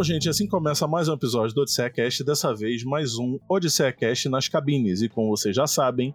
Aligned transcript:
Bom, 0.00 0.04
gente, 0.04 0.30
assim 0.30 0.46
começa 0.46 0.88
mais 0.88 1.08
um 1.08 1.12
episódio 1.12 1.54
do 1.54 1.60
Odisseia 1.60 1.90
Cast, 1.90 2.24
dessa 2.24 2.54
vez 2.54 2.82
mais 2.82 3.18
um 3.18 3.38
Odisseia 3.46 3.92
Cast 3.92 4.30
nas 4.30 4.48
cabines. 4.48 5.02
E 5.02 5.10
como 5.10 5.28
vocês 5.28 5.54
já 5.54 5.66
sabem, 5.66 6.14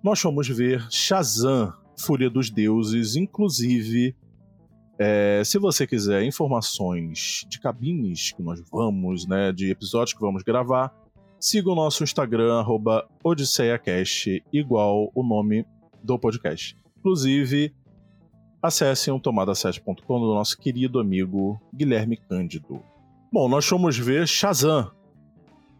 nós 0.00 0.20
fomos 0.20 0.46
ver 0.46 0.86
Shazam, 0.92 1.72
Fúria 1.98 2.30
dos 2.30 2.50
Deuses, 2.50 3.16
inclusive 3.16 4.14
é, 4.96 5.42
se 5.44 5.58
você 5.58 5.88
quiser 5.88 6.22
informações 6.22 7.44
de 7.48 7.58
cabines 7.58 8.30
que 8.30 8.44
nós 8.44 8.62
vamos, 8.70 9.26
né, 9.26 9.50
de 9.50 9.72
episódios 9.72 10.14
que 10.14 10.20
vamos 10.20 10.44
gravar, 10.44 10.94
siga 11.40 11.68
o 11.68 11.74
nosso 11.74 12.04
Instagram, 12.04 12.60
arroba 12.60 13.08
OdisseiaCast, 13.24 14.40
igual 14.52 15.10
o 15.16 15.24
nome 15.24 15.66
do 16.00 16.16
podcast. 16.16 16.76
Inclusive, 17.00 17.74
acessem 18.62 19.12
o 19.12 19.18
tomada7.com 19.18 20.20
do 20.20 20.32
nosso 20.32 20.56
querido 20.56 21.00
amigo 21.00 21.60
Guilherme 21.74 22.16
Cândido. 22.16 22.80
Bom, 23.32 23.48
nós 23.48 23.64
fomos 23.66 23.96
ver 23.96 24.26
Shazam, 24.26 24.90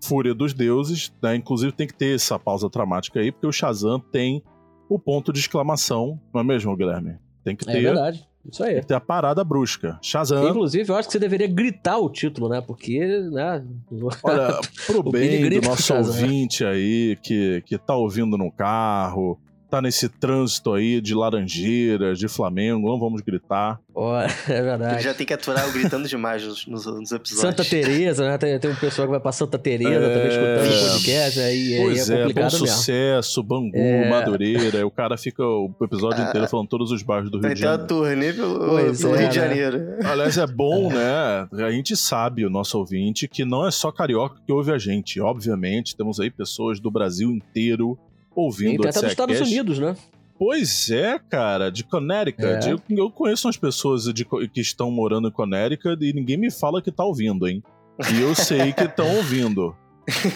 Fúria 0.03 0.33
dos 0.33 0.55
Deuses, 0.55 1.13
né? 1.23 1.35
Inclusive 1.35 1.73
tem 1.73 1.87
que 1.87 1.95
ter 1.95 2.15
essa 2.15 2.39
pausa 2.39 2.69
dramática 2.69 3.19
aí, 3.19 3.33
porque 3.33 3.47
o 3.47 3.53
Shazam 3.53 3.99
tem 3.99 4.43
o 4.89 4.99
ponto 4.99 5.33
de 5.33 5.41
exclamação, 5.41 6.21
não 6.33 6.41
é 6.41 6.45
mesmo, 6.45 6.77
Guilherme? 6.77 7.17
Tem 7.43 7.57
que 7.57 7.69
é 7.69 7.73
ter. 7.73 7.79
É 7.79 7.83
verdade. 7.83 8.29
Isso 8.51 8.63
aí. 8.63 8.75
Tem 8.75 8.81
que 8.83 8.87
ter 8.87 8.95
a 8.95 9.01
parada 9.01 9.45
brusca. 9.45 9.99
Shazam. 10.01 10.49
Inclusive, 10.49 10.91
eu 10.91 10.97
acho 10.97 11.09
que 11.09 11.13
você 11.13 11.19
deveria 11.19 11.47
gritar 11.47 11.99
o 11.99 12.09
título, 12.09 12.49
né? 12.49 12.61
Porque, 12.61 12.99
né? 13.31 13.65
Olha, 14.23 14.61
pro 14.87 15.03
bem 15.11 15.49
do 15.49 15.69
nosso 15.69 15.95
ouvinte 15.95 16.65
aí 16.65 17.19
que, 17.23 17.63
que 17.67 17.77
tá 17.77 17.95
ouvindo 17.95 18.39
no 18.39 18.51
carro, 18.51 19.39
tá 19.71 19.81
nesse 19.81 20.09
trânsito 20.09 20.75
aí 20.75 21.01
de 21.01 21.15
Laranjeiras, 21.15 22.19
de 22.19 22.29
Flamengo, 22.29 22.89
não 22.89 22.99
vamos 22.99 23.23
gritar. 23.23 23.81
Oh, 23.95 24.17
é 24.49 24.63
verdade. 24.63 24.95
Ele 24.95 25.03
já 25.03 25.15
tem 25.15 25.27
que 25.27 25.33
aturar 25.33 25.69
o 25.69 25.73
gritando 25.73 26.09
demais 26.09 26.45
nos, 26.45 26.67
nos, 26.67 26.87
episódios. 26.87 27.41
Santa 27.41 27.65
Teresa, 27.65 28.29
né? 28.29 28.39
Tem, 28.39 28.59
tem 28.59 28.71
um 28.71 28.75
pessoal 28.75 29.07
que 29.07 29.13
vai 29.13 29.21
pra 29.21 29.33
Santa 29.33 29.59
Teresa 29.59 30.05
é... 30.05 30.15
também 30.15 30.29
escutando 30.29 30.87
o 30.87 30.91
podcast, 30.91 31.41
aí, 31.41 31.77
pois 31.79 32.11
aí 32.11 32.19
é, 32.19 32.23
é 32.23 32.33
bom 32.33 32.43
mesmo. 32.43 32.51
sucesso, 32.51 33.43
Bangu, 33.43 33.77
é... 33.77 34.11
Madureira, 34.11 34.79
aí 34.79 34.85
o 34.85 34.91
cara 34.91 35.17
fica 35.17 35.45
o 35.45 35.73
episódio 35.81 36.23
inteiro 36.25 36.49
falando 36.49 36.69
todos 36.69 36.91
os 36.91 37.03
bairros 37.03 37.31
do 37.31 37.39
Rio 37.39 37.55
de 37.55 37.61
Janeiro. 37.61 37.87
Tem 37.87 37.97
uma 37.97 38.05
turnê 38.05 38.33
pelo, 38.33 38.59
pelo 38.59 38.77
Rio 38.77 38.93
de 38.93 39.07
né? 39.07 39.31
Janeiro. 39.31 39.97
Aliás, 40.05 40.37
é 40.37 40.47
bom, 40.47 40.93
né? 40.93 41.49
A 41.65 41.71
gente 41.71 41.97
sabe, 41.97 42.45
o 42.45 42.51
nosso 42.51 42.79
ouvinte, 42.79 43.29
que 43.29 43.45
não 43.45 43.67
é 43.67 43.71
só 43.71 43.93
carioca 43.93 44.41
que 44.45 44.53
ouve 44.53 44.73
a 44.73 44.79
gente. 44.79 45.21
Obviamente, 45.21 45.97
temos 45.97 46.19
aí 46.19 46.31
pessoas 46.31 46.81
do 46.81 46.91
Brasil 46.91 47.31
inteiro 47.31 47.99
ouvindo 48.35 48.83
Tem 48.83 48.91
até 48.91 49.01
dos 49.01 49.11
Estados 49.11 49.41
Unidos, 49.41 49.79
né? 49.79 49.97
Pois 50.41 50.91
é, 50.91 51.19
cara, 51.19 51.71
de 51.71 51.85
Connecticut. 51.85 52.67
É. 52.67 52.73
Eu, 52.73 52.81
eu, 52.89 53.11
conheço 53.11 53.47
umas 53.47 53.59
pessoas 53.59 54.05
de, 54.05 54.25
que 54.25 54.61
estão 54.61 54.91
morando 54.91 55.29
em 55.29 55.31
Connecticut 55.31 56.03
e 56.03 56.15
ninguém 56.15 56.39
me 56.39 56.51
fala 56.51 56.81
que 56.81 56.91
tá 56.91 57.05
ouvindo, 57.05 57.47
hein? 57.47 57.63
E 58.11 58.23
eu 58.23 58.35
sei 58.35 58.73
que 58.73 58.85
estão 58.85 59.07
ouvindo. 59.17 59.77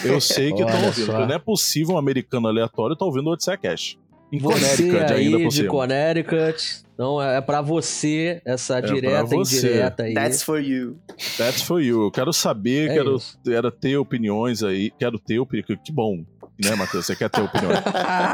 Eu 0.05 0.21
sei 0.21 0.53
que 0.53 0.63
estão 0.63 0.85
ouvindo. 0.85 1.07
Só. 1.07 1.27
Não 1.27 1.35
é 1.35 1.39
possível 1.39 1.95
um 1.95 1.99
americano 1.99 2.49
aleatório 2.49 2.93
estar 2.93 3.05
tá 3.05 3.07
ouvindo 3.07 3.29
o 3.29 3.33
Odisseia 3.33 3.57
Cash. 3.57 3.97
Em 4.31 4.39
você 4.39 4.61
Connecticut 4.61 5.13
aí 5.13 5.27
ainda 5.27 5.39
por 5.39 5.49
de 5.49 5.55
cima. 5.55 5.69
Connecticut. 5.71 6.85
Então 6.93 7.23
é 7.23 7.41
pra 7.41 7.63
você 7.63 8.43
essa 8.45 8.79
é 8.79 8.83
direta 8.83 9.35
e 9.35 9.39
indireta 9.39 10.03
aí. 10.03 10.13
That's 10.13 10.43
for 10.43 10.61
you. 10.61 10.99
That's 11.39 11.63
for 11.63 11.81
you. 11.83 12.03
Eu 12.03 12.11
quero 12.11 12.33
saber, 12.33 12.91
é 12.91 12.95
quero, 12.95 13.19
quero 13.43 13.71
ter 13.71 13.97
opiniões 13.97 14.63
aí. 14.63 14.93
Quero 14.99 15.19
ter 15.19 15.39
opinião. 15.39 15.67
Que 15.83 15.91
bom 15.91 16.25
né, 16.63 16.75
Matheus? 16.75 17.07
Você 17.07 17.17
quer 17.17 17.29
ter 17.29 17.43
opinião? 17.43 17.71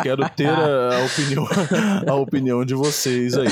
Quero 0.03 0.29
ter 0.31 0.49
a, 0.49 0.99
a, 0.99 1.05
opinião, 1.05 1.49
a 2.07 2.15
opinião 2.15 2.65
de 2.65 2.75
vocês 2.75 3.37
aí. 3.37 3.49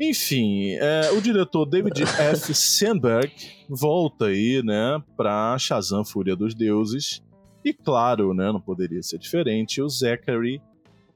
Enfim, 0.00 0.74
é, 0.74 1.10
o 1.12 1.20
diretor 1.20 1.64
David 1.66 2.02
F. 2.02 2.54
Sandberg 2.54 3.32
volta 3.68 4.26
aí, 4.26 4.62
né, 4.62 5.02
pra 5.16 5.56
Shazam 5.58 6.04
Fúria 6.04 6.36
dos 6.36 6.54
Deuses. 6.54 7.22
E 7.64 7.72
claro, 7.72 8.32
né, 8.34 8.52
não 8.52 8.60
poderia 8.60 9.02
ser 9.02 9.18
diferente, 9.18 9.80
o 9.80 9.88
Zachary 9.88 10.60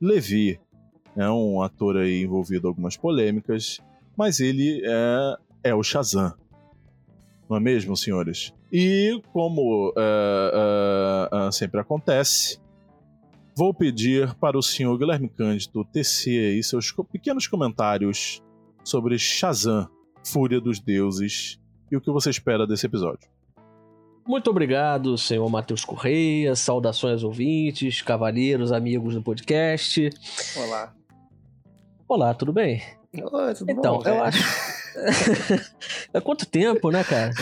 Levi. 0.01 0.59
É 1.17 1.29
um 1.29 1.61
ator 1.63 1.97
aí 1.97 2.23
envolvido 2.23 2.67
em 2.67 2.71
algumas 2.71 2.97
polêmicas, 2.97 3.81
mas 4.17 4.41
ele 4.41 4.83
é, 4.85 5.37
é 5.65 5.75
o 5.75 5.83
Shazam. 5.83 6.35
Não 7.49 7.57
é 7.57 7.61
mesmo, 7.61 7.97
senhores? 7.97 8.55
E 8.73 9.21
como 9.33 9.89
uh, 9.89 9.93
uh, 9.93 11.49
uh, 11.49 11.53
sempre 11.53 11.81
acontece, 11.81 12.60
Vou 13.57 13.75
pedir 13.75 14.35
para 14.37 14.57
o 14.57 14.63
senhor 14.63 14.97
Guilherme 14.97 15.29
Cândido 15.29 15.85
tecer 15.85 16.53
aí 16.53 16.63
seus 16.63 16.93
pequenos 17.13 17.47
comentários 17.47 18.41
sobre 18.85 19.19
Shazam, 19.19 19.89
Fúria 20.25 20.61
dos 20.61 20.81
Deuses, 20.81 21.59
e 21.91 21.97
o 21.97 22.01
que 22.01 22.11
você 22.11 22.31
espera 22.31 22.67
desse 22.67 22.87
episódio. 22.87 23.29
Muito 24.27 24.49
obrigado, 24.49 25.19
senhor 25.19 25.49
Matheus 25.51 25.85
Correia. 25.85 26.55
Saudações 26.55 27.25
ouvintes, 27.25 28.01
cavalheiros, 28.01 28.71
amigos 28.71 29.15
do 29.15 29.23
podcast. 29.23 30.09
Olá. 30.57 30.95
Olá, 32.07 32.35
tudo 32.35 32.53
bem? 32.53 32.83
Olá, 33.23 33.53
tudo 33.53 33.71
então, 33.71 33.95
bom? 33.95 34.01
Então, 34.01 34.15
eu 34.15 34.23
acho. 34.23 34.43
Há 36.15 36.21
quanto 36.23 36.47
tempo, 36.47 36.91
né, 36.91 37.03
cara? 37.03 37.33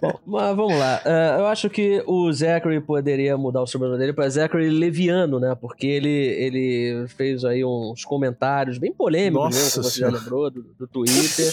Bom, 0.00 0.18
mas 0.26 0.56
vamos 0.56 0.78
lá. 0.78 1.00
Uh, 1.04 1.40
eu 1.40 1.46
acho 1.46 1.70
que 1.70 2.02
o 2.06 2.32
Zachary 2.32 2.80
poderia 2.80 3.36
mudar 3.36 3.62
o 3.62 3.66
sobrenome 3.66 3.98
dele 3.98 4.12
para 4.12 4.28
Zachary 4.28 4.68
Leviano, 4.68 5.38
né? 5.38 5.54
Porque 5.54 5.86
ele, 5.86 6.08
ele 6.08 7.06
fez 7.08 7.44
aí 7.44 7.64
uns 7.64 8.04
comentários 8.04 8.78
bem 8.78 8.92
polêmicos, 8.92 9.54
mesmo, 9.54 9.70
como 9.70 9.84
você 9.84 10.00
já 10.00 10.08
lembrou, 10.08 10.50
do, 10.50 10.62
do 10.78 10.86
Twitter. 10.86 11.52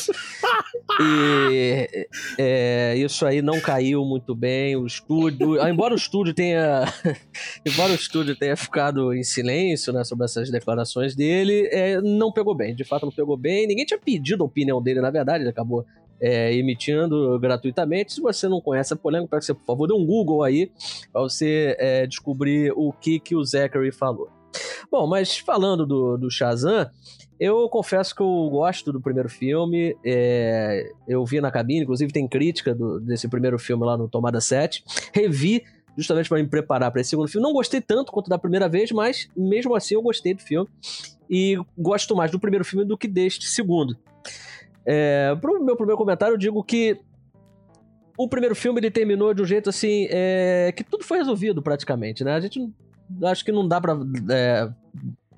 e 0.99 2.07
é, 2.37 2.95
isso 2.97 3.25
aí 3.25 3.41
não 3.41 3.59
caiu 3.59 4.03
muito 4.03 4.35
bem. 4.35 4.75
O 4.75 4.85
estúdio, 4.85 5.65
embora 5.67 5.93
o 5.93 5.97
estúdio 5.97 6.33
tenha, 6.33 6.85
embora 7.65 7.91
o 7.91 7.95
estúdio 7.95 8.35
tenha 8.35 8.55
ficado 8.55 9.13
em 9.13 9.23
silêncio, 9.23 9.93
né, 9.93 10.03
sobre 10.03 10.25
essas 10.25 10.49
declarações 10.49 11.15
dele, 11.15 11.67
é, 11.71 12.01
não 12.01 12.31
pegou 12.31 12.55
bem. 12.55 12.75
De 12.75 12.83
fato, 12.83 13.05
não 13.05 13.13
pegou 13.13 13.37
bem. 13.37 13.67
Ninguém 13.67 13.85
tinha 13.85 13.99
pedido 13.99 14.43
a 14.43 14.47
opinião 14.47 14.81
dele, 14.81 15.01
na 15.01 15.11
verdade, 15.11 15.43
ele 15.43 15.49
acabou 15.49 15.85
é, 16.21 16.53
emitindo 16.53 17.39
gratuitamente. 17.39 18.13
Se 18.13 18.21
você 18.21 18.47
não 18.47 18.61
conhece 18.61 18.93
a 18.93 18.97
polêmica, 18.97 19.41
você, 19.41 19.53
por 19.53 19.65
favor, 19.65 19.87
dê 19.87 19.93
um 19.93 20.05
Google 20.05 20.43
aí 20.43 20.71
para 21.11 21.21
você 21.21 21.75
é, 21.79 22.05
descobrir 22.05 22.71
o 22.75 22.93
que, 22.93 23.19
que 23.19 23.35
o 23.35 23.43
Zachary 23.43 23.91
falou. 23.91 24.29
Bom, 24.91 25.07
mas 25.07 25.37
falando 25.37 25.85
do, 25.85 26.17
do 26.17 26.29
Shazam, 26.29 26.89
eu 27.39 27.67
confesso 27.69 28.15
que 28.15 28.21
eu 28.21 28.49
gosto 28.51 28.91
do 28.91 29.01
primeiro 29.01 29.27
filme. 29.27 29.97
É, 30.05 30.91
eu 31.07 31.25
vi 31.25 31.41
na 31.41 31.49
cabine, 31.49 31.81
inclusive 31.81 32.11
tem 32.13 32.27
crítica 32.27 32.75
do, 32.75 32.99
desse 32.99 33.27
primeiro 33.27 33.57
filme 33.57 33.83
lá 33.83 33.97
no 33.97 34.07
Tomada 34.07 34.39
7. 34.39 34.83
Revi 35.13 35.63
justamente 35.97 36.29
para 36.29 36.37
me 36.37 36.47
preparar 36.47 36.91
para 36.91 37.01
esse 37.01 37.09
segundo 37.09 37.27
filme. 37.27 37.45
Não 37.45 37.53
gostei 37.53 37.81
tanto 37.81 38.11
quanto 38.11 38.29
da 38.29 38.37
primeira 38.37 38.69
vez, 38.69 38.91
mas 38.91 39.27
mesmo 39.35 39.75
assim 39.75 39.95
eu 39.95 40.01
gostei 40.01 40.33
do 40.33 40.41
filme. 40.41 40.69
E 41.29 41.57
gosto 41.77 42.15
mais 42.15 42.29
do 42.29 42.39
primeiro 42.39 42.65
filme 42.65 42.85
do 42.85 42.97
que 42.97 43.07
deste 43.07 43.47
segundo. 43.47 43.97
É, 44.85 45.35
pro 45.39 45.63
meu 45.63 45.75
primeiro 45.75 45.97
comentário, 45.97 46.33
eu 46.33 46.37
digo 46.37 46.63
que 46.63 46.99
o 48.17 48.27
primeiro 48.27 48.55
filme 48.55 48.79
ele 48.79 48.91
terminou 48.91 49.33
de 49.33 49.41
um 49.41 49.45
jeito 49.45 49.69
assim 49.69 50.07
é, 50.09 50.73
que 50.75 50.83
tudo 50.83 51.03
foi 51.03 51.17
resolvido 51.17 51.61
praticamente, 51.61 52.23
né? 52.23 52.33
A 52.33 52.39
gente 52.39 52.71
acho 53.23 53.43
que 53.43 53.51
não 53.51 53.67
dá 53.67 53.79
pra 53.79 53.97
é, 54.29 54.69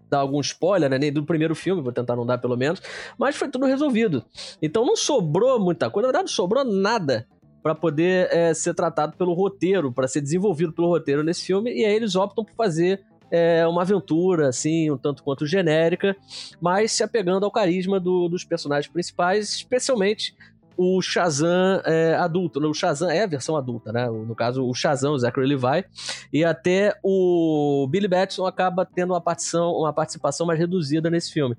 dar 0.10 0.20
algum 0.20 0.40
spoiler, 0.42 0.90
né? 0.90 0.98
Nem 0.98 1.12
do 1.12 1.24
primeiro 1.24 1.56
filme, 1.56 1.82
vou 1.82 1.92
tentar 1.92 2.16
não 2.16 2.26
dar 2.26 2.38
pelo 2.38 2.58
menos, 2.58 2.82
mas 3.18 3.36
foi 3.36 3.50
tudo 3.50 3.66
resolvido. 3.66 4.24
Então 4.62 4.86
não 4.86 4.96
sobrou 4.96 5.60
muita 5.60 5.90
coisa, 5.90 6.08
na 6.08 6.12
verdade 6.12 6.32
não 6.32 6.36
sobrou 6.36 6.64
nada 6.64 7.28
para 7.62 7.74
poder 7.74 8.28
é, 8.30 8.54
ser 8.54 8.74
tratado 8.74 9.16
pelo 9.16 9.34
roteiro, 9.34 9.92
para 9.92 10.08
ser 10.08 10.20
desenvolvido 10.20 10.74
pelo 10.74 10.90
roteiro 10.90 11.24
nesse 11.24 11.46
filme, 11.46 11.72
e 11.74 11.86
aí 11.86 11.96
eles 11.96 12.14
optam 12.14 12.44
por 12.44 12.54
fazer 12.56 13.02
é 13.36 13.66
uma 13.68 13.82
aventura, 13.82 14.50
assim, 14.50 14.92
um 14.92 14.98
tanto 14.98 15.24
quanto 15.24 15.48
genérica, 15.48 16.16
mas 16.62 16.92
se 16.92 17.02
apegando 17.02 17.44
ao 17.44 17.52
carisma 17.52 18.00
do, 18.00 18.30
dos 18.30 18.44
personagens 18.44 18.92
principais, 18.94 19.50
especialmente 19.50 20.36
o 20.78 21.02
Shazam 21.02 21.82
é, 21.84 22.14
adulto. 22.14 22.60
O 22.60 22.74
Shazam 22.74 23.10
é 23.10 23.24
a 23.24 23.28
versão 23.28 23.56
adulta, 23.58 23.92
né? 23.92 24.08
No 24.08 24.36
caso, 24.36 24.64
o 24.64 24.74
Shazam, 24.74 25.14
o 25.14 25.18
Zachary 25.18 25.48
Levi. 25.48 25.84
E 26.32 26.44
até 26.44 26.96
o 27.04 27.88
Billy 27.90 28.08
Batson 28.08 28.46
acaba 28.46 28.86
tendo 28.86 29.14
uma 29.14 29.22
participação, 29.22 29.72
uma 29.72 29.94
participação 29.94 30.46
mais 30.46 30.60
reduzida 30.60 31.10
nesse 31.10 31.32
filme. 31.32 31.56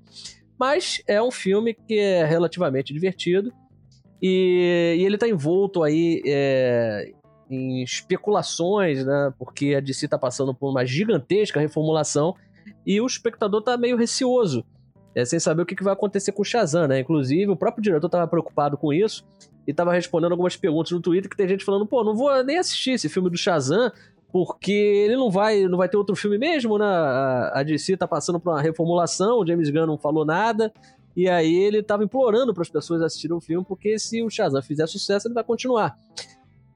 Mas 0.57 1.01
é 1.07 1.21
um 1.21 1.31
filme 1.31 1.73
que 1.73 1.99
é 1.99 2.23
relativamente 2.23 2.93
divertido. 2.93 3.51
E, 4.21 4.95
e 4.97 5.05
ele 5.05 5.15
está 5.15 5.27
envolto 5.27 5.83
aí 5.83 6.21
é, 6.25 7.13
em 7.49 7.83
especulações, 7.83 9.05
né? 9.05 9.33
Porque 9.37 9.75
a 9.75 9.79
DC 9.79 10.07
tá 10.07 10.17
passando 10.17 10.53
por 10.53 10.69
uma 10.69 10.85
gigantesca 10.85 11.59
reformulação 11.59 12.35
e 12.85 12.99
o 12.99 13.05
espectador 13.05 13.61
tá 13.61 13.77
meio 13.77 13.97
receoso, 13.97 14.65
é, 15.13 15.23
sem 15.23 15.39
saber 15.39 15.61
o 15.61 15.65
que, 15.65 15.81
vai 15.83 15.93
acontecer 15.93 16.31
com 16.31 16.41
o 16.41 16.45
Shazam, 16.45 16.87
né? 16.87 16.99
Inclusive, 16.99 17.49
o 17.49 17.55
próprio 17.55 17.81
diretor 17.81 18.09
tava 18.09 18.27
preocupado 18.27 18.77
com 18.77 18.91
isso 18.91 19.25
e 19.67 19.73
tava 19.73 19.93
respondendo 19.93 20.31
algumas 20.31 20.55
perguntas 20.55 20.91
no 20.91 21.01
Twitter 21.01 21.29
que 21.29 21.37
tem 21.37 21.47
gente 21.47 21.63
falando, 21.63 21.85
pô, 21.85 22.03
não 22.03 22.15
vou 22.15 22.43
nem 22.43 22.57
assistir 22.57 22.91
esse 22.91 23.07
filme 23.09 23.29
do 23.29 23.37
Shazam, 23.37 23.91
porque 24.31 24.71
ele 24.71 25.15
não 25.15 25.31
vai, 25.31 25.63
não 25.63 25.77
vai 25.77 25.87
ter 25.87 25.97
outro 25.97 26.15
filme 26.15 26.37
mesmo, 26.37 26.77
né? 26.77 26.85
A, 26.85 27.59
a 27.59 27.63
DC 27.63 27.95
tá 27.95 28.07
passando 28.07 28.39
por 28.39 28.51
uma 28.51 28.61
reformulação, 28.61 29.39
o 29.39 29.47
James 29.47 29.69
Gunn 29.69 29.85
não 29.85 29.97
falou 29.97 30.25
nada. 30.25 30.73
E 31.15 31.29
aí 31.29 31.55
ele 31.55 31.81
tava 31.81 32.03
implorando 32.03 32.53
para 32.53 32.61
as 32.61 32.69
pessoas 32.69 33.01
assistirem 33.01 33.37
o 33.37 33.39
filme, 33.39 33.65
porque 33.65 33.97
se 33.97 34.21
o 34.21 34.29
Shazam 34.29 34.61
fizer 34.61 34.85
sucesso, 34.85 35.27
ele 35.27 35.33
vai 35.33 35.45
continuar. 35.45 35.97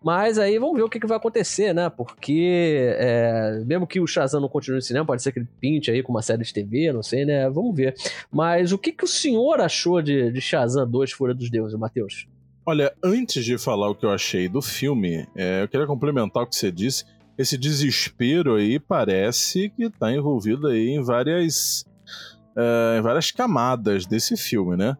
Mas 0.03 0.39
aí 0.39 0.57
vamos 0.57 0.77
ver 0.77 0.83
o 0.83 0.89
que, 0.89 0.99
que 0.99 1.07
vai 1.07 1.17
acontecer, 1.17 1.73
né? 1.73 1.89
Porque 1.89 2.95
é, 2.97 3.61
mesmo 3.65 3.85
que 3.85 3.99
o 3.99 4.07
Shazam 4.07 4.39
não 4.39 4.47
continue 4.47 4.77
no 4.77 4.81
cinema, 4.81 5.05
pode 5.05 5.21
ser 5.21 5.31
que 5.31 5.39
ele 5.39 5.47
pinte 5.59 5.91
aí 5.91 6.01
com 6.01 6.11
uma 6.11 6.21
série 6.21 6.43
de 6.43 6.53
TV, 6.53 6.93
não 6.93 7.03
sei, 7.03 7.25
né? 7.25 7.49
Vamos 7.49 7.75
ver. 7.75 7.93
Mas 8.31 8.71
o 8.71 8.77
que, 8.77 8.93
que 8.93 9.03
o 9.03 9.07
senhor 9.07 9.59
achou 9.59 10.01
de, 10.01 10.31
de 10.31 10.39
Shazam 10.39 10.89
2 10.89 11.11
Fúria 11.11 11.35
dos 11.35 11.49
Deuses, 11.49 11.77
Matheus? 11.77 12.27
Olha, 12.65 12.93
antes 13.03 13.43
de 13.43 13.57
falar 13.57 13.89
o 13.89 13.95
que 13.95 14.05
eu 14.05 14.11
achei 14.11 14.47
do 14.47 14.61
filme, 14.61 15.27
é, 15.35 15.63
eu 15.63 15.67
queria 15.67 15.87
complementar 15.87 16.43
o 16.43 16.47
que 16.47 16.55
você 16.55 16.71
disse. 16.71 17.03
Esse 17.37 17.57
desespero 17.57 18.55
aí 18.55 18.79
parece 18.79 19.69
que 19.69 19.83
está 19.83 20.11
envolvido 20.13 20.67
aí 20.67 20.89
em 20.89 21.01
várias, 21.01 21.83
é, 22.55 22.99
em 22.99 23.01
várias 23.01 23.31
camadas 23.31 24.05
desse 24.05 24.37
filme, 24.37 24.77
né? 24.77 24.95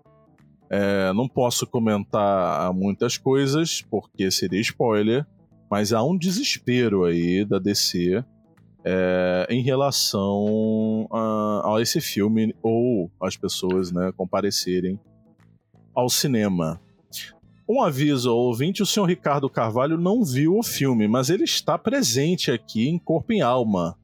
É, 0.70 1.12
não 1.14 1.28
posso 1.28 1.66
comentar 1.66 2.72
muitas 2.74 3.18
coisas, 3.18 3.82
porque 3.90 4.30
seria 4.30 4.62
spoiler, 4.62 5.26
mas 5.70 5.92
há 5.92 6.04
um 6.04 6.16
desespero 6.16 7.06
aí 7.06 7.44
da 7.44 7.58
DC 7.58 8.24
é, 8.86 9.48
em 9.50 9.64
relação 9.64 11.08
a, 11.12 11.76
a, 11.76 11.82
esse 11.82 12.00
filme 12.00 12.56
ou 12.62 13.12
as 13.22 13.36
pessoas 13.36 13.92
né, 13.92 14.12
comparecerem 14.16 15.00
ao 15.96 16.08
cinema. 16.08 16.80
Um 17.68 17.82
aviso 17.82 18.30
ao 18.30 18.38
ouvinte: 18.38 18.84
o 18.84 18.86
senhor 18.86 19.08
Ricardo 19.08 19.50
Carvalho 19.50 19.98
não 19.98 20.24
viu 20.24 20.58
o 20.58 20.64
filme, 20.64 21.08
mas 21.08 21.30
ele 21.30 21.44
está 21.44 21.78
presente 21.78 22.52
aqui 22.52 22.88
em 22.88 22.98
corpo 22.98 23.34
e 23.34 23.42
alma. 23.42 23.98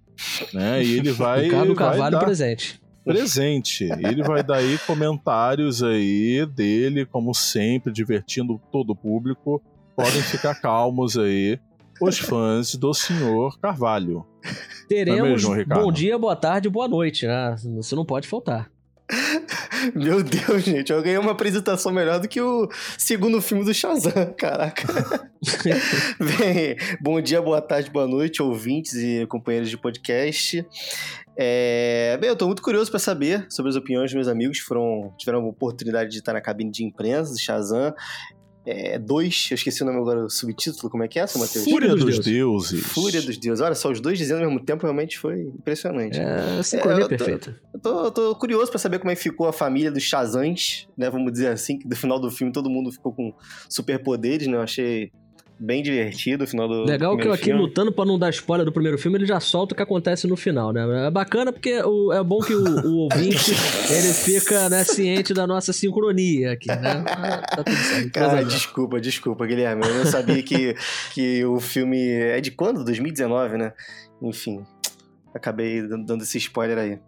Né? 0.54 0.84
E 0.84 0.98
ele 0.98 1.12
vai. 1.14 1.44
Ricardo 1.44 1.76
vai 1.76 1.90
Carvalho 1.90 2.18
dar... 2.20 2.26
presente 2.26 2.85
presente. 3.06 3.86
Ele 3.86 4.24
vai 4.24 4.44
dar 4.44 4.58
aí 4.58 4.78
comentários 4.80 5.84
aí 5.84 6.46
dele, 6.46 7.06
como 7.06 7.34
sempre, 7.34 7.94
divertindo 7.94 8.60
todo 8.72 8.90
o 8.90 8.96
público. 8.96 9.62
Podem 9.96 10.22
ficar 10.24 10.56
calmos 10.56 11.18
aí, 11.18 11.60
os 12.02 12.20
fãs 12.20 12.76
do 12.76 12.94
senhor 12.94 13.58
Carvalho. 13.60 14.26
Teremos 14.90 15.46
é 15.46 15.56
mesmo, 15.56 15.66
bom 15.68 15.92
dia, 15.92 16.18
boa 16.18 16.36
tarde, 16.36 16.70
boa 16.70 16.88
noite, 16.88 17.26
né? 17.26 17.56
Você 17.76 17.96
não 17.96 18.06
pode 18.06 18.28
faltar. 18.28 18.70
Meu 19.96 20.24
Deus, 20.24 20.64
gente, 20.64 20.92
eu 20.92 21.02
ganhei 21.02 21.18
uma 21.18 21.32
apresentação 21.32 21.92
melhor 21.92 22.20
do 22.20 22.28
que 22.28 22.42
o 22.42 22.70
segundo 22.98 23.42
filme 23.42 23.64
do 23.64 23.74
Shazam, 23.74 24.34
caraca. 24.38 24.84
Bem, 26.20 26.76
bom 27.02 27.22
dia, 27.22 27.42
boa 27.42 27.62
tarde, 27.62 27.90
boa 27.90 28.08
noite, 28.08 28.42
ouvintes 28.42 28.94
e 28.96 29.26
companheiros 29.28 29.70
de 29.70 29.78
podcast. 29.78 30.66
É... 31.38 32.18
Bem, 32.20 32.30
eu 32.30 32.36
tô 32.36 32.48
muito 32.48 32.62
curioso 32.62 32.90
para 32.90 33.00
saber 33.00 33.46
sobre 33.50 33.70
as 33.70 33.76
opiniões 33.76 34.06
dos 34.06 34.16
meus 34.16 34.28
amigos 34.28 34.60
que 34.60 34.66
foram, 34.66 35.14
tiveram 35.18 35.44
a 35.44 35.48
oportunidade 35.48 36.12
de 36.12 36.20
estar 36.20 36.34
na 36.34 36.42
cabine 36.42 36.72
de 36.72 36.84
imprensa 36.84 37.32
do 37.32 37.40
Shazam. 37.40 37.94
É, 38.66 38.98
dois, 38.98 39.48
eu 39.52 39.56
esqueci 39.56 39.84
o 39.84 39.86
nome 39.86 40.00
agora, 40.00 40.26
o 40.26 40.30
subtítulo, 40.30 40.90
como 40.90 41.04
é 41.04 41.08
que 41.08 41.20
é, 41.20 41.28
seu 41.28 41.40
Matheus? 41.40 41.66
Fúria 41.66 41.90
dos, 41.90 42.04
dos 42.04 42.20
deuses. 42.20 42.84
Fúria 42.84 43.22
dos 43.22 43.38
deuses. 43.38 43.62
Olha 43.64 43.76
só, 43.76 43.92
os 43.92 44.00
dois 44.00 44.18
dizendo 44.18 44.44
ao 44.44 44.50
mesmo 44.50 44.60
tempo 44.66 44.84
realmente 44.84 45.20
foi 45.20 45.42
impressionante. 45.42 46.20
É, 46.20 46.64
sincronia 46.64 47.06
é, 47.06 47.08
perfeita. 47.08 47.60
Eu 47.74 47.80
tô, 47.80 48.06
eu 48.06 48.12
tô 48.12 48.36
curioso 48.36 48.72
para 48.72 48.80
saber 48.80 48.98
como 48.98 49.12
é 49.12 49.16
que 49.16 49.22
ficou 49.22 49.48
a 49.48 49.54
família 49.54 49.92
dos 49.92 50.02
Shazams, 50.02 50.88
né? 50.98 51.10
Vamos 51.10 51.32
dizer 51.32 51.50
assim, 51.50 51.78
que 51.78 51.88
no 51.88 51.96
final 51.96 52.20
do 52.20 52.32
filme 52.32 52.52
todo 52.52 52.70
mundo 52.70 52.92
ficou 52.92 53.14
com 53.14 53.34
superpoderes, 53.70 54.48
né? 54.48 54.58
Eu 54.58 54.62
achei 54.62 55.12
bem 55.60 55.82
divertido 55.82 56.44
o 56.44 56.48
final 56.48 56.68
do 56.68 56.84
Legal 56.84 57.18
que 57.18 57.28
eu 57.28 57.34
aqui 57.34 57.46
filme. 57.46 57.62
lutando 57.62 57.92
para 57.92 58.06
não 58.06 58.20
dar 58.20 58.30
spoiler 58.30 58.66
do 58.66 58.72
primeiro 58.72 58.98
filme, 58.98 59.18
ele 59.18 59.26
já 59.26 59.40
solta 59.40 59.74
o 59.74 59.76
que 59.76 59.84
acontece 59.84 60.28
no 60.28 60.36
final, 60.36 60.74
né? 60.74 61.08
É 61.08 61.12
bacana 61.12 61.52
porque 61.52 61.82
o, 61.82 62.12
é 62.12 62.24
bom 62.24 62.40
que 62.40 62.54
o, 62.54 62.64
o 62.64 62.98
ouvinte 63.10 63.52
ele 63.90 64.14
fica 64.14 64.70
né, 64.70 64.84
ciente 64.84 65.34
da 65.34 65.48
nossa 65.48 65.72
sincronia 65.72 66.54
aqui, 66.54 66.68
né? 66.68 67.04
Tá 67.04 67.64
tudo 67.64 67.76
certo. 67.76 68.12
Cara, 68.12 68.44
desculpa, 68.44 69.00
desculpa, 69.00 69.46
Guilherme. 69.46 69.86
Eu 69.86 69.96
não 69.96 70.06
sabia 70.06 70.42
que, 70.44 70.76
que 71.14 71.46
o 71.46 71.60
filme 71.60 72.10
é 72.10 72.42
de 72.42 72.52
quando? 72.52 72.84
2019, 72.84 73.58
né? 73.58 73.74
Enfim, 74.22 74.64
acabei 75.34 75.82
dando 75.88 76.24
esse 76.24 76.38
spoiler 76.38 76.78
aí. 76.78 77.00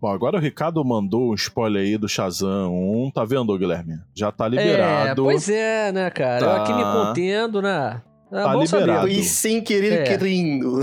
Bom, 0.00 0.08
agora 0.08 0.36
o 0.36 0.40
Ricardo 0.40 0.84
mandou 0.84 1.30
um 1.30 1.34
spoiler 1.34 1.82
aí 1.82 1.96
do 1.96 2.08
Shazam 2.08 2.70
1, 2.70 3.10
tá 3.12 3.24
vendo, 3.24 3.56
Guilherme? 3.56 3.98
Já 4.14 4.30
tá 4.30 4.46
liberado. 4.46 5.22
É, 5.22 5.24
pois 5.24 5.48
é, 5.48 5.90
né, 5.90 6.10
cara? 6.10 6.44
Tá... 6.44 6.46
Eu 6.46 6.62
aqui 6.62 6.72
me 6.72 6.82
contendo, 6.82 7.62
né? 7.62 8.02
É 8.30 8.42
tá 8.42 8.54
liberado. 8.54 9.08
E 9.08 9.22
sem 9.22 9.62
querer 9.62 10.00
é. 10.00 10.02
querendo. 10.02 10.82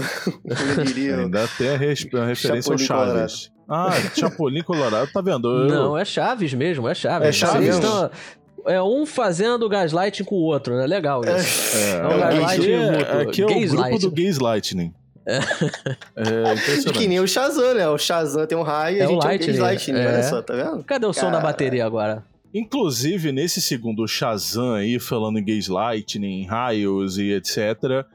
Ainda 1.20 1.48
tem 1.58 1.70
a, 1.70 1.78
res... 1.78 2.08
a 2.14 2.26
referência 2.26 2.72
ao 2.72 2.78
Chaves. 2.78 3.52
Ah, 3.70 3.92
Chapolin 4.16 4.64
Colorado, 4.64 5.12
tá 5.12 5.22
vendo? 5.22 5.48
Eu... 5.48 5.68
Não, 5.68 5.98
é 5.98 6.04
Chaves 6.04 6.54
mesmo, 6.54 6.88
é 6.88 6.96
Chaves. 6.96 7.28
É 7.28 7.32
Chaves. 7.32 7.78
Então, 7.78 8.10
é 8.66 8.82
um 8.82 9.06
fazendo 9.06 9.68
gaslighting 9.70 10.24
com 10.24 10.36
o 10.36 10.44
outro, 10.44 10.76
né? 10.76 10.88
Legal 10.88 11.22
isso. 11.24 11.78
É, 11.78 11.82
é, 11.82 11.96
é 11.96 12.08
um 12.08 12.20
gaslighting 12.20 12.74
aqui, 12.74 13.22
aqui 13.22 13.42
é 13.42 13.46
o 13.46 13.70
grupo 13.70 14.00
do 14.00 14.12
Gaslighting. 14.12 14.94
É. 15.26 15.38
é 16.16 16.54
impressionante. 16.54 17.00
Que 17.00 17.08
nem 17.08 17.20
o 17.20 17.28
Shazam, 17.28 17.74
né? 17.74 17.88
O 17.88 17.98
Shazam 17.98 18.46
tem 18.46 18.58
um 18.58 18.62
raio 18.62 18.98
e 18.98 19.00
é 19.00 19.04
a 19.06 19.08
gente 19.08 19.24
Lightning, 19.24 19.58
é 19.58 19.60
o 19.60 19.64
Lightning, 19.64 20.00
é. 20.00 20.08
olha 20.08 20.24
só, 20.24 20.42
tá 20.42 20.54
vendo? 20.54 20.84
Cadê 20.84 21.06
o 21.06 21.14
som 21.14 21.32
da 21.32 21.40
bateria 21.40 21.86
agora? 21.86 22.24
Inclusive, 22.54 23.32
nesse 23.32 23.60
segundo 23.60 24.08
Shazam 24.08 24.76
aí, 24.76 25.00
falando 25.00 25.40
em 25.40 25.46
Gaze 25.46 25.72
Lightning, 25.72 26.46
raios 26.46 27.18
e 27.18 27.32
etc., 27.32 28.06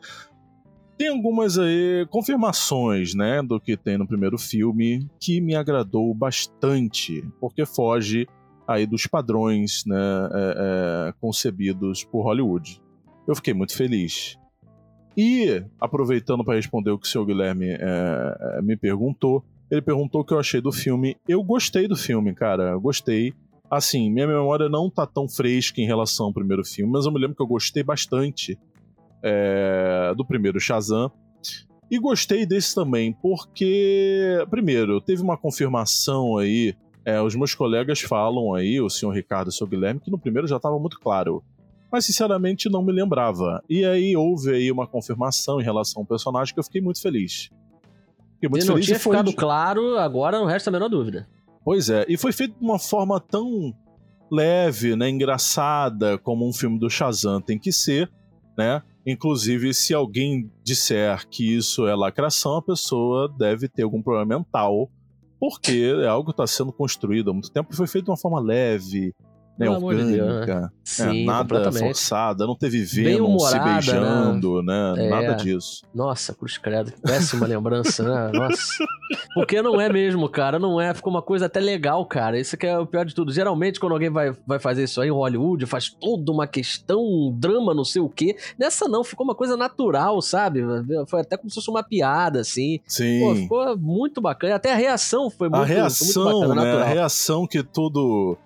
tem 0.97 1.09
algumas 1.09 1.59
aí 1.59 2.07
confirmações, 2.11 3.15
né, 3.15 3.41
do 3.41 3.61
que 3.61 3.77
tem 3.77 3.97
no 3.97 4.07
primeiro 4.07 4.37
filme, 4.37 5.09
que 5.21 5.41
me 5.41 5.55
agradou 5.55 6.13
bastante, 6.13 7.25
porque 7.41 7.65
foge 7.65 8.27
aí 8.67 8.85
dos 8.85 9.07
padrões, 9.07 9.85
né, 9.87 9.97
é, 9.97 11.09
é, 11.09 11.13
concebidos 11.21 12.05
por 12.05 12.23
Hollywood. 12.23 12.81
Eu 13.27 13.35
fiquei 13.37 13.55
muito 13.55 13.77
feliz. 13.77 14.37
E, 15.21 15.65
aproveitando 15.81 16.45
para 16.45 16.55
responder 16.55 16.93
o 16.93 16.99
que 16.99 17.05
o 17.05 17.11
senhor 17.11 17.25
Guilherme 17.25 17.67
é, 17.71 17.79
é, 17.81 18.63
me 18.63 18.77
perguntou, 18.77 19.45
ele 19.69 19.83
perguntou 19.83 20.21
o 20.21 20.25
que 20.25 20.33
eu 20.33 20.39
achei 20.39 20.61
do 20.61 20.71
filme. 20.71 21.17
Eu 21.27 21.43
gostei 21.43 21.89
do 21.89 21.97
filme, 21.97 22.33
cara. 22.33 22.77
Gostei. 22.77 23.35
Assim, 23.69 24.09
minha 24.13 24.29
memória 24.29 24.69
não 24.69 24.89
tá 24.89 25.05
tão 25.05 25.29
fresca 25.29 25.81
em 25.81 25.87
relação 25.87 26.27
ao 26.27 26.33
primeiro 26.33 26.65
filme, 26.65 26.93
mas 26.93 27.05
eu 27.05 27.11
me 27.11 27.19
lembro 27.19 27.35
que 27.35 27.43
eu 27.43 27.49
gostei 27.49 27.83
bastante 27.83 28.57
é, 29.21 30.15
do 30.17 30.25
primeiro 30.25 30.61
Shazam. 30.61 31.11
E 31.91 31.99
gostei 31.99 32.47
desse 32.47 32.73
também, 32.73 33.13
porque, 33.13 34.47
primeiro, 34.49 35.01
teve 35.01 35.21
uma 35.21 35.37
confirmação 35.37 36.37
aí. 36.37 36.77
É, 37.05 37.21
os 37.21 37.35
meus 37.35 37.57
colegas 37.57 38.01
falam 38.01 38.55
aí, 38.55 38.81
o 38.81 38.89
senhor 38.89 39.11
Ricardo 39.11 39.49
e 39.49 39.51
o 39.51 39.53
senhor 39.53 39.69
Guilherme, 39.69 39.99
que 39.99 40.13
no 40.13 40.19
primeiro 40.19 40.47
já 40.47 40.59
estava 40.59 40.79
muito 40.79 41.01
claro 41.01 41.43
mas 41.91 42.05
sinceramente 42.05 42.69
não 42.69 42.83
me 42.83 42.93
lembrava. 42.93 43.63
E 43.69 43.85
aí 43.85 44.17
houve 44.17 44.55
aí 44.55 44.71
uma 44.71 44.87
confirmação 44.87 45.61
em 45.61 45.65
relação 45.65 46.03
ao 46.03 46.07
personagem 46.07 46.55
que 46.55 46.61
eu 46.61 46.65
fiquei 46.65 46.81
muito 46.81 47.01
feliz. 47.01 47.51
Fiquei 48.35 48.49
muito 48.49 48.65
e 48.65 48.67
não 48.67 48.75
feliz 48.75 48.87
tinha 48.87 48.99
ficado 48.99 49.33
claro, 49.33 49.99
agora 49.99 50.39
não 50.39 50.47
resta 50.47 50.71
a 50.71 50.73
menor 50.73 50.89
dúvida. 50.89 51.29
Pois 51.65 51.91
é, 51.91 52.05
e 52.09 52.17
foi 52.17 52.33
feito 52.33 52.59
de 52.59 52.65
uma 52.65 52.79
forma 52.79 53.21
tão 53.21 53.75
leve, 54.31 54.95
né, 54.95 55.09
engraçada, 55.09 56.19
como 56.19 56.47
um 56.47 56.53
filme 56.53 56.79
do 56.79 56.89
Shazam 56.89 57.41
tem 57.41 57.59
que 57.59 57.73
ser, 57.73 58.11
né? 58.57 58.83
Inclusive, 59.07 59.73
se 59.73 59.95
alguém 59.95 60.51
disser 60.63 61.27
que 61.29 61.57
isso 61.57 61.87
é 61.87 61.95
lacração, 61.95 62.57
a 62.57 62.63
pessoa 62.63 63.27
deve 63.39 63.67
ter 63.67 63.83
algum 63.83 64.03
problema 64.03 64.39
mental, 64.39 64.91
porque 65.41 65.95
é 66.03 66.07
algo 66.07 66.27
que 66.27 66.33
está 66.33 66.47
sendo 66.47 66.73
construído 66.73 67.31
há 67.31 67.33
muito 67.33 67.51
tempo 67.51 67.73
e 67.73 67.77
foi 67.77 67.87
feito 67.87 68.05
de 68.05 68.11
uma 68.11 68.19
forma 68.19 68.39
leve, 68.39 69.15
né, 69.59 69.69
orgânica, 69.69 70.45
de 70.45 70.55
né? 70.55 70.71
Sim, 70.85 71.23
é, 71.23 71.25
nada 71.25 71.73
forçada, 71.73 72.47
não 72.47 72.55
teve 72.55 72.83
Venom 72.83 73.39
se 73.39 73.59
né? 73.59 73.65
beijando, 73.65 74.63
né? 74.63 74.95
né? 74.95 75.07
É. 75.07 75.11
Nada 75.11 75.35
disso. 75.35 75.83
Nossa, 75.95 76.35
cruz 76.35 76.57
credo, 76.59 76.93
péssima 77.03 77.47
lembrança, 77.47 78.03
né? 78.03 78.31
Nossa. 78.33 78.85
Porque 79.35 79.61
não 79.63 79.81
é 79.81 79.91
mesmo, 79.91 80.29
cara, 80.29 80.59
não 80.59 80.81
é. 80.81 80.93
Ficou 80.95 81.13
uma 81.13 81.23
coisa 81.23 81.47
até 81.47 81.61
legal, 81.61 82.05
cara. 82.07 82.39
Isso 82.39 82.57
que 82.57 82.67
é 82.67 82.79
o 82.79 82.87
pior 82.87 83.05
de 83.05 83.15
tudo. 83.15 83.33
Geralmente, 83.33 83.81
quando 83.81 83.93
alguém 83.93 84.11
vai, 84.11 84.33
vai 84.47 84.59
fazer 84.59 84.85
isso 84.85 85.01
aí 85.01 85.09
em 85.09 85.13
Hollywood, 85.13 85.67
faz 85.67 85.89
toda 85.89 86.31
uma 86.31 86.47
questão, 86.47 87.01
um 87.01 87.35
drama, 87.37 87.75
não 87.75 87.85
sei 87.85 88.03
o 88.03 88.09
quê. 88.09 88.37
Nessa 88.59 88.87
não, 88.87 89.03
ficou 89.03 89.25
uma 89.25 89.35
coisa 89.35 89.57
natural, 89.57 90.21
sabe? 90.21 90.61
Foi 91.07 91.21
até 91.21 91.37
como 91.37 91.49
se 91.49 91.55
fosse 91.55 91.71
uma 91.71 91.83
piada, 91.83 92.41
assim. 92.41 92.81
Sim. 92.87 93.21
Pô, 93.21 93.35
ficou 93.35 93.79
muito 93.79 94.21
bacana. 94.21 94.57
Até 94.57 94.73
a 94.73 94.77
reação 94.77 95.31
foi 95.31 95.49
muito, 95.49 95.63
a 95.63 95.67
reação, 95.67 96.25
muito 96.25 96.41
bacana, 96.41 96.55
né? 96.55 96.67
natural. 96.67 96.89
A 96.89 96.91
reação 96.91 97.47
que 97.47 97.63
tudo 97.63 98.37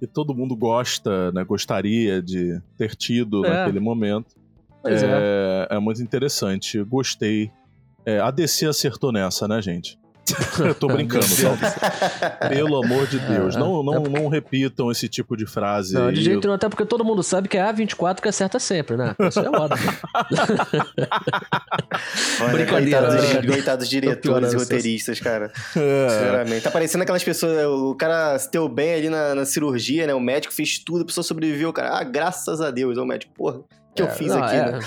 que 0.00 0.06
todo 0.06 0.34
mundo 0.34 0.56
gosta, 0.56 1.30
né, 1.30 1.44
gostaria 1.44 2.22
de 2.22 2.58
ter 2.76 2.96
tido 2.96 3.44
é. 3.44 3.50
naquele 3.50 3.80
momento. 3.80 4.34
Pois 4.82 5.02
é, 5.02 5.68
é. 5.70 5.76
é 5.76 5.78
muito 5.78 6.02
interessante. 6.02 6.82
Gostei. 6.82 7.50
É, 8.06 8.18
a 8.18 8.30
DC 8.30 8.66
acertou 8.66 9.12
nessa, 9.12 9.46
né, 9.46 9.60
gente? 9.60 9.98
Eu 10.58 10.74
tô 10.74 10.86
brincando, 10.88 11.24
só. 11.24 11.56
Pelo 12.48 12.82
amor 12.82 13.06
de 13.06 13.18
Deus. 13.18 13.56
Não, 13.56 13.82
não, 13.82 13.94
é 13.94 14.00
porque... 14.00 14.20
não 14.20 14.28
repitam 14.28 14.90
esse 14.90 15.08
tipo 15.08 15.36
de 15.36 15.46
frase. 15.46 15.94
Não, 15.94 16.12
de 16.12 16.22
jeito 16.22 16.40
nenhum, 16.42 16.54
até 16.54 16.68
porque 16.68 16.84
todo 16.84 17.04
mundo 17.04 17.22
sabe 17.22 17.48
que 17.48 17.56
é 17.56 17.62
A24 17.62 18.20
que 18.20 18.28
acerta 18.28 18.58
sempre, 18.58 18.96
né? 18.96 19.14
Isso 19.18 19.40
é 19.40 19.48
óbvio. 19.48 19.92
brincadeira, 22.52 23.06
coitados, 23.06 23.46
coitados 23.46 23.88
diretores 23.88 24.52
e 24.52 24.56
roteiristas, 24.56 25.20
cara. 25.20 25.52
É. 25.76 26.08
Sinceramente. 26.08 26.62
Tá 26.62 26.70
parecendo 26.70 27.02
aquelas 27.02 27.24
pessoas. 27.24 27.66
O 27.66 27.94
cara 27.94 28.38
se 28.38 28.50
deu 28.50 28.68
bem 28.68 28.94
ali 28.94 29.08
na, 29.08 29.34
na 29.34 29.44
cirurgia, 29.44 30.06
né? 30.06 30.14
O 30.14 30.20
médico 30.20 30.52
fez 30.52 30.78
tudo, 30.78 31.02
a 31.02 31.06
pessoa 31.06 31.24
sobreviveu, 31.24 31.72
cara. 31.72 31.98
Ah, 31.98 32.04
graças 32.04 32.60
a 32.60 32.70
Deus. 32.70 32.96
É 32.96 33.00
o 33.00 33.06
médico, 33.06 33.32
porra. 33.34 33.60
Que 33.94 34.02
é, 34.02 34.04
eu 34.04 34.10
fiz 34.10 34.28
não, 34.28 34.42
aqui, 34.42 34.56
é. 34.56 34.72
né? 34.72 34.78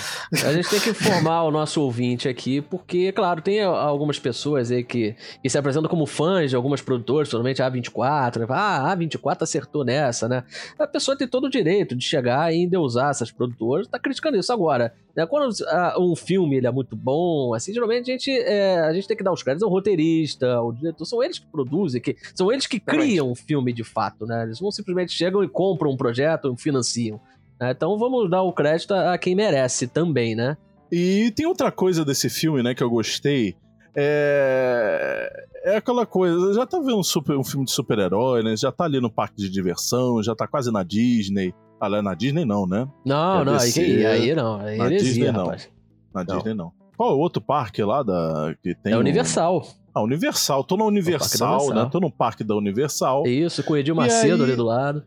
A 0.46 0.54
gente 0.54 0.70
tem 0.70 0.80
que 0.80 0.90
informar 0.90 1.44
o 1.44 1.52
nosso 1.52 1.82
ouvinte 1.82 2.30
aqui, 2.30 2.62
porque, 2.62 3.12
claro, 3.12 3.42
tem 3.42 3.62
algumas 3.62 4.18
pessoas 4.18 4.72
aí 4.72 4.84
que, 4.84 5.16
que 5.42 5.50
se 5.50 5.58
apresentam 5.58 5.90
como 5.90 6.06
fãs 6.06 6.50
de 6.50 6.56
algumas 6.56 6.82
produtoras, 6.82 7.28
principalmente 7.28 7.62
a 7.62 7.70
A24, 7.70 8.40
né? 8.40 8.46
Ah, 8.50 8.92
a 8.92 8.98
A24 8.98 9.42
acertou 9.42 9.84
nessa, 9.84 10.28
né? 10.28 10.44
A 10.80 10.88
pessoa 10.88 11.18
tem 11.18 11.28
todo 11.28 11.46
o 11.46 11.50
direito 11.50 11.96
de 11.96 12.04
chegar 12.04 12.54
e 12.54 12.64
endeusar 12.64 13.10
essas 13.10 13.32
produtoras, 13.32 13.88
tá 13.88 14.00
criticando 14.00 14.38
isso 14.38 14.54
agora. 14.54 14.94
Né? 15.16 15.26
Quando 15.28 15.52
uh, 15.52 16.02
um 16.02 16.16
filme 16.16 16.56
ele 16.56 16.68
é 16.68 16.72
muito 16.72 16.96
bom, 16.96 17.54
assim, 17.54 17.74
geralmente 17.74 18.10
a 18.10 18.14
gente, 18.14 18.32
é, 18.32 18.80
a 18.80 18.94
gente 18.94 19.08
tem 19.08 19.16
que 19.16 19.24
dar 19.24 19.32
os 19.32 19.44
créditos 19.44 19.64
ao 19.64 19.70
roteirista, 19.70 20.54
ao 20.54 20.72
diretor, 20.72 21.06
são 21.06 21.22
eles 21.22 21.40
que 21.40 21.46
produzem, 21.48 22.02
que, 22.02 22.16
são 22.34 22.52
eles 22.52 22.66
que 22.66 22.80
criam 22.80 23.32
o 23.32 23.36
filme 23.36 23.72
de 23.74 23.84
fato, 23.84 24.26
né? 24.26 24.44
Eles 24.44 24.60
não 24.60 24.72
simplesmente 24.72 25.12
chegam 25.12 25.44
e 25.44 25.48
compram 25.48 25.92
um 25.92 25.98
projeto, 25.98 26.56
financiam. 26.58 27.20
Né? 27.60 27.72
Então 27.72 27.98
vamos 27.98 28.30
dar 28.30 28.42
o 28.42 28.54
crédito 28.54 28.94
a 28.94 29.18
quem 29.18 29.36
merece 29.36 29.88
também, 29.88 30.36
né? 30.36 30.58
E 30.92 31.32
tem 31.36 31.46
outra 31.46 31.72
coisa 31.72 32.06
desse 32.06 32.30
filme, 32.30 32.62
né, 32.62 32.76
que 32.76 32.84
eu 32.84 32.90
gostei. 32.90 33.56
É, 33.96 35.32
é 35.64 35.78
aquela 35.78 36.06
coisa, 36.06 36.54
já 36.54 36.66
tá 36.66 36.80
vendo 36.80 37.00
um, 37.00 37.04
super, 37.04 37.38
um 37.38 37.44
filme 37.44 37.66
de 37.66 37.72
super-herói, 37.72 38.44
né? 38.44 38.56
Já 38.56 38.72
tá 38.72 38.86
ali 38.86 39.00
no 39.00 39.10
parque 39.10 39.38
de 39.38 39.50
diversão, 39.50 40.22
já 40.22 40.36
tá 40.36 40.48
quase 40.48 40.72
na 40.72 40.84
Disney. 40.84 41.54
Ah, 41.80 41.88
lá 41.88 42.02
na 42.02 42.14
Disney 42.14 42.46
não, 42.46 42.66
né? 42.66 42.88
Não, 43.06 43.42
é 43.42 43.46
não, 43.46 43.58
aí, 43.58 44.06
aí 44.06 44.36
não. 44.36 44.56
Aí 44.60 44.78
na 44.78 44.86
heresia, 44.86 45.10
Disney 45.10 45.32
não. 45.32 45.44
Rapaz. 45.46 45.70
Na 46.14 46.24
não. 46.24 46.36
Disney 46.36 46.54
não. 46.54 46.72
Qual 46.96 47.12
é 47.12 47.14
o 47.14 47.18
outro 47.18 47.42
parque 47.42 47.84
lá 47.84 48.04
da, 48.04 48.56
que 48.62 48.76
tem? 48.76 48.94
É 48.94 48.98
Universal. 48.98 49.58
Um... 49.58 49.84
Ah, 49.94 50.02
Universal. 50.02 50.64
Tô 50.64 50.78
na 50.78 50.86
Universal, 50.86 51.50
Universal, 51.50 51.84
né? 51.84 51.90
Tô 51.92 52.00
no 52.00 52.12
parque 52.12 52.44
da 52.44 52.56
Universal. 52.56 53.28
Isso, 53.28 53.64
com 53.64 53.74
o 53.74 53.78
Edil 53.78 53.96
Macedo 53.96 54.44
aí... 54.44 54.50
ali 54.50 54.56
do 54.56 54.64
lado. 54.64 55.04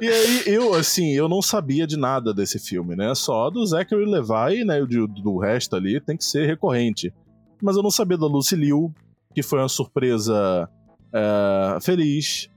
E 0.00 0.08
aí, 0.08 0.42
eu, 0.46 0.74
assim, 0.74 1.12
eu 1.12 1.28
não 1.28 1.40
sabia 1.42 1.86
de 1.86 1.96
nada 1.96 2.34
desse 2.34 2.58
filme, 2.58 2.96
né? 2.96 3.14
Só 3.14 3.50
do 3.50 3.64
Zachary 3.64 4.04
Levi, 4.04 4.64
né? 4.64 4.84
Do, 4.84 5.06
do 5.06 5.38
resto 5.38 5.76
ali 5.76 6.00
tem 6.00 6.16
que 6.16 6.24
ser 6.24 6.46
recorrente. 6.46 7.12
Mas 7.60 7.76
eu 7.76 7.82
não 7.82 7.90
sabia 7.90 8.18
da 8.18 8.26
Lucy 8.26 8.56
Liu, 8.56 8.92
que 9.34 9.42
foi 9.42 9.58
uma 9.60 9.68
surpresa 9.68 10.68
é, 11.12 11.78
feliz. 11.80 12.50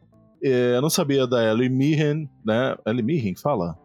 É, 0.44 0.76
eu 0.76 0.82
não 0.82 0.90
sabia 0.90 1.28
da 1.28 1.44
Ellie 1.44 1.70
Mirren, 1.70 2.30
né? 2.44 2.76
Ellie 2.86 3.04
Mirren, 3.04 3.36
fala? 3.36 3.78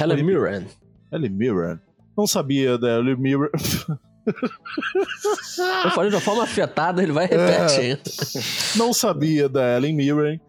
Ellie 0.00 0.22
Mirren. 0.22 0.66
Ellie 1.12 1.30
Mirren. 1.30 1.78
Não 2.16 2.26
sabia 2.26 2.78
da 2.78 2.98
Ellie 2.98 3.16
Mirren. 3.16 3.50
Eu 4.26 5.90
falei 5.92 6.10
de 6.10 6.16
uma 6.16 6.22
forma 6.22 6.42
afetada, 6.42 7.02
ele 7.02 7.12
vai 7.12 7.26
repetir. 7.26 7.98
É, 7.98 8.78
não 8.78 8.92
sabia 8.92 9.48
da 9.48 9.76
Ellen 9.76 9.94
Mirren. 9.94 10.40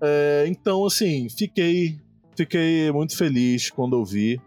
É, 0.00 0.44
então, 0.48 0.84
assim, 0.84 1.28
fiquei, 1.28 1.98
fiquei 2.34 2.90
muito 2.90 3.16
feliz 3.16 3.70
quando 3.70 3.96
eu 3.96 4.04
vi. 4.04 4.40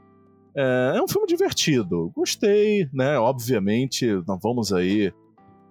É, 0.56 0.94
é 0.96 1.02
um 1.02 1.08
filme 1.08 1.28
divertido. 1.28 2.12
Gostei, 2.16 2.90
né? 2.94 3.18
Obviamente, 3.18 4.08
nós 4.28 4.40
vamos 4.42 4.74
aí 4.74 5.14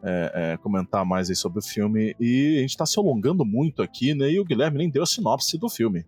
é, 0.03 0.33
é, 0.35 0.57
comentar 0.59 1.05
mais 1.05 1.29
aí 1.29 1.37
sobre 1.37 1.59
o 1.59 1.63
filme. 1.63 2.15
E 2.21 2.59
a 2.59 2.61
gente 2.63 2.77
tá 2.77 2.87
se 2.87 2.99
alongando 2.99 3.45
muito 3.45 3.83
aqui, 3.83 4.15
né? 4.15 4.31
E 4.31 4.41
o 4.41 4.45
Guilherme 4.45 4.79
nem 4.79 4.91
deu 4.91 5.03
a 5.03 5.07
sinopse 5.07 5.59
do 5.59 5.69
filme. 5.69 6.07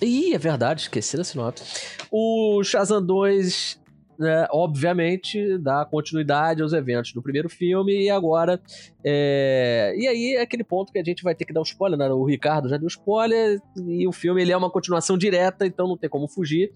Ih, 0.00 0.34
é 0.34 0.38
verdade, 0.38 0.82
esqueci 0.82 1.16
da 1.16 1.24
sinopse. 1.24 1.64
O 2.10 2.62
Shazam 2.62 3.04
2 3.04 3.80
né, 4.18 4.46
obviamente, 4.50 5.58
dá 5.58 5.84
continuidade 5.84 6.62
aos 6.62 6.72
eventos 6.72 7.12
do 7.12 7.22
primeiro 7.22 7.48
filme 7.48 8.04
e 8.04 8.10
agora. 8.10 8.60
É... 9.04 9.94
E 9.96 10.06
aí 10.06 10.34
é 10.36 10.42
aquele 10.42 10.64
ponto 10.64 10.92
que 10.92 10.98
a 10.98 11.04
gente 11.04 11.22
vai 11.22 11.34
ter 11.34 11.44
que 11.44 11.52
dar 11.52 11.60
um 11.60 11.64
spoiler, 11.64 11.98
né? 11.98 12.08
O 12.08 12.24
Ricardo 12.24 12.68
já 12.68 12.76
deu 12.76 12.88
spoiler 12.88 13.60
e 13.86 14.06
o 14.06 14.12
filme 14.12 14.42
ele 14.42 14.52
é 14.52 14.56
uma 14.56 14.70
continuação 14.70 15.16
direta, 15.16 15.66
então 15.66 15.86
não 15.86 15.96
tem 15.96 16.10
como 16.10 16.28
fugir. 16.28 16.72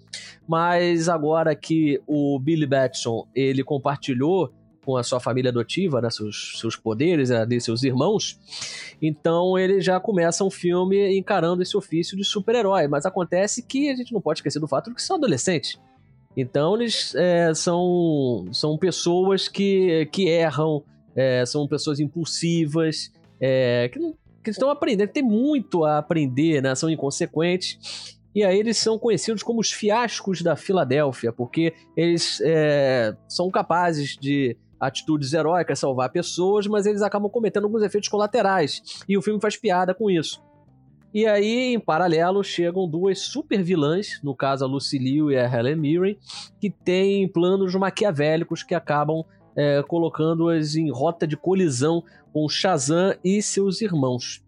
Mas 0.47 1.09
agora 1.09 1.55
que 1.55 2.01
o 2.07 2.39
Billy 2.39 2.67
Batson 2.67 3.27
ele 3.35 3.65
compartilhou 3.65 4.53
com 4.85 4.97
a 4.97 5.03
sua 5.03 5.21
família 5.21 5.51
adotiva, 5.51 6.01
né, 6.01 6.11
seus, 6.11 6.59
seus 6.59 6.77
poderes, 6.77 7.31
né, 7.31 7.45
de 7.45 7.61
seus 7.61 7.83
irmãos. 7.83 8.39
Então 9.01 9.59
ele 9.59 9.81
já 9.81 10.01
começa 10.01 10.45
um 10.45 10.51
filme 10.51 11.17
encarando 11.17 11.63
esse 11.63 11.77
ofício 11.77 12.17
de 12.17 12.25
super-herói. 12.25 12.89
Mas 12.89 13.07
acontece 13.07 13.63
que 13.63 13.91
a 13.91 13.97
gente 13.97 14.13
não 14.13 14.21
pode 14.21 14.39
esquecer 14.39 14.59
do 14.59 14.69
fato 14.69 14.91
de 14.91 14.97
que 14.97 15.03
são 15.03 15.17
adolescentes. 15.17 15.79
Então 16.41 16.75
eles 16.75 17.15
é, 17.15 17.53
são, 17.55 18.49
são 18.53 18.79
pessoas 18.79 19.49
que, 19.49 20.09
que 20.11 20.29
erram, 20.29 20.83
é, 21.15 21.45
são 21.45 21.69
pessoas 21.69 22.01
impulsivas, 22.01 23.13
é, 23.41 23.91
que, 23.93 23.99
que 24.43 24.51
estão 24.51 24.71
aprendendo, 24.71 25.11
tem 25.11 25.23
muito 25.23 25.85
a 25.85 25.99
aprender, 25.99 26.63
né? 26.63 26.75
são 26.75 26.89
inconsequentes. 26.89 28.19
E 28.35 28.45
aí 28.45 28.59
eles 28.59 28.79
são 28.79 28.99
conhecidos 28.99 29.43
como 29.43 29.61
os 29.61 29.73
fiascos 29.73 30.41
da 30.41 30.55
Filadélfia, 30.57 31.33
porque 31.33 31.75
eles 31.97 32.41
é, 32.43 33.15
são 33.29 33.51
capazes 33.51 34.17
de 34.17 34.57
atitudes 34.79 35.33
heróicas, 35.35 35.79
salvar 35.79 36.11
pessoas, 36.11 36.67
mas 36.67 36.87
eles 36.87 37.03
acabam 37.03 37.31
cometendo 37.31 37.65
alguns 37.65 37.83
efeitos 37.83 38.09
colaterais. 38.09 39.05
E 39.07 39.19
o 39.19 39.23
filme 39.23 39.41
faz 39.41 39.57
piada 39.57 39.95
com 39.95 40.11
isso. 40.11 40.41
E 41.13 41.27
aí, 41.27 41.75
em 41.75 41.81
paralelo, 41.81 42.43
chegam 42.45 42.89
duas 42.89 43.19
super 43.19 43.63
vilãs, 43.63 44.21
no 44.23 44.35
caso 44.35 44.65
a 44.65 44.69
Lucy 44.69 44.97
Liu 44.97 45.31
e 45.31 45.37
a 45.37 45.45
Helen 45.45 45.77
Mirren, 45.77 46.19
que 46.61 46.71
têm 46.71 47.27
planos 47.27 47.75
maquiavélicos 47.75 48.63
que 48.63 48.75
acabam 48.75 49.25
é, 49.57 49.83
colocando-as 49.83 50.77
em 50.77 50.91
rota 50.91 51.27
de 51.27 51.37
colisão 51.37 52.05
com 52.33 52.49
Shazam 52.49 53.15
e 53.25 53.43
seus 53.43 53.83
irmãos. 53.83 54.45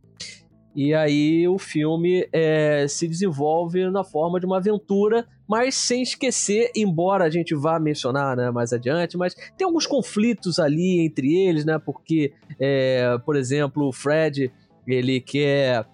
E 0.75 0.95
aí 0.95 1.47
o 1.47 1.59
filme 1.59 2.27
é, 2.33 2.87
se 2.89 3.07
desenvolve 3.07 3.91
na 3.91 4.03
forma 4.03 4.41
de 4.41 4.47
uma 4.47 4.57
aventura, 4.57 5.27
mas 5.47 5.75
sem 5.75 6.01
esquecer, 6.03 6.71
embora 6.75 7.25
a 7.25 7.31
gente 7.31 7.55
vá 7.55 7.79
mencionar 7.79 8.37
né, 8.37 8.51
mais 8.51 8.73
adiante, 8.73 9.19
mas 9.19 9.35
tem 9.57 9.67
alguns 9.67 9.87
conflitos 9.87 10.59
ali 10.59 11.01
entre 11.01 11.35
eles, 11.35 11.65
né? 11.67 11.79
Porque, 11.79 12.33
é, 12.59 13.19
por 13.27 13.37
exemplo, 13.37 13.87
o 13.87 13.93
Fred 13.93 14.51
ele 14.87 15.21
quer 15.21 15.87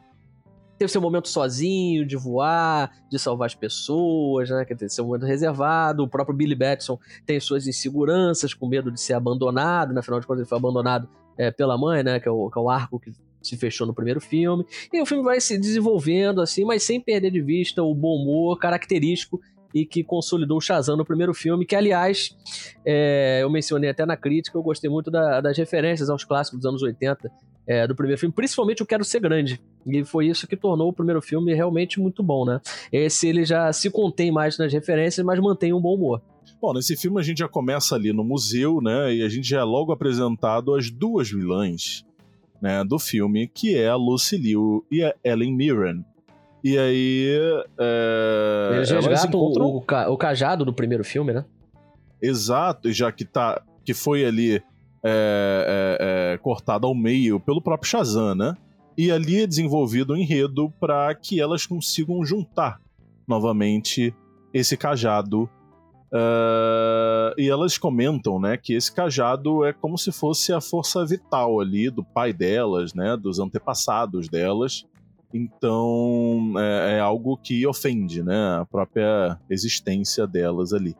ter 0.79 0.89
seu 0.89 1.01
momento 1.01 1.29
sozinho, 1.29 2.07
de 2.07 2.17
voar, 2.17 2.91
de 3.11 3.19
salvar 3.19 3.47
as 3.47 3.55
pessoas, 3.55 4.49
né? 4.49 4.65
Quer 4.65 4.77
ter 4.77 4.89
seu 4.89 5.05
momento 5.05 5.27
reservado. 5.27 6.05
O 6.05 6.09
próprio 6.09 6.37
Billy 6.37 6.55
Batson 6.55 6.99
tem 7.27 7.41
suas 7.41 7.67
inseguranças, 7.67 8.55
com 8.55 8.69
medo 8.69 8.91
de 8.91 9.01
ser 9.01 9.15
abandonado. 9.15 9.93
Né? 9.93 10.01
Afinal 10.01 10.21
de 10.21 10.27
contas, 10.27 10.41
ele 10.41 10.49
foi 10.49 10.59
abandonado 10.59 11.09
é, 11.37 11.51
pela 11.51 11.77
mãe, 11.77 12.03
né? 12.03 12.21
Que 12.21 12.29
é, 12.29 12.31
o, 12.31 12.49
que 12.49 12.59
é 12.59 12.63
o 12.63 12.71
arco 12.71 13.01
que 13.01 13.13
se 13.43 13.57
fechou 13.57 13.87
no 13.87 13.95
primeiro 13.95 14.21
filme. 14.21 14.65
E 14.93 15.01
o 15.01 15.07
filme 15.07 15.25
vai 15.25 15.41
se 15.41 15.59
desenvolvendo 15.59 16.41
assim, 16.41 16.65
mas 16.65 16.83
sem 16.83 17.01
perder 17.01 17.31
de 17.31 17.41
vista 17.41 17.83
o 17.83 17.95
bom 17.95 18.23
humor 18.23 18.59
característico 18.59 19.41
e 19.75 19.85
que 19.85 20.03
consolidou 20.03 20.59
o 20.59 20.61
Shazam 20.61 20.97
no 20.97 21.05
primeiro 21.05 21.35
filme, 21.35 21.67
que 21.67 21.77
aliás, 21.77 22.37
é, 22.85 23.41
eu 23.43 23.51
mencionei 23.51 23.91
até 23.91 24.07
na 24.07 24.17
crítica, 24.17 24.57
eu 24.57 24.63
gostei 24.63 24.89
muito 24.89 25.11
da, 25.11 25.41
das 25.41 25.59
referências 25.59 26.09
aos 26.09 26.25
clássicos 26.25 26.61
dos 26.61 26.67
anos 26.67 26.83
80 26.83 27.31
é, 27.69 27.87
do 27.87 27.95
primeiro 27.95 28.19
filme, 28.19 28.35
principalmente 28.35 28.83
o 28.83 28.87
Quero 28.87 29.05
Ser 29.05 29.21
Grande, 29.21 29.61
e 29.87 30.03
foi 30.03 30.27
isso 30.27 30.49
que 30.49 30.57
tornou 30.57 30.89
o 30.89 30.93
primeiro 30.93 31.21
filme 31.21 31.53
realmente 31.53 32.01
muito 32.01 32.23
bom, 32.23 32.47
né? 32.47 32.63
Esse 32.91 33.29
ele 33.29 33.45
já 33.45 33.71
se 33.75 33.91
contém 33.91 34.33
mais 34.33 34.57
nas 34.57 34.73
referências, 34.73 35.25
mas 35.25 35.39
mantém 35.39 35.75
um 35.75 35.81
bom 35.81 35.95
humor. 35.95 36.23
Bom, 36.61 36.73
nesse 36.73 36.97
filme 36.97 37.21
a 37.21 37.23
gente 37.23 37.39
já 37.39 37.49
começa 37.49 37.95
ali 37.95 38.11
no 38.11 38.25
museu, 38.25 38.81
né? 38.81 39.15
E 39.15 39.23
a 39.23 39.29
gente 39.29 39.47
já 39.47 39.61
é 39.61 39.65
logo 39.65 39.93
apresentado 39.93 40.75
as 40.75 40.91
duas 40.91 41.31
vilãs 41.31 42.07
né, 42.61 42.83
do 42.83 42.99
filme, 42.99 43.47
que 43.47 43.77
é 43.77 43.89
a 43.89 43.97
Lucy 43.97 44.39
Liu 44.39 44.85
e 44.91 45.05
a 45.05 45.15
Ellen 45.23 45.55
Mirren. 45.55 46.05
E 46.65 46.77
aí. 46.77 47.39
É, 47.79 48.71
Eles 48.77 48.91
resgatam 48.91 49.29
encontram... 49.29 49.67
o, 49.67 50.11
o, 50.11 50.13
o 50.15 50.17
cajado 50.17 50.65
do 50.65 50.73
primeiro 50.73 51.05
filme, 51.05 51.33
né? 51.35 51.45
Exato, 52.21 52.91
já 52.91 53.13
que 53.13 53.25
tá. 53.25 53.63
Que 53.85 53.95
foi 53.95 54.25
ali 54.25 54.61
é, 55.03 55.97
é, 56.01 56.35
é, 56.35 56.39
cortado 56.39 56.87
ao 56.87 56.95
meio 56.95 57.39
pelo 57.39 57.63
próprio 57.63 57.91
Shazam, 57.91 58.35
né? 58.35 58.57
E 58.97 59.13
ali 59.13 59.43
é 59.43 59.47
desenvolvido 59.47 60.13
um 60.13 60.17
enredo 60.17 60.73
para 60.81 61.15
que 61.15 61.41
elas 61.41 61.65
consigam 61.65 62.25
juntar 62.25 62.81
novamente 63.27 64.15
esse 64.53 64.77
cajado. 64.77 65.49
Uh, 66.11 67.37
e 67.37 67.51
elas 67.51 67.77
comentam, 67.77 68.41
né, 68.41 68.57
que 68.57 68.73
esse 68.73 68.91
cajado 68.91 69.63
é 69.63 69.75
como 69.75 69.99
se 69.99 70.11
fosse 70.11 70.55
a 70.55 70.61
força 70.61 71.05
vital 71.05 71.61
ali 71.61 71.91
do 71.91 72.03
pai 72.03 72.33
delas, 72.33 72.95
né, 72.95 73.15
dos 73.15 73.39
antepassados 73.39 74.27
delas, 74.27 74.87
então 75.35 76.55
é, 76.57 76.97
é, 76.97 77.01
algo 77.01 77.37
que 77.37 77.67
ofende 77.67 78.23
né, 78.23 78.59
a 78.61 78.65
própria 78.65 79.39
existência 79.51 80.27
delas 80.27 80.73
ali. 80.73 80.97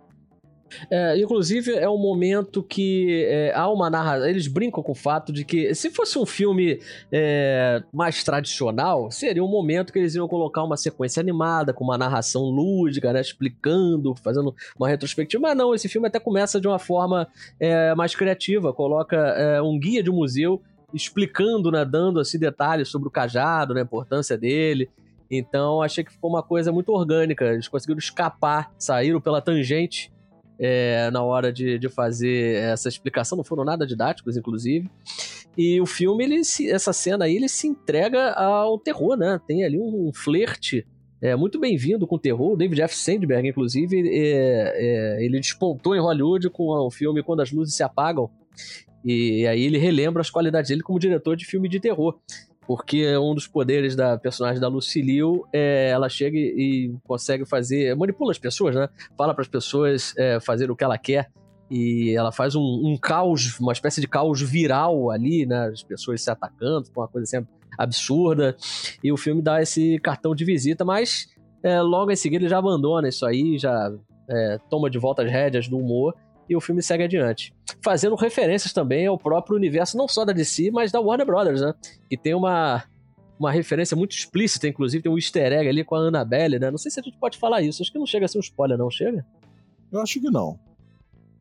É, 0.91 1.19
inclusive, 1.19 1.73
é 1.73 1.89
um 1.89 1.99
momento 1.99 2.63
que 2.63 3.25
é, 3.29 3.53
há 3.55 3.69
uma 3.71 3.89
narração. 3.91 4.27
Eles 4.29 4.47
brincam 4.47 4.83
com 4.83 4.93
o 4.93 4.95
fato 4.95 5.33
de 5.33 5.45
que, 5.45 5.75
se 5.75 5.91
fosse 5.91 6.19
um 6.19 6.27
filme 6.27 6.81
é, 7.11 7.83
mais 7.93 8.23
tradicional, 8.23 9.11
seria 9.11 9.43
um 9.43 9.49
momento 9.49 9.93
que 9.93 9.99
eles 9.99 10.15
iam 10.15 10.29
colocar 10.29 10.63
uma 10.63 10.77
sequência 10.77 11.21
animada, 11.21 11.73
com 11.73 11.85
uma 11.85 11.99
narração 11.99 12.43
lúdica, 12.45 13.13
né, 13.13 13.21
explicando, 13.21 14.15
fazendo 14.15 14.55
uma 14.79 14.89
retrospectiva. 14.89 15.41
Mas 15.41 15.57
não, 15.57 15.75
esse 15.75 15.89
filme 15.89 16.09
até 16.09 16.19
começa 16.19 16.61
de 16.61 16.69
uma 16.69 16.79
forma 16.79 17.29
é, 17.59 17.95
mais 17.95 18.15
criativa, 18.15 18.73
coloca 18.73 19.17
é, 19.17 19.63
um 19.63 19.79
guia 19.79 20.03
de 20.03 20.11
museu 20.11 20.61
explicando, 20.93 21.71
né, 21.71 21.85
dando 21.85 22.21
assim 22.21 22.39
detalhes 22.39 22.89
sobre 22.89 23.09
o 23.09 23.11
cajado, 23.11 23.75
né, 23.75 23.81
a 23.81 23.85
importância 23.85 24.37
dele. 24.37 24.89
Então 25.31 25.83
achei 25.83 26.03
que 26.03 26.13
ficou 26.13 26.31
uma 26.31 26.43
coisa 26.43 26.73
muito 26.73 26.91
orgânica. 26.91 27.45
Eles 27.45 27.69
conseguiram 27.69 27.99
escapar, 27.99 28.73
saíram 28.79 29.21
pela 29.21 29.43
tangente 29.43 30.11
é, 30.59 31.11
na 31.11 31.23
hora 31.23 31.53
de, 31.53 31.79
de 31.79 31.89
fazer 31.89 32.57
essa 32.57 32.89
explicação, 32.89 33.37
não 33.37 33.45
foram 33.45 33.65
nada 33.65 33.87
didáticos, 33.87 34.37
inclusive. 34.37 34.91
E 35.57 35.81
o 35.81 35.87
filme, 35.87 36.25
ele 36.25 36.45
se, 36.45 36.71
essa 36.71 36.93
cena 36.93 37.25
aí, 37.25 37.37
ele 37.37 37.49
se 37.49 37.67
entrega 37.67 38.33
ao 38.33 38.79
terror, 38.79 39.17
né? 39.17 39.41
Tem 39.47 39.65
ali 39.65 39.79
um, 39.79 40.09
um 40.09 40.13
flerte 40.13 40.87
é, 41.21 41.35
muito 41.35 41.59
bem-vindo 41.59 42.07
com 42.07 42.17
o 42.17 42.19
terror. 42.19 42.53
O 42.53 42.57
David 42.57 42.83
F. 42.83 42.97
Sandberg, 42.97 43.49
inclusive, 43.49 44.09
é, 44.09 44.75
é, 44.77 45.25
ele 45.25 45.41
despontou 45.41 45.95
em 45.95 46.01
Hollywood 46.01 46.51
com 46.51 46.65
o 46.65 46.91
filme 46.91 47.23
Quando 47.23 47.41
as 47.41 47.51
Luzes 47.51 47.75
Se 47.75 47.83
Apagam. 47.83 48.31
E 49.05 49.47
aí 49.47 49.63
ele 49.63 49.79
relembra 49.79 50.21
as 50.21 50.31
qualidades 50.31 50.69
dele 50.69 50.83
como 50.83 50.99
diretor 50.99 51.37
de 51.37 51.45
filme 51.45 51.69
de 51.69 51.81
terror. 51.81 52.19
Porque 52.69 53.17
um 53.17 53.35
dos 53.35 53.47
poderes 53.47 53.97
da 53.97 54.19
personagem 54.19 54.61
da 54.61 54.69
Lucy 54.69 55.01
Liu 55.01 55.47
é 55.51 55.89
ela 55.89 56.07
chega 56.11 56.37
e 56.37 56.95
consegue 57.03 57.47
fazer. 57.47 57.97
manipula 57.97 58.31
as 58.31 58.39
pessoas, 58.39 58.77
né? 58.77 58.91
Fala 59.17 59.33
para 59.33 59.41
as 59.41 59.49
pessoas 59.49 60.13
é, 60.19 60.39
fazer 60.39 60.71
o 60.71 60.77
que 60.77 60.85
ela 60.85 60.99
quer. 60.99 61.31
E 61.71 62.15
ela 62.15 62.31
faz 62.31 62.55
um, 62.55 62.61
um, 62.61 62.99
caos, 63.01 63.59
uma 63.59 63.73
espécie 63.73 64.03
de 64.03 64.07
caos 64.07 64.43
viral 64.43 65.11
ali, 65.11 65.47
né? 65.47 65.69
As 65.69 65.83
pessoas 65.83 66.21
se 66.21 66.31
atacando, 66.31 66.87
uma 66.95 67.09
coisa 67.09 67.25
assim 67.25 67.47
absurda. 67.79 68.55
E 69.03 69.11
o 69.11 69.17
filme 69.17 69.41
dá 69.41 69.63
esse 69.63 69.99
cartão 70.01 70.35
de 70.35 70.45
visita, 70.45 70.85
mas 70.85 71.27
é, 71.63 71.81
logo 71.81 72.11
em 72.11 72.17
seguida 72.17 72.45
ele 72.45 72.51
já 72.51 72.59
abandona 72.59 73.09
isso 73.09 73.25
aí, 73.25 73.57
já 73.59 73.91
é, 74.29 74.59
toma 74.69 74.91
de 74.91 74.99
volta 74.99 75.23
as 75.23 75.31
rédeas 75.31 75.69
do 75.69 75.79
humor 75.79 76.15
e 76.47 76.55
o 76.55 76.61
filme 76.61 76.83
segue 76.83 77.05
adiante. 77.05 77.55
Fazendo 77.83 78.15
referências 78.17 78.73
também 78.73 79.07
ao 79.07 79.19
próprio 79.19 79.57
universo, 79.57 79.97
não 79.97 80.09
só 80.09 80.25
da 80.25 80.33
DC, 80.33 80.71
mas 80.71 80.91
da 80.91 81.01
Warner 81.01 81.27
Brothers, 81.27 81.61
né? 81.61 81.73
Que 82.09 82.17
tem 82.17 82.35
uma, 82.35 82.85
uma 83.39 83.53
referência 83.53 83.97
muito 83.97 84.13
explícita, 84.13 84.67
inclusive 84.67 85.03
tem 85.03 85.13
um 85.13 85.17
easter 85.17 85.53
egg 85.53 85.69
ali 85.69 85.85
com 85.85 85.95
a 85.95 86.01
Annabelle, 86.01 86.59
né? 86.59 86.71
Não 86.71 86.79
sei 86.79 86.91
se 86.91 87.01
a 87.01 87.03
gente 87.03 87.19
pode 87.19 87.39
falar 87.39 87.63
isso, 87.63 87.83
acho 87.83 87.93
que 87.93 87.99
não 87.99 88.07
chega 88.07 88.27
a 88.27 88.29
ser 88.29 88.39
um 88.39 88.41
spoiler, 88.41 88.77
não, 88.77 88.91
chega? 88.91 89.25
Eu 89.93 90.01
acho 90.01 90.21
que 90.21 90.31
não. 90.31 90.59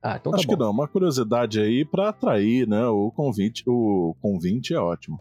Ah, 0.02 0.18
então 0.20 0.32
tá 0.32 0.38
acho 0.38 0.48
bom. 0.48 0.54
que 0.54 0.60
não, 0.60 0.72
uma 0.72 0.88
curiosidade 0.88 1.60
aí 1.60 1.84
para 1.84 2.10
atrair, 2.10 2.68
né? 2.68 2.86
O 2.88 3.12
convite, 3.12 3.64
o 3.66 4.16
convite 4.22 4.74
é 4.74 4.80
ótimo. 4.80 5.20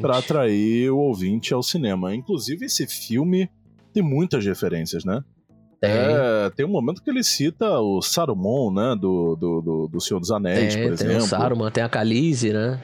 Para 0.00 0.18
atrair 0.18 0.90
o 0.90 0.98
ouvinte 0.98 1.52
ao 1.52 1.62
cinema. 1.62 2.14
Inclusive, 2.14 2.66
esse 2.66 2.86
filme 2.86 3.50
tem 3.92 4.02
muitas 4.02 4.44
referências, 4.44 5.04
né? 5.04 5.24
Tem. 5.82 5.90
É, 5.90 6.50
tem 6.50 6.64
um 6.64 6.68
momento 6.68 7.02
que 7.02 7.10
ele 7.10 7.24
cita 7.24 7.68
o 7.80 8.00
Saruman, 8.00 8.72
né? 8.72 8.94
Do, 8.94 9.34
do, 9.34 9.60
do, 9.60 9.88
do 9.88 10.00
Senhor 10.00 10.20
dos 10.20 10.30
Anéis, 10.30 10.76
tem, 10.76 10.88
por 10.88 10.96
tem 10.96 11.06
exemplo. 11.08 11.24
o 11.24 11.28
Saruman, 11.28 11.70
tem 11.72 11.82
a 11.82 11.88
Khaleesi, 11.88 12.52
né? 12.52 12.80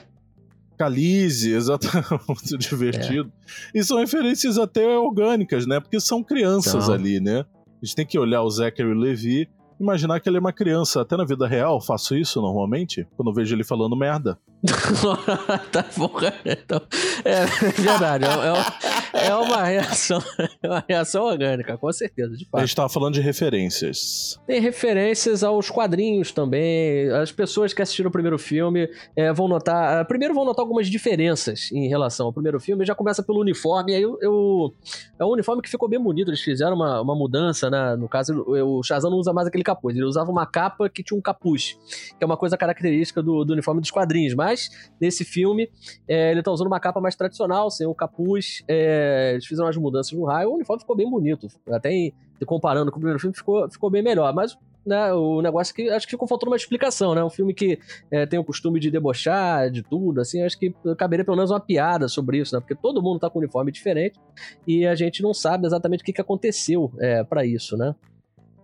Khaleesi, 0.76 1.54
exatamente, 1.54 2.08
muito 2.26 2.58
divertido. 2.58 3.32
E 3.72 3.84
são 3.84 3.98
referências 3.98 4.58
até 4.58 4.98
orgânicas, 4.98 5.64
né? 5.64 5.78
Porque 5.78 6.00
são 6.00 6.24
crianças 6.24 6.86
São. 6.86 6.94
ali, 6.94 7.20
né? 7.20 7.44
A 7.80 7.86
gente 7.86 7.94
tem 7.94 8.04
que 8.04 8.18
olhar 8.18 8.42
o 8.42 8.50
Zachary 8.50 8.92
Levi 8.92 9.48
imaginar 9.80 10.18
que 10.18 10.28
ele 10.28 10.38
é 10.38 10.40
uma 10.40 10.52
criança. 10.52 11.00
Até 11.00 11.16
na 11.16 11.24
vida 11.24 11.46
real 11.46 11.80
faço 11.80 12.16
isso 12.16 12.40
normalmente, 12.40 13.06
quando 13.16 13.32
vejo 13.32 13.54
ele 13.54 13.62
falando 13.62 13.96
merda. 13.96 14.36
tá 15.70 15.84
bom. 15.96 16.10
Então, 16.44 16.80
é 17.24 17.46
verdade. 17.80 18.24
É, 18.24 18.28
é, 18.28 18.97
é 19.12 19.34
uma 19.34 19.64
reação. 19.64 20.22
É 20.60 20.66
uma 20.68 20.84
reação 20.88 21.24
orgânica, 21.24 21.78
com 21.78 21.92
certeza, 21.92 22.36
de 22.36 22.44
A 22.44 22.48
fato. 22.50 22.60
gente 22.62 22.74
tava 22.74 22.88
falando 22.88 23.14
de 23.14 23.20
referências. 23.20 24.38
Tem 24.46 24.60
referências 24.60 25.44
aos 25.44 25.70
quadrinhos 25.70 26.32
também. 26.32 27.08
As 27.12 27.30
pessoas 27.30 27.72
que 27.72 27.80
assistiram 27.80 28.08
o 28.08 28.12
primeiro 28.12 28.36
filme 28.38 28.88
é, 29.14 29.32
vão 29.32 29.46
notar. 29.46 30.04
Primeiro 30.06 30.34
vão 30.34 30.44
notar 30.44 30.64
algumas 30.64 30.88
diferenças 30.88 31.70
em 31.72 31.88
relação 31.88 32.26
ao 32.26 32.32
primeiro 32.32 32.58
filme. 32.58 32.84
Já 32.84 32.94
começa 32.94 33.22
pelo 33.22 33.40
uniforme. 33.40 33.94
Aí 33.94 34.02
eu, 34.02 34.18
eu- 34.20 34.74
é 35.18 35.24
um 35.24 35.28
uniforme 35.28 35.62
que 35.62 35.68
ficou 35.70 35.88
bem 35.88 36.00
bonito. 36.00 36.28
Eles 36.30 36.40
fizeram 36.40 36.74
uma, 36.74 37.00
uma 37.00 37.14
mudança, 37.14 37.70
né? 37.70 37.94
No 37.96 38.08
caso, 38.08 38.44
o 38.46 38.82
Shazam 38.82 39.10
não 39.10 39.18
usa 39.18 39.32
mais 39.32 39.46
aquele 39.46 39.62
capuz. 39.64 39.94
Ele 39.94 40.04
usava 40.04 40.30
uma 40.30 40.44
capa 40.46 40.88
que 40.88 41.02
tinha 41.04 41.16
um 41.16 41.22
capuz, 41.22 41.78
que 42.18 42.22
é 42.22 42.26
uma 42.26 42.36
coisa 42.36 42.56
característica 42.56 43.22
do, 43.22 43.44
do 43.44 43.52
uniforme 43.52 43.80
dos 43.80 43.90
quadrinhos. 43.92 44.34
Mas 44.34 44.68
nesse 45.00 45.24
filme, 45.24 45.70
é, 46.08 46.32
ele 46.32 46.42
tá 46.42 46.50
usando 46.50 46.66
uma 46.66 46.80
capa 46.80 47.00
mais 47.00 47.14
tradicional, 47.14 47.70
sem 47.70 47.86
o 47.86 47.94
capuz. 47.94 48.62
É, 48.98 49.32
eles 49.32 49.46
fizeram 49.46 49.66
umas 49.66 49.76
mudanças 49.76 50.12
no 50.12 50.24
raio. 50.24 50.50
O 50.50 50.54
uniforme 50.54 50.80
ficou 50.80 50.96
bem 50.96 51.08
bonito. 51.08 51.46
Até 51.70 51.90
em- 51.92 52.12
comparando 52.46 52.90
com 52.90 52.98
o 52.98 53.00
primeiro 53.00 53.18
filme, 53.20 53.34
ficou, 53.34 53.68
ficou 53.70 53.90
bem 53.90 54.02
melhor. 54.02 54.32
Mas 54.34 54.56
né, 54.86 55.12
o 55.12 55.42
negócio 55.42 55.74
que 55.74 55.90
acho 55.90 56.06
que 56.06 56.12
ficou 56.12 56.26
faltando 56.26 56.50
uma 56.50 56.56
explicação, 56.56 57.14
né? 57.14 57.22
Um 57.22 57.28
filme 57.28 57.52
que 57.52 57.78
é, 58.10 58.24
tem 58.24 58.38
o 58.38 58.44
costume 58.44 58.80
de 58.80 58.90
debochar 58.90 59.70
de 59.70 59.82
tudo, 59.82 60.20
assim, 60.20 60.42
acho 60.42 60.58
que 60.58 60.72
caberia 60.96 61.24
pelo 61.24 61.36
menos 61.36 61.50
uma 61.50 61.60
piada 61.60 62.08
sobre 62.08 62.38
isso, 62.38 62.54
né? 62.54 62.60
Porque 62.60 62.74
todo 62.74 63.02
mundo 63.02 63.18
tá 63.20 63.28
com 63.28 63.38
um 63.38 63.42
uniforme 63.42 63.70
diferente 63.70 64.18
e 64.66 64.86
a 64.86 64.94
gente 64.94 65.22
não 65.22 65.34
sabe 65.34 65.66
exatamente 65.66 66.00
o 66.00 66.04
que, 66.04 66.12
que 66.12 66.20
aconteceu 66.22 66.90
é, 67.00 67.22
para 67.22 67.44
isso, 67.44 67.76
né? 67.76 67.94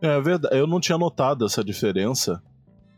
É 0.00 0.18
verdade, 0.20 0.56
eu 0.56 0.66
não 0.66 0.80
tinha 0.80 0.96
notado 0.96 1.44
essa 1.44 1.62
diferença. 1.62 2.40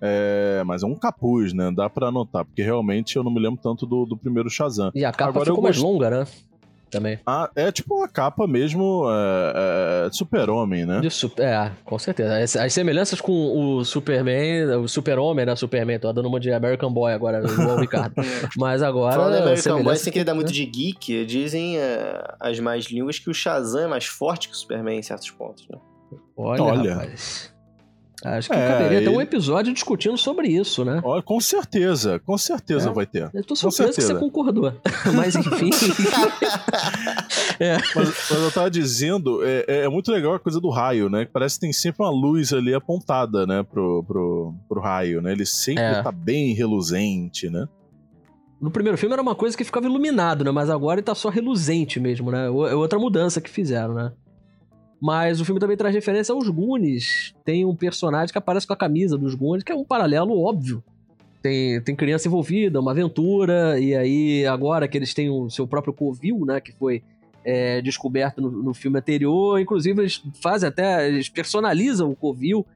É, 0.00 0.62
mas 0.66 0.82
é 0.82 0.86
um 0.86 0.94
capuz, 0.94 1.52
né? 1.54 1.72
Dá 1.74 1.88
pra 1.88 2.10
notar, 2.12 2.44
porque 2.44 2.62
realmente 2.62 3.16
eu 3.16 3.24
não 3.24 3.32
me 3.32 3.40
lembro 3.40 3.58
tanto 3.62 3.86
do, 3.86 4.04
do 4.04 4.16
primeiro 4.16 4.50
Shazam. 4.50 4.90
E 4.94 5.04
a 5.04 5.10
capa 5.10 5.30
Agora 5.30 5.46
ficou 5.46 5.62
mais 5.62 5.76
gost- 5.78 5.90
longa, 5.90 6.10
né? 6.10 6.26
Também. 6.90 7.18
Ah, 7.26 7.50
é 7.56 7.72
tipo 7.72 7.96
uma 7.96 8.08
capa 8.08 8.46
mesmo 8.46 9.04
é, 9.10 10.04
é, 10.06 10.08
de 10.08 10.16
super-homem, 10.16 10.86
né? 10.86 11.00
De 11.00 11.10
su- 11.10 11.32
é, 11.38 11.70
com 11.84 11.98
certeza. 11.98 12.38
As, 12.38 12.56
as 12.56 12.72
semelhanças 12.72 13.20
com 13.20 13.32
o 13.32 13.84
Superman, 13.84 14.76
o 14.76 14.88
Super-Homem, 14.88 15.44
né? 15.44 15.56
Superman, 15.56 15.98
tô 15.98 16.12
dando 16.12 16.28
uma 16.28 16.38
de 16.38 16.52
American 16.52 16.92
Boy 16.92 17.12
agora, 17.12 17.38
igual 17.44 17.76
o 17.76 17.80
Ricardo. 17.80 18.14
Mas 18.56 18.82
agora. 18.82 19.16
Falando 19.16 19.42
American 19.42 19.82
Boy, 19.82 19.96
sem 19.96 20.12
querer 20.12 20.24
dar 20.24 20.34
muito 20.34 20.52
de 20.52 20.64
geek, 20.64 21.24
dizem 21.24 21.76
é, 21.78 22.22
as 22.38 22.60
mais 22.60 22.84
línguas 22.86 23.18
que 23.18 23.28
o 23.28 23.34
Shazam 23.34 23.82
é 23.82 23.86
mais 23.88 24.06
forte 24.06 24.48
que 24.48 24.54
o 24.54 24.56
Superman 24.56 24.98
em 24.98 25.02
certos 25.02 25.30
pontos, 25.30 25.66
né? 25.68 25.78
Olha, 26.36 26.62
Olha. 26.62 26.94
rapaz. 26.94 27.52
Acho 28.24 28.48
que 28.48 28.56
É, 28.56 28.68
caberia 28.68 29.00
ter 29.02 29.08
um 29.10 29.14
ele- 29.14 29.22
episódio 29.24 29.72
discutindo 29.74 30.16
sobre 30.16 30.48
isso, 30.48 30.84
né? 30.84 31.00
Ó, 31.04 31.20
com 31.20 31.38
certeza, 31.38 32.18
com 32.20 32.36
certeza 32.38 32.88
É. 32.88 32.92
vai 32.92 33.04
ter. 33.04 33.28
Eu 33.34 33.44
tô 33.44 33.54
surpreso 33.54 33.92
que 33.92 34.00
você 34.02 34.14
concordou. 34.14 34.72
Mas 35.14 35.34
enfim. 35.36 35.68
é. 37.60 37.76
Mas, 37.94 37.94
mas 38.30 38.30
eu 38.42 38.50
tava 38.50 38.70
dizendo, 38.70 39.44
é, 39.44 39.64
é 39.84 39.88
muito 39.88 40.10
legal 40.10 40.34
a 40.34 40.38
coisa 40.38 40.60
do 40.60 40.70
raio, 40.70 41.08
né? 41.08 41.26
Parece 41.30 41.56
que 41.56 41.60
tem 41.62 41.72
sempre 41.72 42.02
uma 42.02 42.10
luz 42.10 42.52
ali 42.52 42.74
apontada, 42.74 43.46
né, 43.46 43.62
pro, 43.62 44.02
pro, 44.04 44.54
pro 44.68 44.80
raio, 44.80 45.20
né? 45.20 45.32
Ele 45.32 45.46
sempre 45.46 45.82
É. 45.82 46.02
tá 46.02 46.12
bem 46.12 46.54
reluzente, 46.54 47.50
né? 47.50 47.66
No 48.60 48.70
primeiro 48.70 48.96
filme 48.96 49.12
era 49.12 49.20
uma 49.22 49.34
coisa 49.34 49.56
que 49.56 49.62
ficava 49.64 49.86
iluminado, 49.86 50.42
né? 50.42 50.50
Mas 50.50 50.70
agora 50.70 50.98
ele 50.98 51.04
tá 51.04 51.14
só 51.14 51.28
reluzente 51.28 52.00
mesmo, 52.00 52.30
né? 52.30 52.46
É 52.46 52.50
outra 52.74 52.98
mudança 52.98 53.40
que 53.40 53.50
fizeram, 53.50 53.92
né? 53.94 54.12
Mas 55.00 55.40
o 55.40 55.44
filme 55.44 55.60
também 55.60 55.76
traz 55.76 55.94
referência 55.94 56.34
aos 56.34 56.48
Goonies. 56.48 57.34
Tem 57.44 57.64
um 57.64 57.76
personagem 57.76 58.32
que 58.32 58.38
aparece 58.38 58.66
com 58.66 58.72
a 58.72 58.76
camisa 58.76 59.18
dos 59.18 59.34
Goonies, 59.34 59.62
que 59.62 59.72
é 59.72 59.74
um 59.74 59.84
paralelo 59.84 60.40
óbvio. 60.40 60.82
Tem, 61.42 61.80
tem 61.82 61.94
criança 61.94 62.26
envolvida, 62.26 62.80
uma 62.80 62.90
aventura, 62.90 63.78
e 63.78 63.94
aí 63.94 64.46
agora 64.46 64.88
que 64.88 64.96
eles 64.96 65.14
têm 65.14 65.30
o 65.30 65.48
seu 65.50 65.66
próprio 65.66 65.92
covil, 65.92 66.44
né? 66.46 66.60
Que 66.60 66.72
foi 66.72 67.02
é, 67.44 67.80
descoberto 67.80 68.40
no, 68.40 68.50
no 68.50 68.74
filme 68.74 68.98
anterior. 68.98 69.60
Inclusive, 69.60 70.00
eles 70.00 70.22
fazem 70.42 70.68
até. 70.68 71.06
Eles 71.06 71.28
personalizam 71.28 72.10
o 72.10 72.16
covil. 72.16 72.66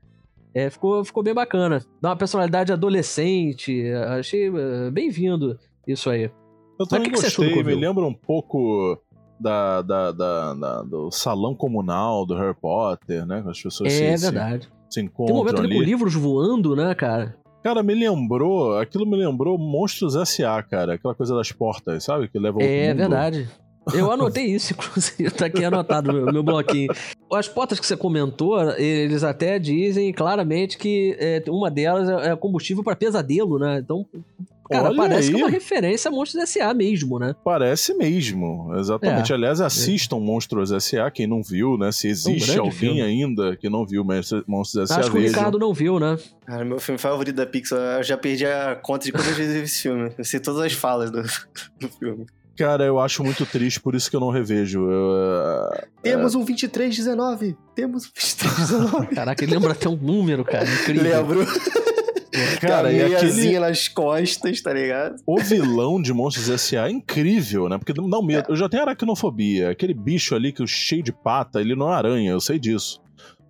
É, 0.55 0.69
ficou, 0.69 1.05
ficou 1.05 1.23
bem 1.23 1.35
bacana. 1.35 1.85
Dá 2.01 2.11
uma 2.11 2.17
personalidade 2.17 2.73
adolescente. 2.73 3.85
Achei 4.19 4.49
é, 4.49 4.91
bem-vindo 4.91 5.59
isso 5.87 6.11
aí. 6.11 6.31
Eu 6.79 6.87
também 6.87 7.11
que 7.11 7.17
que 7.17 7.23
gostei, 7.23 7.49
me 7.49 7.55
Covil? 7.57 7.79
lembra 7.79 8.05
um 8.07 8.15
pouco 8.15 8.99
da, 9.41 9.83
da, 9.83 10.13
da- 10.13 10.55
da- 10.55 10.83
do 10.83 11.11
salão 11.11 11.55
comunal 11.55 12.27
do 12.27 12.35
Harry 12.35 12.55
Potter, 12.55 13.25
né? 13.27 13.43
As 13.47 13.61
pessoas 13.61 13.93
é 13.93 14.17
se, 14.17 14.19
se, 14.27 14.31
verdade. 14.33 14.69
se 14.89 14.97
Tem 15.01 15.05
um 15.05 15.07
encontram 15.07 15.37
momento 15.37 15.61
ali 15.63 15.75
com 15.77 15.83
livros 15.83 16.15
voando, 16.15 16.77
né, 16.77 16.95
cara? 16.95 17.37
Cara, 17.63 17.83
me 17.83 17.95
lembrou, 17.95 18.79
aquilo 18.79 19.07
me 19.07 19.17
lembrou 19.17 19.59
Monstros 19.59 20.17
S.A., 20.17 20.63
cara. 20.63 20.95
Aquela 20.95 21.15
coisa 21.15 21.35
das 21.35 21.53
portas, 21.53 22.05
sabe? 22.05 22.29
Que 22.29 22.39
leva 22.39 22.63
É 22.63 22.95
verdade. 22.95 23.49
Eu 23.95 24.11
anotei 24.13 24.45
isso, 24.47 24.73
inclusive, 24.73 25.31
tá 25.31 25.47
aqui 25.47 25.65
anotado 25.65 26.13
no 26.13 26.23
meu, 26.23 26.33
meu 26.33 26.43
bloquinho. 26.43 26.93
As 27.33 27.49
portas 27.49 27.79
que 27.81 27.87
você 27.87 27.97
comentou, 27.97 28.59
eles 28.79 29.23
até 29.25 29.59
dizem 29.59 30.13
claramente 30.13 30.79
que 30.79 31.17
é, 31.19 31.43
uma 31.49 31.71
delas 31.71 32.09
é 32.25 32.35
combustível 32.37 32.83
para 32.85 32.97
pesadelo, 32.97 33.59
né? 33.59 33.79
Então, 33.79 34.07
cara, 34.71 34.89
Olha 34.89 34.97
parece 34.97 35.29
aí. 35.29 35.35
que 35.35 35.41
é 35.41 35.45
uma 35.45 35.51
referência 35.51 36.09
a 36.09 36.13
Monstros 36.13 36.43
S.A. 36.45 36.73
mesmo, 36.73 37.19
né? 37.19 37.35
Parece 37.45 37.95
mesmo, 37.95 38.75
exatamente. 38.79 39.33
É. 39.33 39.35
Aliás, 39.35 39.61
assistam 39.61 40.19
Monstros 40.21 40.73
S.A., 40.73 41.11
quem 41.11 41.27
não 41.27 41.43
viu, 41.43 41.77
né? 41.77 41.91
Se 41.93 42.09
existe 42.09 42.47
grande 42.47 42.59
alguém 42.61 42.73
filme. 42.73 43.03
ainda 43.03 43.57
que 43.57 43.69
não 43.69 43.85
viu 43.85 44.05
Monstros 44.05 44.45
Monstros 44.47 44.91
S.A., 44.91 45.01
Acho 45.01 45.11
que 45.11 45.19
o. 45.19 45.21
Ricardo 45.21 45.59
não 45.59 45.75
viu, 45.75 45.99
né? 45.99 46.19
Cara, 46.47 46.65
meu 46.65 46.79
filme 46.81 46.99
favorito 46.99 47.37
da 47.37 47.47
Pixar, 47.47 47.99
eu 47.99 48.03
já 48.03 48.17
perdi 48.17 48.47
a 48.47 48.77
conta 48.77 49.05
de 49.05 49.13
quantas 49.13 49.37
vezes 49.37 49.55
eu 49.55 49.61
vi 49.61 49.67
esse 49.67 49.83
filme. 49.83 50.13
Eu 50.17 50.25
sei 50.25 50.41
todas 50.41 50.61
as 50.63 50.73
falas 50.73 51.11
do, 51.11 51.23
do 51.81 51.89
filme. 51.99 52.27
Cara, 52.57 52.85
eu 52.85 52.99
acho 52.99 53.25
muito 53.25 53.47
triste, 53.47 53.81
por 53.81 53.95
isso 53.95 54.11
que 54.11 54.17
eu 54.17 54.21
não 54.21 54.29
revejo. 54.31 54.91
Eu, 54.91 55.71
eh, 55.73 55.87
Temos 56.03 56.35
um 56.35 56.45
2319! 56.45 57.57
Temos 57.75 58.05
um 58.05 58.11
2319! 58.15 59.07
Caraca, 59.15 59.43
ele 59.45 59.55
lembra 59.55 59.73
até 59.73 59.89
um 59.89 59.97
número, 59.97 60.45
cara. 60.45 60.67
Incrível. 60.69 61.27
Lembro. 61.27 61.47
Cara, 62.61 62.93
e 62.93 63.15
aquele... 63.15 63.59
nas 63.59 63.89
costas, 63.89 64.61
tá 64.61 64.73
ligado? 64.73 65.17
O 65.27 65.41
vilão 65.41 66.01
de 66.01 66.13
Monstros 66.13 66.49
S.A. 66.49 66.89
é 66.89 66.91
incrível, 66.91 67.69
né? 67.69 67.79
Porque 67.79 67.93
dá 67.93 68.03
um 68.03 68.23
medo. 68.23 68.49
É. 68.49 68.53
Eu 68.53 68.57
já 68.57 68.69
tenho 68.69 68.83
aracnofobia. 68.83 69.71
Aquele 69.71 69.95
bicho 69.95 70.35
ali 70.35 70.53
que 70.53 70.63
é 70.63 70.67
cheio 70.67 71.03
de 71.03 71.13
pata, 71.13 71.61
ele 71.61 71.75
não 71.75 71.93
é 71.93 71.95
aranha, 71.95 72.31
eu 72.31 72.41
sei 72.41 72.59
disso. 72.59 73.01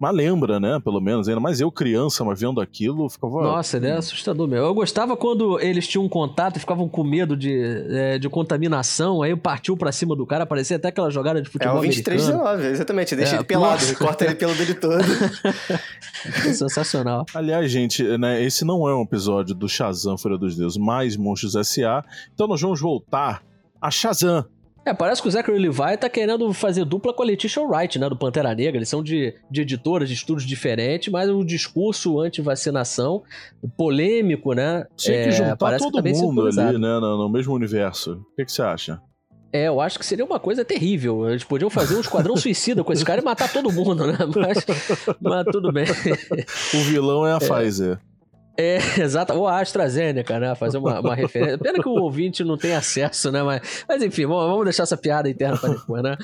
Mas 0.00 0.14
lembra, 0.14 0.58
né? 0.58 0.80
Pelo 0.82 0.98
menos, 0.98 1.28
ainda 1.28 1.42
mais 1.42 1.60
eu 1.60 1.70
criança, 1.70 2.24
mas 2.24 2.40
vendo 2.40 2.58
aquilo, 2.58 3.06
ficava. 3.10 3.42
Nossa, 3.42 3.76
ele 3.76 3.86
é 3.86 3.92
assustador 3.92 4.48
mesmo. 4.48 4.64
Eu 4.64 4.72
gostava 4.72 5.14
quando 5.14 5.60
eles 5.60 5.86
tinham 5.86 6.02
um 6.02 6.08
contato 6.08 6.56
e 6.56 6.60
ficavam 6.60 6.88
com 6.88 7.04
medo 7.04 7.36
de, 7.36 7.52
é, 7.90 8.18
de 8.18 8.26
contaminação, 8.30 9.20
aí 9.20 9.36
partiu 9.36 9.76
pra 9.76 9.92
cima 9.92 10.16
do 10.16 10.24
cara, 10.24 10.46
parecia 10.46 10.78
até 10.78 10.88
aquela 10.88 11.10
jogada 11.10 11.42
de 11.42 11.50
futebol. 11.50 11.76
É 11.76 11.78
o 11.78 11.82
23 11.82 12.26
19, 12.28 12.66
exatamente. 12.68 13.14
Deixa 13.14 13.34
é, 13.34 13.36
ele 13.36 13.44
pelado, 13.44 13.72
nossa. 13.74 13.94
corta 13.94 14.24
ele 14.24 14.34
pelo 14.36 14.54
dele 14.54 14.72
todo. 14.72 15.04
é 16.24 16.52
sensacional. 16.54 17.26
Aliás, 17.34 17.70
gente, 17.70 18.02
né, 18.16 18.42
esse 18.42 18.64
não 18.64 18.88
é 18.88 18.96
um 18.96 19.02
episódio 19.02 19.54
do 19.54 19.68
Shazam 19.68 20.16
Fúria 20.16 20.38
dos 20.38 20.56
Deuses, 20.56 20.78
mais 20.78 21.14
Monstros 21.14 21.54
S.A. 21.54 22.02
Então 22.34 22.46
nós 22.46 22.62
vamos 22.62 22.80
voltar 22.80 23.42
a 23.78 23.90
Shazam 23.90 24.46
é, 24.84 24.94
parece 24.94 25.20
que 25.20 25.28
o 25.28 25.30
Zachary 25.30 25.58
Levi 25.58 25.96
tá 25.98 26.08
querendo 26.08 26.52
fazer 26.54 26.84
dupla 26.84 27.12
com 27.12 27.22
a 27.22 27.26
Letitia 27.26 27.62
Wright, 27.62 27.98
né, 27.98 28.08
do 28.08 28.16
Pantera 28.16 28.54
Negra. 28.54 28.78
Eles 28.78 28.88
são 28.88 29.02
de, 29.02 29.34
de 29.50 29.60
editoras, 29.60 30.08
de 30.08 30.14
estudos 30.14 30.44
diferentes, 30.44 31.12
mas 31.12 31.28
o 31.28 31.44
discurso 31.44 32.18
anti-vacinação, 32.18 33.22
polêmico, 33.76 34.54
né? 34.54 34.86
Tinha 34.96 35.22
que 35.22 35.28
é, 35.28 35.32
juntar 35.32 35.76
todo 35.78 36.02
que 36.02 36.12
tá 36.12 36.18
mundo 36.18 36.46
ali, 36.46 36.78
né, 36.78 36.98
no, 36.98 37.18
no, 37.18 37.28
mesmo 37.28 37.54
universo. 37.54 38.14
O 38.32 38.36
que, 38.36 38.46
que 38.46 38.52
você 38.52 38.62
acha? 38.62 39.00
É, 39.52 39.66
eu 39.66 39.80
acho 39.80 39.98
que 39.98 40.06
seria 40.06 40.24
uma 40.24 40.38
coisa 40.38 40.64
terrível. 40.64 41.28
Eles 41.28 41.44
podiam 41.44 41.68
fazer 41.68 41.96
um 41.96 42.00
esquadrão 42.00 42.36
suicida 42.38 42.82
com 42.82 42.92
esse 42.92 43.04
cara 43.04 43.20
e 43.20 43.24
matar 43.24 43.52
todo 43.52 43.70
mundo, 43.70 44.06
né? 44.06 44.16
Mas, 44.34 44.64
mas 45.20 45.44
tudo 45.52 45.72
bem. 45.72 45.84
O 46.74 46.78
vilão 46.84 47.26
é 47.26 47.32
a 47.32 47.36
é. 47.36 47.38
Pfizer. 47.40 47.98
É, 48.56 48.76
exato. 49.00 49.32
Ou 49.32 49.46
a 49.46 49.60
AstraZeneca, 49.60 50.38
né? 50.38 50.54
Fazer 50.54 50.78
uma, 50.78 51.00
uma 51.00 51.14
referência. 51.14 51.58
Pena 51.58 51.82
que 51.82 51.88
o 51.88 51.92
ouvinte 51.92 52.44
não 52.44 52.56
tem 52.56 52.74
acesso, 52.74 53.30
né? 53.30 53.42
Mas, 53.42 53.84
mas 53.88 54.02
enfim, 54.02 54.26
vamos 54.26 54.64
deixar 54.64 54.84
essa 54.84 54.96
piada 54.96 55.28
interna 55.28 55.56
para 55.56 55.74
depois, 55.74 56.02
né? 56.02 56.16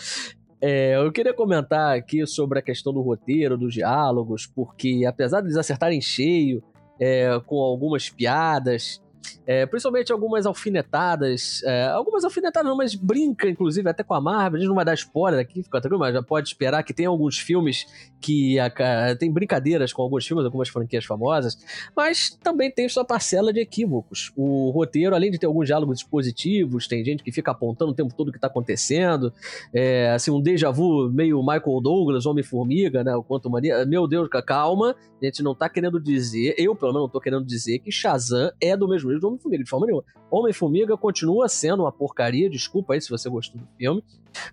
É, 0.61 0.97
eu 0.97 1.13
queria 1.13 1.35
comentar 1.35 1.97
aqui 1.97 2.27
sobre 2.27 2.59
a 2.59 2.63
questão 2.63 2.93
do 2.93 3.03
roteiro, 3.03 3.59
dos 3.59 3.75
diálogos, 3.75 4.47
porque 4.47 5.05
apesar 5.07 5.41
de 5.41 5.49
eles 5.49 5.57
acertarem 5.57 6.01
cheio 6.01 6.63
é, 7.01 7.39
com 7.47 7.57
algumas 7.57 8.09
piadas, 8.09 9.03
é, 9.47 9.67
principalmente 9.67 10.13
algumas 10.13 10.47
alfinetadas. 10.47 11.63
É, 11.65 11.87
algumas 11.89 12.25
alfinetadas 12.25 12.69
não, 12.69 12.77
mas 12.77 12.95
brinca, 12.95 13.49
inclusive, 13.49 13.89
até 13.89 14.03
com 14.03 14.15
a 14.15 14.21
Marvel. 14.21 14.57
A 14.57 14.61
gente 14.61 14.69
não 14.69 14.75
vai 14.75 14.85
dar 14.85 14.95
spoiler 14.95 15.41
aqui, 15.41 15.63
fica 15.63 15.81
tranquilo, 15.81 16.01
mas 16.01 16.15
já 16.15 16.23
pode 16.23 16.49
esperar 16.49 16.83
que 16.83 16.93
tem 16.93 17.07
alguns 17.07 17.39
filmes 17.39 17.87
que 18.21 18.59
a, 18.59 18.71
tem 19.19 19.31
brincadeiras 19.31 19.93
com 19.93 20.03
alguns 20.03 20.27
filmes, 20.27 20.45
algumas 20.45 20.69
franquias 20.69 21.05
famosas, 21.05 21.57
mas 21.95 22.31
também 22.43 22.71
tem 22.71 22.89
sua 22.89 23.05
parcela 23.05 23.53
de 23.53 23.61
equívocos. 23.61 24.33
O 24.37 24.71
roteiro, 24.71 25.15
além 25.15 25.31
de 25.31 25.39
ter 25.39 25.47
alguns 25.47 25.67
diálogos 25.67 26.03
positivos, 26.03 26.87
tem 26.89 27.05
gente 27.05 27.23
que 27.23 27.33
fica 27.33 27.51
apontando 27.51 27.93
o 27.93 27.95
tempo 27.95 28.15
todo 28.15 28.29
o 28.29 28.33
que 28.33 28.39
está 28.39 28.49
acontecendo. 28.49 29.33
É, 29.73 30.11
assim, 30.11 30.31
um 30.31 30.41
déjà 30.41 30.71
vu 30.71 31.11
meio 31.11 31.41
Michael 31.41 31.81
Douglas, 31.81 32.27
Homem-Formiga, 32.27 33.05
né? 33.05 33.15
O 33.15 33.23
Quanto 33.23 33.51
Mania. 33.51 33.85
Meu 33.87 34.07
Deus, 34.07 34.29
calma, 34.45 34.95
a 35.21 35.25
gente 35.25 35.43
não 35.43 35.53
está 35.53 35.69
querendo 35.69 36.01
dizer, 36.01 36.55
eu 36.59 36.75
pelo 36.75 36.93
menos 36.93 37.03
não 37.03 37.07
estou 37.07 37.21
querendo 37.21 37.45
dizer 37.45 37.79
que 37.79 37.91
Shazam 37.91 38.51
é 38.61 38.77
do 38.77 38.89
mesmo 38.89 39.11
do 39.21 39.29
Homem-Formiga, 39.29 39.65
de 39.65 39.71
forma 39.71 39.87
nenhuma. 39.87 40.05
Homem-Formiga 40.31 40.97
continua 40.97 41.49
sendo 41.49 41.83
uma 41.83 41.93
porcaria, 41.93 42.51
desculpa 42.51 42.95
aí 42.95 43.01
se 43.01 43.11
você 43.11 43.29
gostou 43.29 43.61
do 43.61 43.69
filme, 43.79 44.03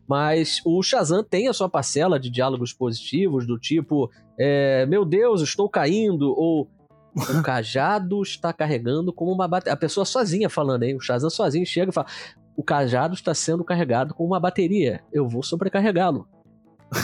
mas 0.08 0.62
o 0.66 0.82
Shazam 0.82 1.24
tem 1.24 1.48
a 1.48 1.54
sua 1.54 1.70
parcela 1.70 2.20
de 2.20 2.30
diálogos 2.30 2.74
positivos, 2.74 3.46
do 3.46 3.58
tipo, 3.60 4.10
é, 4.38 4.86
meu 4.86 5.06
Deus, 5.06 5.42
estou 5.42 5.70
caindo, 5.70 6.34
ou 6.38 6.70
o 7.16 7.42
cajado 7.44 8.22
está 8.22 8.52
carregando 8.52 9.14
como 9.14 9.32
uma 9.32 9.48
bateria. 9.48 9.74
A 9.74 9.78
pessoa 9.78 10.06
sozinha 10.06 10.50
falando, 10.50 10.84
hein? 10.84 10.96
O 10.96 11.00
Shazam 11.00 11.30
sozinho 11.30 11.66
chega 11.66 11.92
e 11.92 11.94
fala: 11.94 12.08
o 12.56 12.64
cajado 12.64 13.14
está 13.14 13.34
sendo 13.34 13.64
carregado 13.64 14.14
com 14.14 14.26
uma 14.26 14.40
bateria, 14.40 15.04
eu 15.12 15.28
vou 15.28 15.44
sobrecarregá-lo. 15.44 16.28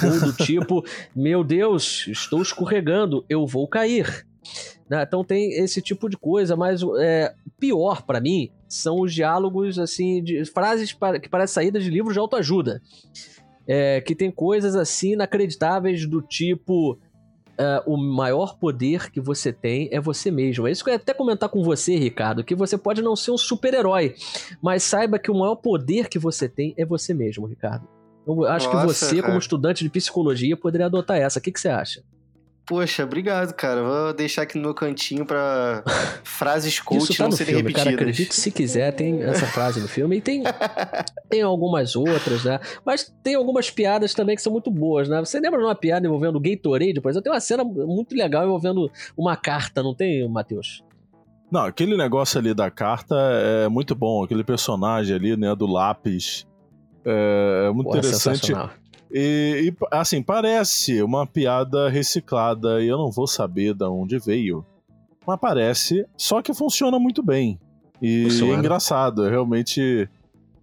Ou 0.04 0.32
do 0.32 0.34
tipo, 0.44 0.84
meu 1.16 1.44
Deus, 1.44 2.06
estou 2.08 2.42
escorregando, 2.42 3.26
eu 3.30 3.46
vou 3.46 3.68
cair. 3.68 4.26
Né? 4.90 5.04
Então 5.04 5.24
tem 5.24 5.52
esse 5.54 5.82
tipo 5.82 6.10
de 6.10 6.18
coisa, 6.18 6.56
mas 6.56 6.82
é, 7.00 7.34
pior 7.60 8.02
para 8.02 8.20
mim 8.20 8.50
são 8.68 9.02
os 9.02 9.14
diálogos 9.14 9.78
assim 9.78 10.24
de 10.24 10.44
frases 10.46 10.92
que 11.22 11.30
parecem 11.30 11.54
saídas 11.54 11.84
de 11.84 11.90
livros 11.90 12.14
de 12.14 12.20
autoajuda. 12.20 12.82
É, 13.68 14.02
que 14.02 14.16
tem 14.16 14.32
coisas 14.32 14.76
assim 14.76 15.14
inacreditáveis 15.14 16.08
do 16.08 16.24
tipo 16.24 16.94
uh, 17.60 17.84
o 17.86 17.98
maior 17.98 18.58
poder 18.58 19.12
que 19.12 19.20
você 19.20 19.54
tem 19.54 19.90
é 19.92 20.00
você 20.00 20.32
mesmo. 20.32 20.68
É 20.68 20.72
isso 20.72 20.84
que 20.84 20.90
eu 20.90 20.94
ia 20.94 21.00
até 21.00 21.14
comentar 21.14 21.50
com 21.50 21.62
você, 21.62 21.96
Ricardo, 21.96 22.44
que 22.44 22.56
você 22.56 22.78
pode 22.78 23.02
não 23.02 23.16
ser 23.16 23.30
um 23.30 23.38
super-herói, 23.38 24.16
mas 24.60 24.82
saiba 24.82 25.20
que 25.20 25.30
o 25.30 25.38
maior 25.38 25.56
poder 25.56 26.08
que 26.08 26.18
você 26.18 26.50
tem 26.50 26.74
é 26.78 26.86
você 26.86 27.14
mesmo, 27.14 27.46
Ricardo. 27.46 27.88
Eu 28.26 28.46
acho 28.46 28.68
Nossa, 28.68 28.80
que 28.80 28.94
você, 28.94 29.16
cara. 29.18 29.28
como 29.28 29.40
estudante 29.40 29.84
de 29.84 29.90
psicologia, 29.90 30.56
poderia 30.56 30.88
adotar 30.88 31.18
essa. 31.18 31.40
O 31.40 31.42
que, 31.42 31.52
que 31.52 31.60
você 31.60 31.70
acha? 31.70 32.04
Poxa, 32.70 33.04
obrigado, 33.04 33.52
cara. 33.56 33.82
Vou 33.82 34.14
deixar 34.14 34.44
aqui 34.44 34.56
no 34.56 34.62
meu 34.62 34.76
cantinho 34.76 35.26
pra 35.26 35.84
frases 36.24 36.80
coach 36.80 37.18
tá 37.18 37.24
não 37.24 37.32
serem 37.32 37.56
filme, 37.56 37.70
repetidas. 37.70 37.84
Cara, 37.84 37.96
acredite 37.96 38.36
se 38.36 38.52
quiser, 38.52 38.92
tem 38.94 39.24
essa 39.24 39.48
frase 39.48 39.80
no 39.80 39.88
filme. 39.88 40.18
E 40.18 40.22
tem, 40.22 40.44
tem 41.28 41.42
algumas 41.42 41.96
outras, 41.96 42.44
né? 42.44 42.60
Mas 42.86 43.12
tem 43.24 43.34
algumas 43.34 43.72
piadas 43.72 44.14
também 44.14 44.36
que 44.36 44.42
são 44.44 44.54
muito 44.54 44.70
boas, 44.70 45.10
né? 45.10 45.20
Você 45.20 45.40
lembra 45.40 45.58
de 45.58 45.66
uma 45.66 45.74
piada 45.74 46.06
envolvendo 46.06 46.40
Gatorade? 46.40 47.02
Por 47.02 47.10
exemplo, 47.10 47.24
tem 47.24 47.34
uma 47.34 47.40
cena 47.40 47.64
muito 47.64 48.16
legal 48.16 48.46
envolvendo 48.46 48.92
uma 49.18 49.36
carta, 49.36 49.82
não 49.82 49.96
tem, 49.96 50.30
Matheus? 50.30 50.84
Não, 51.52 51.62
aquele 51.62 51.98
negócio 51.98 52.38
ali 52.38 52.54
da 52.54 52.70
carta 52.70 53.16
é 53.16 53.68
muito 53.68 53.96
bom. 53.96 54.24
Aquele 54.24 54.44
personagem 54.44 55.16
ali, 55.16 55.36
né, 55.36 55.56
do 55.56 55.66
lápis. 55.66 56.46
É, 57.04 57.66
é 57.68 57.74
muito 57.74 57.90
Pô, 57.90 57.98
interessante. 57.98 58.54
E, 59.12 59.72
e, 59.72 59.86
assim, 59.92 60.22
parece 60.22 61.02
uma 61.02 61.26
piada 61.26 61.90
reciclada 61.90 62.84
e 62.84 62.88
eu 62.88 62.98
não 62.98 63.12
vou 63.12 63.28
saber 63.28 63.74
de 63.74 63.86
onde 63.86 64.20
veio. 64.20 64.66
Mas 65.26 65.40
parece, 65.40 66.06
só 66.16 66.42
que 66.42 66.54
funciona 66.54 67.00
muito 67.00 67.24
bem. 67.24 67.60
E 68.02 68.28
é 68.28 68.54
engraçado, 68.54 69.26
é 69.26 69.30
realmente 69.30 70.10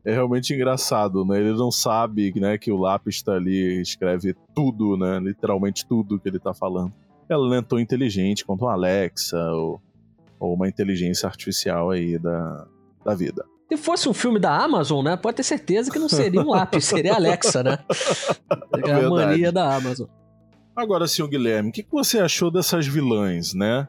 é 0.04 0.12
realmente 0.12 0.54
engraçado, 0.54 1.24
né? 1.24 1.40
Ele 1.40 1.52
não 1.52 1.70
sabe, 1.70 2.32
né, 2.38 2.56
que 2.56 2.70
o 2.70 2.76
lápis 2.76 3.20
tá 3.22 3.32
ali, 3.32 3.80
escreve 3.80 4.36
tudo, 4.54 4.96
né? 4.96 5.18
Literalmente 5.18 5.84
tudo 5.84 6.18
que 6.20 6.28
ele 6.28 6.38
tá 6.38 6.54
falando. 6.54 6.92
Ela 7.28 7.48
não 7.48 7.54
é 7.54 7.60
tão 7.60 7.80
inteligente 7.80 8.44
quanto 8.44 8.64
uma 8.64 8.72
Alexa 8.72 9.36
ou, 9.52 9.80
ou 10.38 10.54
uma 10.54 10.68
inteligência 10.68 11.26
artificial 11.26 11.90
aí 11.90 12.18
da, 12.18 12.68
da 13.04 13.14
vida. 13.16 13.44
Se 13.68 13.76
fosse 13.76 14.08
um 14.08 14.14
filme 14.14 14.38
da 14.38 14.56
Amazon, 14.56 15.04
né? 15.04 15.16
Pode 15.16 15.36
ter 15.36 15.42
certeza 15.42 15.90
que 15.90 15.98
não 15.98 16.08
seria 16.08 16.40
um 16.40 16.50
lápis, 16.50 16.84
seria 16.84 17.14
Alexa, 17.14 17.62
né? 17.62 17.78
É 18.84 18.92
a 18.92 19.10
mania 19.10 19.50
da 19.50 19.74
Amazon. 19.74 20.06
Agora, 20.74 21.08
senhor 21.08 21.28
Guilherme, 21.28 21.70
o 21.70 21.72
que, 21.72 21.84
você 21.90 22.20
achou 22.20 22.50
dessas 22.50 22.86
vilãs, 22.86 23.54
né? 23.54 23.88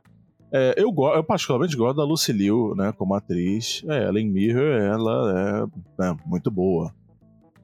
É, 0.52 0.74
eu, 0.78 0.94
eu 1.14 1.24
particularmente 1.24 1.76
gosto 1.76 1.98
da 1.98 2.06
Lucy 2.06 2.32
Liu, 2.32 2.74
né, 2.76 2.94
como 2.94 3.14
atriz. 3.14 3.84
É, 3.90 4.06
ela 4.06 4.20
em 4.20 4.30
Mirror, 4.30 4.82
ela 4.82 5.70
é, 6.00 6.06
é 6.08 6.16
muito 6.26 6.50
boa. 6.50 6.94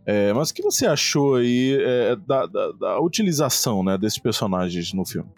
É, 0.05 0.33
mas 0.33 0.49
o 0.49 0.53
que 0.53 0.61
você 0.61 0.85
achou 0.85 1.35
aí 1.35 1.77
é, 1.79 2.15
da, 2.17 2.45
da, 2.45 2.71
da, 2.73 2.99
utilização 2.99 3.81
né, 3.81 3.97
desses 3.97 4.19
personagens 4.19 4.91
no 4.91 5.05
filme? 5.05 5.29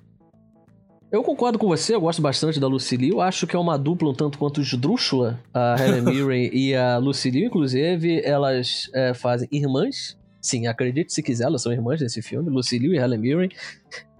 Eu 1.15 1.23
concordo 1.23 1.57
com 1.57 1.65
você, 1.65 1.95
eu 1.95 2.01
gosto 2.01 2.21
bastante 2.21 2.59
da 2.59 2.67
Lucille. 2.67 3.07
Eu 3.07 3.21
acho 3.21 3.47
que 3.47 3.55
é 3.55 3.59
uma 3.59 3.77
dupla 3.77 4.09
um 4.09 4.13
tanto 4.13 4.37
quanto 4.37 4.59
esdrúxula, 4.59 5.39
a 5.53 5.73
Helen 5.79 6.01
Mirren 6.01 6.49
e 6.51 6.75
a 6.75 6.97
Lucille. 6.97 7.45
Inclusive, 7.45 8.21
elas 8.21 8.89
é, 8.93 9.13
fazem 9.13 9.47
irmãs. 9.49 10.17
Sim, 10.41 10.67
acredite 10.67 11.13
se 11.13 11.23
quiser, 11.23 11.45
elas 11.45 11.61
são 11.61 11.71
irmãs 11.71 12.01
nesse 12.01 12.21
filme, 12.21 12.49
Lucille 12.49 12.93
e 12.93 12.97
Helen 12.97 13.17
Mirren. 13.17 13.49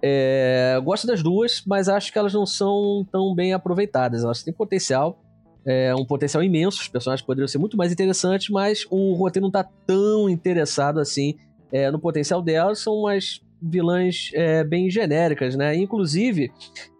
É, 0.00 0.80
gosto 0.82 1.06
das 1.06 1.22
duas, 1.22 1.62
mas 1.66 1.86
acho 1.86 2.10
que 2.10 2.18
elas 2.18 2.32
não 2.32 2.46
são 2.46 3.06
tão 3.12 3.34
bem 3.34 3.52
aproveitadas. 3.52 4.24
Elas 4.24 4.42
têm 4.42 4.54
potencial, 4.54 5.22
é, 5.66 5.94
um 5.94 6.06
potencial 6.06 6.42
imenso. 6.42 6.80
Os 6.80 6.88
personagens 6.88 7.26
poderiam 7.26 7.46
ser 7.46 7.58
muito 7.58 7.76
mais 7.76 7.92
interessantes, 7.92 8.48
mas 8.48 8.86
o 8.90 9.12
roteiro 9.12 9.42
não 9.42 9.50
está 9.50 9.68
tão 9.86 10.30
interessado 10.30 10.98
assim 10.98 11.34
é, 11.70 11.90
no 11.90 11.98
potencial 11.98 12.40
delas. 12.40 12.78
São 12.78 12.94
umas 12.94 13.42
vilãs 13.60 14.30
é, 14.34 14.62
bem 14.64 14.90
genéricas, 14.90 15.56
né? 15.56 15.74
Inclusive, 15.76 16.52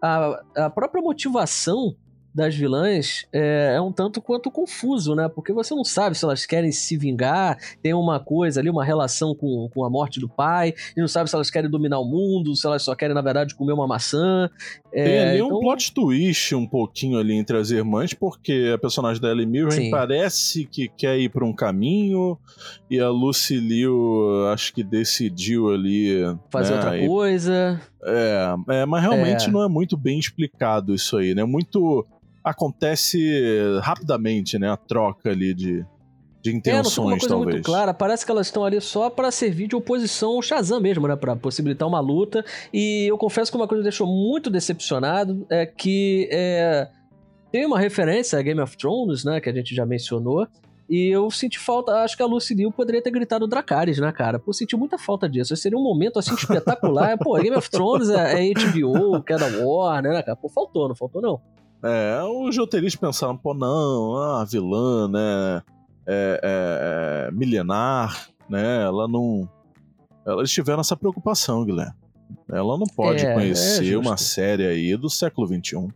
a, 0.03 0.43
a 0.57 0.71
própria 0.71 1.03
motivação 1.03 1.97
das 2.37 2.55
vilãs 2.55 3.27
é, 3.33 3.73
é, 3.77 3.81
um 3.81 3.91
tanto 3.91 4.21
quanto 4.21 4.51
confuso, 4.51 5.15
né? 5.15 5.27
Porque 5.27 5.55
você 5.55 5.75
não 5.75 5.83
sabe 5.83 6.17
se 6.17 6.25
elas 6.25 6.45
querem 6.45 6.71
se 6.71 6.95
vingar, 6.97 7.57
tem 7.83 7.95
uma 7.95 8.21
coisa 8.21 8.61
ali, 8.61 8.69
uma 8.69 8.85
relação 8.85 9.35
com, 9.35 9.71
com 9.73 9.83
a 9.85 9.89
morte 9.89 10.21
do 10.21 10.29
pai, 10.29 10.75
e 10.95 11.01
não 11.01 11.09
sabe 11.09 11.31
se 11.31 11.35
elas 11.35 11.49
querem 11.49 11.71
dominar 11.71 11.99
o 11.99 12.05
mundo, 12.05 12.55
se 12.55 12.67
elas 12.67 12.83
só 12.83 12.95
querem, 12.95 13.15
na 13.15 13.23
verdade, 13.23 13.55
comer 13.55 13.73
uma 13.73 13.87
maçã. 13.87 14.51
É, 14.93 15.05
tem 15.05 15.19
ali 15.19 15.37
então... 15.39 15.57
um 15.57 15.61
plot 15.61 15.95
twist 15.95 16.55
um 16.55 16.67
pouquinho 16.67 17.19
ali 17.19 17.33
entre 17.33 17.57
as 17.57 17.71
irmãs, 17.71 18.13
porque 18.13 18.71
a 18.75 18.79
personagem 18.79 19.21
da 19.21 19.31
Ellie 19.31 19.47
Mirren 19.47 19.71
Sim. 19.71 19.91
parece 19.91 20.67
que 20.67 20.89
quer 20.89 21.19
ir 21.19 21.31
para 21.31 21.45
um 21.45 21.55
caminho, 21.55 22.39
e 22.91 23.01
a 23.01 23.09
Lucy 23.09 23.57
Liu 23.57 24.47
acho 24.53 24.75
que 24.75 24.85
decidiu 24.85 25.71
ali... 25.71 26.19
Fazer 26.51 26.73
né, 26.73 26.77
outra 26.77 27.07
coisa... 27.07 27.81
É, 28.09 28.55
é, 28.69 28.87
mas 28.87 29.03
realmente 29.03 29.49
é. 29.49 29.51
não 29.51 29.65
é 29.65 29.69
muito 29.69 29.97
bem 29.97 30.17
explicado 30.17 30.95
isso 30.95 31.17
aí, 31.17 31.35
né? 31.35 31.43
Muito 31.45 32.07
acontece 32.47 33.19
rapidamente, 33.83 34.57
né? 34.57 34.71
A 34.71 34.77
troca 34.77 35.31
ali 35.31 35.53
de, 35.53 35.85
de 36.41 36.55
intenções, 36.55 36.97
é, 36.97 37.01
não 37.01 37.07
uma 37.07 37.19
coisa 37.19 37.29
talvez. 37.29 37.55
muito 37.57 37.67
clara. 37.67 37.93
Parece 37.93 38.25
que 38.25 38.31
elas 38.31 38.47
estão 38.47 38.65
ali 38.65 38.81
só 38.81 39.11
para 39.11 39.33
servir 39.33 39.67
de 39.67 39.75
oposição 39.75 40.31
ao 40.31 40.43
Shazam 40.43 40.81
mesmo, 40.81 41.09
né? 41.09 41.17
Para 41.17 41.35
possibilitar 41.35 41.89
uma 41.89 41.99
luta. 41.99 42.45
E 42.73 43.11
eu 43.11 43.19
confesso 43.19 43.51
que 43.51 43.57
uma 43.57 43.67
coisa 43.67 43.83
que 43.83 43.87
me 43.87 43.91
deixou 43.91 44.07
muito 44.07 44.49
decepcionado 44.49 45.45
é 45.51 45.67
que 45.67 46.29
é, 46.31 46.89
tem 47.51 47.67
uma 47.67 47.81
referência 47.81 48.39
a 48.39 48.43
Game 48.43 48.61
of 48.61 48.77
Thrones, 48.77 49.25
né? 49.25 49.41
Que 49.41 49.51
a 49.51 49.53
gente 49.53 49.75
já 49.75 49.85
mencionou. 49.85 50.47
E 50.89 51.09
eu 51.09 51.29
senti 51.33 51.59
falta, 51.59 52.05
acho 52.05 52.17
que 52.17 52.23
a 52.23 52.27
Lucy 52.27 52.55
Liu 52.55 52.71
poderia 52.71 53.03
ter 53.03 53.11
gritado 53.11 53.49
Dracarys, 53.49 53.99
né, 53.99 54.13
cara? 54.13 54.39
Pô, 54.39 54.53
senti 54.53 54.77
muita 54.77 54.97
falta 54.97 55.29
disso. 55.29 55.53
Esse 55.53 55.65
seria 55.65 55.77
um 55.77 55.83
momento, 55.83 56.17
assim, 56.17 56.33
espetacular. 56.33 57.19
Pô, 57.19 57.35
Game 57.43 57.57
of 57.57 57.69
Thrones 57.69 58.09
é, 58.09 58.49
é 58.49 58.53
HBO, 58.55 59.21
que 59.21 59.33
é 59.33 59.37
da 59.37 59.47
Warner, 59.47 60.13
né, 60.13 60.23
cara? 60.23 60.37
Pô, 60.37 60.49
faltou, 60.49 60.87
não 60.87 60.95
faltou, 60.95 61.21
não. 61.21 61.41
É, 61.83 62.21
os 62.25 62.57
roteiristas 62.57 63.01
pensaram, 63.01 63.37
pô, 63.37 63.55
não, 63.55 64.17
a 64.17 64.45
vilã, 64.45 65.09
né, 65.09 65.63
é, 66.07 66.41
é, 66.43 67.29
é, 67.29 67.31
milenar, 67.33 68.29
né, 68.49 68.83
ela 68.83 69.07
não... 69.07 69.49
Elas 70.27 70.51
tiveram 70.51 70.81
essa 70.81 70.97
preocupação, 70.97 71.65
Guilherme. 71.65 71.95
Ela 72.51 72.77
não 72.77 72.87
pode 72.87 73.25
É, 73.25 73.31
é 73.31 73.35
conhecer 73.35 73.85
justo. 73.85 74.09
uma 74.09 74.17
série 74.17 74.67
aí 74.67 74.97
do 74.97 75.09
século 75.09 75.47
XXI. 75.47 75.89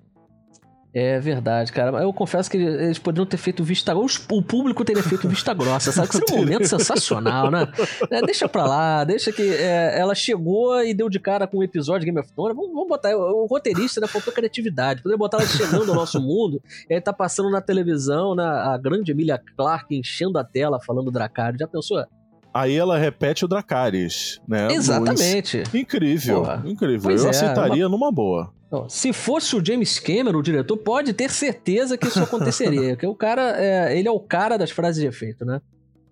É 0.93 1.21
verdade, 1.21 1.73
cara. 1.73 2.03
Eu 2.03 2.13
confesso 2.13 2.51
que 2.51 2.57
eles 2.57 2.99
poderiam 2.99 3.25
ter 3.25 3.37
feito 3.37 3.63
vista 3.63 3.95
grossa. 3.95 4.21
O 4.31 4.43
público 4.43 4.85
teria 4.85 5.03
feito 5.03 5.29
vista 5.29 5.55
grossa, 5.55 5.93
sabe? 5.93 6.09
Que 6.09 6.17
seria 6.17 6.35
um 6.35 6.39
momento 6.39 6.67
sensacional, 6.69 7.49
né? 7.51 7.69
É, 8.11 8.21
deixa 8.23 8.49
pra 8.49 8.67
lá, 8.67 9.05
deixa 9.05 9.31
que 9.31 9.43
é, 9.43 9.99
ela 9.99 10.15
chegou 10.17 10.83
e 10.83 10.93
deu 10.93 11.09
de 11.09 11.21
cara 11.21 11.47
com 11.47 11.59
um 11.59 11.63
episódio 11.63 12.01
de 12.01 12.07
Game 12.07 12.19
of 12.19 12.33
Thrones. 12.33 12.57
Vamos, 12.57 12.73
vamos 12.73 12.89
botar. 12.89 13.17
O, 13.17 13.45
o 13.45 13.47
roteirista 13.47 14.01
né, 14.01 14.09
faltou 14.09 14.33
criatividade. 14.33 15.01
Poderia 15.01 15.19
botar 15.19 15.39
ela 15.39 15.47
chegando 15.47 15.91
ao 15.91 15.95
nosso 15.95 16.19
mundo. 16.23 16.61
E 16.89 16.95
aí 16.95 17.01
tá 17.01 17.13
passando 17.13 17.51
na 17.51 17.61
televisão, 17.61 18.35
né, 18.35 18.43
a 18.43 18.77
grande 18.77 19.13
Emilia 19.13 19.41
Clarke 19.57 19.97
enchendo 19.97 20.39
a 20.39 20.45
tela 20.45 20.81
falando 20.81 21.11
Dracarys. 21.13 21.59
Já 21.61 21.69
pensou? 21.69 22.05
Aí 22.53 22.75
ela 22.75 22.99
repete 22.99 23.45
o 23.45 23.49
Dracarys, 23.49 24.41
né? 24.47 24.73
Exatamente. 24.73 25.63
Incrível, 25.73 26.43
Porra. 26.43 26.63
incrível. 26.67 27.03
Pois 27.03 27.23
Eu 27.23 27.29
é, 27.29 27.31
aceitaria 27.31 27.89
numa 27.89 28.11
boa. 28.11 28.53
Se 28.89 29.13
fosse 29.13 29.57
o 29.57 29.65
James 29.65 29.99
Cameron, 29.99 30.39
o 30.39 30.43
diretor, 30.43 30.77
pode 30.77 31.13
ter 31.13 31.31
certeza 31.31 31.99
que 31.99 32.07
isso 32.07 32.23
aconteceria. 32.23 32.91
Porque 32.95 33.07
o 33.07 33.15
cara, 33.15 33.57
é, 33.61 33.99
ele 33.99 34.07
é 34.07 34.11
o 34.11 34.21
cara 34.21 34.57
das 34.57 34.71
frases 34.71 35.01
de 35.01 35.09
efeito, 35.09 35.45
né? 35.45 35.61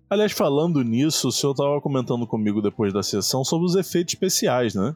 Aliás, 0.09 0.31
falando 0.31 0.83
nisso, 0.83 1.27
o 1.27 1.31
senhor 1.31 1.53
tava 1.53 1.79
comentando 1.79 2.25
comigo 2.25 2.61
depois 2.61 2.91
da 2.91 3.03
sessão 3.03 3.43
sobre 3.45 3.65
os 3.65 3.75
efeitos 3.75 4.13
especiais, 4.13 4.75
né? 4.75 4.95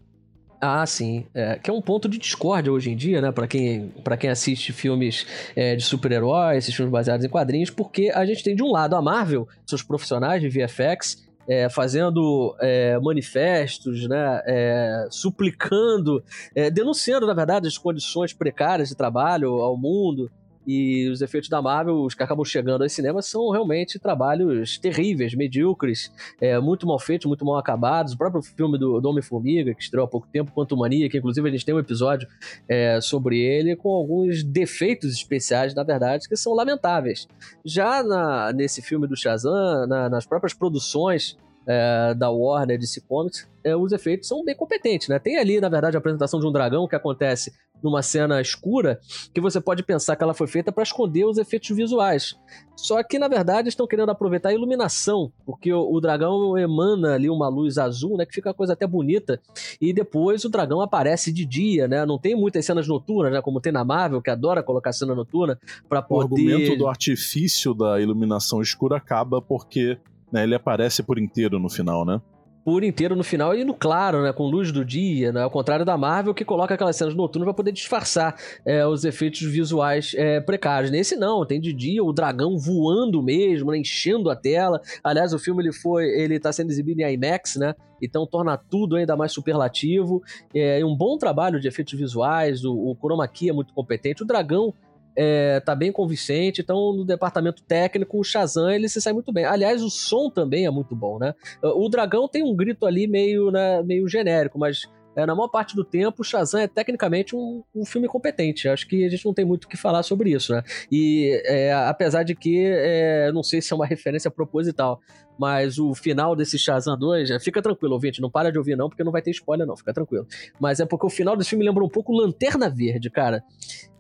Ah, 0.59 0.85
sim. 0.85 1.25
É, 1.33 1.59
que 1.59 1.69
é 1.69 1.73
um 1.73 1.81
ponto 1.81 2.07
de 2.09 2.17
discórdia 2.17 2.71
hoje 2.71 2.89
em 2.89 2.95
dia, 2.95 3.21
né? 3.21 3.31
Pra 3.31 3.47
quem, 3.47 3.89
pra 4.03 4.17
quem 4.17 4.29
assiste 4.29 4.71
filmes 4.71 5.27
é, 5.55 5.75
de 5.75 5.83
super-heróis, 5.83 6.59
esses 6.59 6.73
filmes 6.73 6.91
baseados 6.91 7.25
em 7.25 7.29
quadrinhos, 7.29 7.69
porque 7.69 8.09
a 8.13 8.25
gente 8.25 8.43
tem 8.43 8.55
de 8.55 8.63
um 8.63 8.71
lado 8.71 8.95
a 8.95 9.01
Marvel, 9.01 9.47
seus 9.65 9.83
profissionais 9.83 10.41
de 10.41 10.49
VFX, 10.49 11.23
é, 11.47 11.69
fazendo 11.69 12.55
é, 12.59 12.99
manifestos, 12.99 14.07
né? 14.07 14.41
É, 14.45 15.07
suplicando, 15.09 16.23
é, 16.55 16.69
denunciando, 16.69 17.27
na 17.27 17.33
verdade, 17.33 17.67
as 17.67 17.77
condições 17.77 18.33
precárias 18.33 18.89
de 18.89 18.95
trabalho 18.95 19.49
ao 19.61 19.77
mundo. 19.77 20.31
E 20.65 21.09
os 21.09 21.21
efeitos 21.21 21.49
da 21.49 21.61
Marvel, 21.61 22.01
os 22.03 22.13
que 22.15 22.23
acabam 22.23 22.45
chegando 22.45 22.81
aos 22.83 22.91
cinemas, 22.93 23.25
são 23.25 23.49
realmente 23.51 23.99
trabalhos 23.99 24.77
terríveis, 24.77 25.35
medíocres, 25.35 26.11
é, 26.39 26.59
muito 26.59 26.87
mal 26.87 26.99
feitos, 26.99 27.25
muito 27.27 27.43
mal 27.45 27.57
acabados. 27.57 28.13
O 28.13 28.17
próprio 28.17 28.41
filme 28.41 28.77
do, 28.77 28.99
do 29.01 29.09
Homem-Formiga, 29.09 29.73
que 29.73 29.83
estreou 29.83 30.05
há 30.05 30.07
pouco 30.07 30.27
tempo, 30.31 30.51
Quanto 30.53 30.77
Mania, 30.77 31.09
que 31.09 31.17
inclusive 31.17 31.47
a 31.47 31.51
gente 31.51 31.65
tem 31.65 31.75
um 31.75 31.79
episódio 31.79 32.27
é, 32.67 32.99
sobre 33.01 33.39
ele, 33.39 33.75
com 33.75 33.89
alguns 33.89 34.43
defeitos 34.43 35.13
especiais, 35.13 35.73
na 35.73 35.83
verdade, 35.83 36.27
que 36.29 36.35
são 36.35 36.53
lamentáveis. 36.53 37.27
Já 37.65 38.03
na- 38.03 38.51
nesse 38.53 38.81
filme 38.81 39.07
do 39.07 39.15
Shazam, 39.15 39.85
na- 39.87 40.09
nas 40.09 40.25
próprias 40.25 40.53
produções 40.53 41.37
é, 41.67 42.13
da 42.13 42.29
Warner 42.29 42.77
DC 42.77 43.01
Comics, 43.01 43.47
é, 43.63 43.75
os 43.75 43.91
efeitos 43.91 44.27
são 44.27 44.43
bem 44.43 44.55
competentes, 44.55 45.07
né? 45.07 45.19
Tem 45.19 45.37
ali, 45.37 45.61
na 45.61 45.69
verdade, 45.69 45.95
a 45.95 45.99
apresentação 45.99 46.39
de 46.39 46.45
um 46.45 46.51
dragão 46.51 46.87
que 46.87 46.95
acontece 46.95 47.53
numa 47.81 48.01
cena 48.01 48.39
escura, 48.39 48.99
que 49.33 49.41
você 49.41 49.59
pode 49.59 49.83
pensar 49.83 50.15
que 50.15 50.23
ela 50.23 50.33
foi 50.33 50.47
feita 50.47 50.71
para 50.71 50.83
esconder 50.83 51.25
os 51.25 51.37
efeitos 51.37 51.75
visuais. 51.75 52.33
Só 52.77 53.03
que, 53.03 53.19
na 53.19 53.27
verdade, 53.27 53.67
estão 53.67 53.85
querendo 53.85 54.09
aproveitar 54.09 54.49
a 54.49 54.53
iluminação, 54.53 55.31
porque 55.45 55.71
o, 55.71 55.91
o 55.91 55.99
dragão 55.99 56.57
emana 56.57 57.13
ali 57.13 57.29
uma 57.29 57.49
luz 57.49 57.77
azul, 57.77 58.17
né? 58.17 58.25
Que 58.25 58.33
fica 58.33 58.49
uma 58.49 58.55
coisa 58.55 58.71
até 58.71 58.87
bonita. 58.87 59.39
E 59.81 59.91
depois 59.91 60.45
o 60.45 60.49
dragão 60.49 60.79
aparece 60.79 61.31
de 61.31 61.45
dia, 61.45 61.87
né? 61.87 62.05
Não 62.05 62.17
tem 62.17 62.35
muitas 62.35 62.65
cenas 62.65 62.87
noturnas, 62.87 63.33
né? 63.33 63.41
Como 63.41 63.59
tem 63.59 63.71
na 63.73 63.83
Marvel, 63.83 64.21
que 64.21 64.29
adora 64.29 64.63
colocar 64.63 64.93
cena 64.93 65.13
noturna 65.13 65.59
para 65.89 65.99
O 65.99 66.03
poder. 66.03 66.23
argumento 66.23 66.77
do 66.77 66.87
artifício 66.87 67.73
da 67.73 67.99
iluminação 67.99 68.61
escura 68.61 68.95
acaba 68.95 69.41
porque 69.41 69.97
né, 70.33 70.43
ele 70.43 70.55
aparece 70.55 71.03
por 71.03 71.19
inteiro 71.19 71.59
no 71.59 71.69
final, 71.69 72.03
né? 72.03 72.19
por 72.63 72.83
inteiro 72.83 73.15
no 73.15 73.23
final 73.23 73.55
e 73.55 73.63
no 73.63 73.73
claro, 73.73 74.23
né? 74.23 74.31
Com 74.31 74.45
luz 74.45 74.71
do 74.71 74.85
dia, 74.85 75.31
né? 75.31 75.41
Ao 75.41 75.51
contrário 75.51 75.85
da 75.85 75.97
Marvel, 75.97 76.33
que 76.33 76.45
coloca 76.45 76.73
aquelas 76.73 76.95
cenas 76.95 77.13
noturnas 77.13 77.45
para 77.45 77.53
poder 77.53 77.71
disfarçar 77.71 78.35
é, 78.65 78.85
os 78.87 79.03
efeitos 79.03 79.41
visuais 79.41 80.13
é, 80.15 80.39
precários. 80.39 80.89
Nesse 80.89 81.15
não, 81.15 81.45
tem 81.45 81.59
de 81.59 81.73
dia 81.73 82.03
o 82.03 82.13
dragão 82.13 82.57
voando 82.57 83.21
mesmo, 83.21 83.71
né? 83.71 83.77
enchendo 83.77 84.29
a 84.29 84.35
tela. 84.35 84.79
Aliás, 85.03 85.33
o 85.33 85.39
filme 85.39 85.61
ele 85.61 85.73
foi, 85.73 86.05
ele 86.05 86.39
tá 86.39 86.53
sendo 86.53 86.71
exibido 86.71 87.01
em 87.01 87.13
IMAX, 87.13 87.57
né? 87.57 87.73
Então 88.01 88.25
torna 88.25 88.57
tudo 88.57 88.95
ainda 88.95 89.15
mais 89.15 89.31
superlativo. 89.33 90.21
É 90.53 90.83
um 90.85 90.95
bom 90.95 91.17
trabalho 91.17 91.59
de 91.59 91.67
efeitos 91.67 91.93
visuais, 91.99 92.63
o, 92.63 92.73
o 92.73 92.95
chroma 92.95 93.27
key 93.27 93.49
é 93.49 93.53
muito 93.53 93.73
competente. 93.73 94.23
O 94.23 94.25
dragão 94.25 94.73
é, 95.15 95.59
tá 95.59 95.75
bem 95.75 95.91
convincente, 95.91 96.61
então 96.61 96.93
no 96.93 97.05
departamento 97.05 97.61
técnico 97.63 98.19
o 98.19 98.23
Shazam 98.23 98.69
ele 98.69 98.89
se 98.89 99.01
sai 99.01 99.13
muito 99.13 99.31
bem. 99.31 99.45
Aliás, 99.45 99.83
o 99.83 99.89
som 99.89 100.29
também 100.29 100.65
é 100.65 100.71
muito 100.71 100.95
bom, 100.95 101.19
né? 101.19 101.33
O 101.61 101.87
dragão 101.89 102.27
tem 102.27 102.43
um 102.43 102.55
grito 102.55 102.85
ali 102.85 103.07
meio, 103.07 103.51
né, 103.51 103.81
meio 103.83 104.07
genérico, 104.07 104.57
mas 104.57 104.89
é, 105.15 105.25
na 105.25 105.35
maior 105.35 105.47
parte 105.47 105.75
do 105.75 105.83
tempo 105.83 106.21
o 106.21 106.23
Shazam 106.23 106.61
é 106.61 106.67
tecnicamente 106.67 107.35
um, 107.35 107.63
um 107.75 107.85
filme 107.85 108.07
competente. 108.07 108.67
Acho 108.67 108.87
que 108.87 109.05
a 109.05 109.09
gente 109.09 109.25
não 109.25 109.33
tem 109.33 109.45
muito 109.45 109.65
o 109.65 109.67
que 109.67 109.77
falar 109.77 110.03
sobre 110.03 110.31
isso, 110.31 110.53
né? 110.53 110.63
E 110.91 111.41
é, 111.45 111.73
apesar 111.73 112.23
de 112.23 112.35
que, 112.35 112.65
é, 112.65 113.31
não 113.31 113.43
sei 113.43 113.61
se 113.61 113.71
é 113.71 113.75
uma 113.75 113.85
referência 113.85 114.31
proposital, 114.31 114.99
mas 115.37 115.79
o 115.79 115.93
final 115.95 116.35
desse 116.35 116.57
Shazam 116.59 116.97
2, 116.97 117.31
é, 117.31 117.39
fica 117.39 117.61
tranquilo, 117.61 117.93
ouvinte, 117.93 118.21
não 118.21 118.29
para 118.29 118.51
de 118.51 118.57
ouvir 118.57 118.75
não, 118.75 118.87
porque 118.89 119.03
não 119.03 119.11
vai 119.11 119.21
ter 119.21 119.31
spoiler 119.31 119.65
não, 119.65 119.75
fica 119.75 119.93
tranquilo. 119.93 120.27
Mas 120.59 120.79
é 120.79 120.85
porque 120.85 121.05
o 121.05 121.09
final 121.09 121.35
desse 121.35 121.49
filme 121.49 121.65
lembra 121.65 121.83
um 121.83 121.89
pouco 121.89 122.11
Lanterna 122.13 122.69
Verde, 122.69 123.09
cara. 123.09 123.43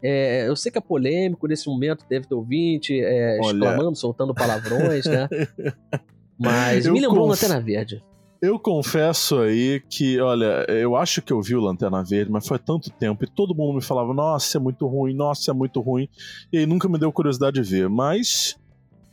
É, 0.01 0.47
eu 0.47 0.55
sei 0.55 0.71
que 0.71 0.77
é 0.77 0.81
polêmico 0.81 1.47
nesse 1.47 1.67
momento, 1.67 2.05
deve 2.09 2.27
ter 2.27 2.35
ouvinte 2.35 2.99
é, 2.99 3.39
exclamando, 3.39 3.95
soltando 3.95 4.33
palavrões, 4.33 5.05
né? 5.05 5.27
Mas 6.37 6.85
Eu 6.85 6.93
me 6.93 6.99
lembrou 6.99 7.27
conf- 7.27 7.41
Lanterna 7.41 7.61
Verde. 7.63 8.03
Eu 8.45 8.59
confesso 8.59 9.39
aí 9.39 9.81
que, 9.89 10.19
olha, 10.19 10.65
eu 10.67 10.97
acho 10.97 11.21
que 11.21 11.31
eu 11.31 11.41
vi 11.41 11.55
o 11.55 11.61
Lanterna 11.61 12.03
Verde, 12.03 12.29
mas 12.29 12.45
foi 12.45 12.59
tanto 12.59 12.89
tempo 12.89 13.23
e 13.23 13.27
todo 13.27 13.55
mundo 13.55 13.75
me 13.75 13.81
falava, 13.81 14.13
nossa, 14.13 14.57
é 14.57 14.59
muito 14.59 14.85
ruim, 14.85 15.13
nossa, 15.15 15.51
é 15.51 15.53
muito 15.53 15.79
ruim. 15.79 16.09
E 16.51 16.57
aí 16.57 16.65
nunca 16.65 16.89
me 16.89 16.99
deu 16.99 17.09
curiosidade 17.09 17.61
de 17.61 17.63
ver, 17.63 17.87
mas 17.87 18.57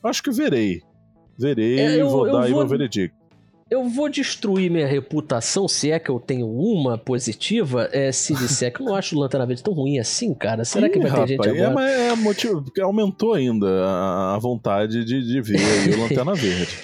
acho 0.02 0.20
que 0.20 0.32
verei. 0.32 0.82
Verei 1.38 1.78
É, 1.78 1.96
e 1.98 2.02
vou 2.02 2.26
eu 2.26 2.32
dar 2.32 2.42
aí 2.42 2.50
vou- 2.50 2.58
meu 2.62 2.68
veredicto. 2.68 3.16
Eu 3.70 3.88
vou 3.88 4.08
destruir 4.08 4.68
minha 4.68 4.88
reputação, 4.88 5.68
se 5.68 5.92
é 5.92 6.00
que 6.00 6.10
eu 6.10 6.18
tenho 6.18 6.48
uma 6.50 6.98
positiva, 6.98 7.88
é, 7.92 8.10
se 8.10 8.34
disser 8.34 8.74
que 8.74 8.82
eu 8.82 8.86
não 8.86 8.96
acho 8.96 9.14
o 9.14 9.20
Lanterna 9.20 9.46
Verde 9.46 9.62
tão 9.62 9.72
ruim 9.72 10.00
assim, 10.00 10.34
cara. 10.34 10.64
Será 10.64 10.88
que 10.88 10.98
vai 10.98 11.08
ter 11.08 11.28
gente 11.28 11.36
rapaz, 11.36 11.52
agora? 11.52 11.70
É, 11.70 11.72
mas 11.72 11.92
é 11.92 12.16
motivo, 12.16 12.62
porque 12.62 12.80
aumentou 12.80 13.32
ainda 13.34 13.68
a, 13.86 14.34
a 14.34 14.38
vontade 14.40 15.04
de, 15.04 15.22
de 15.24 15.40
ver 15.40 15.60
aí 15.60 15.94
o 15.94 16.00
Lanterna 16.02 16.34
Verde. 16.34 16.76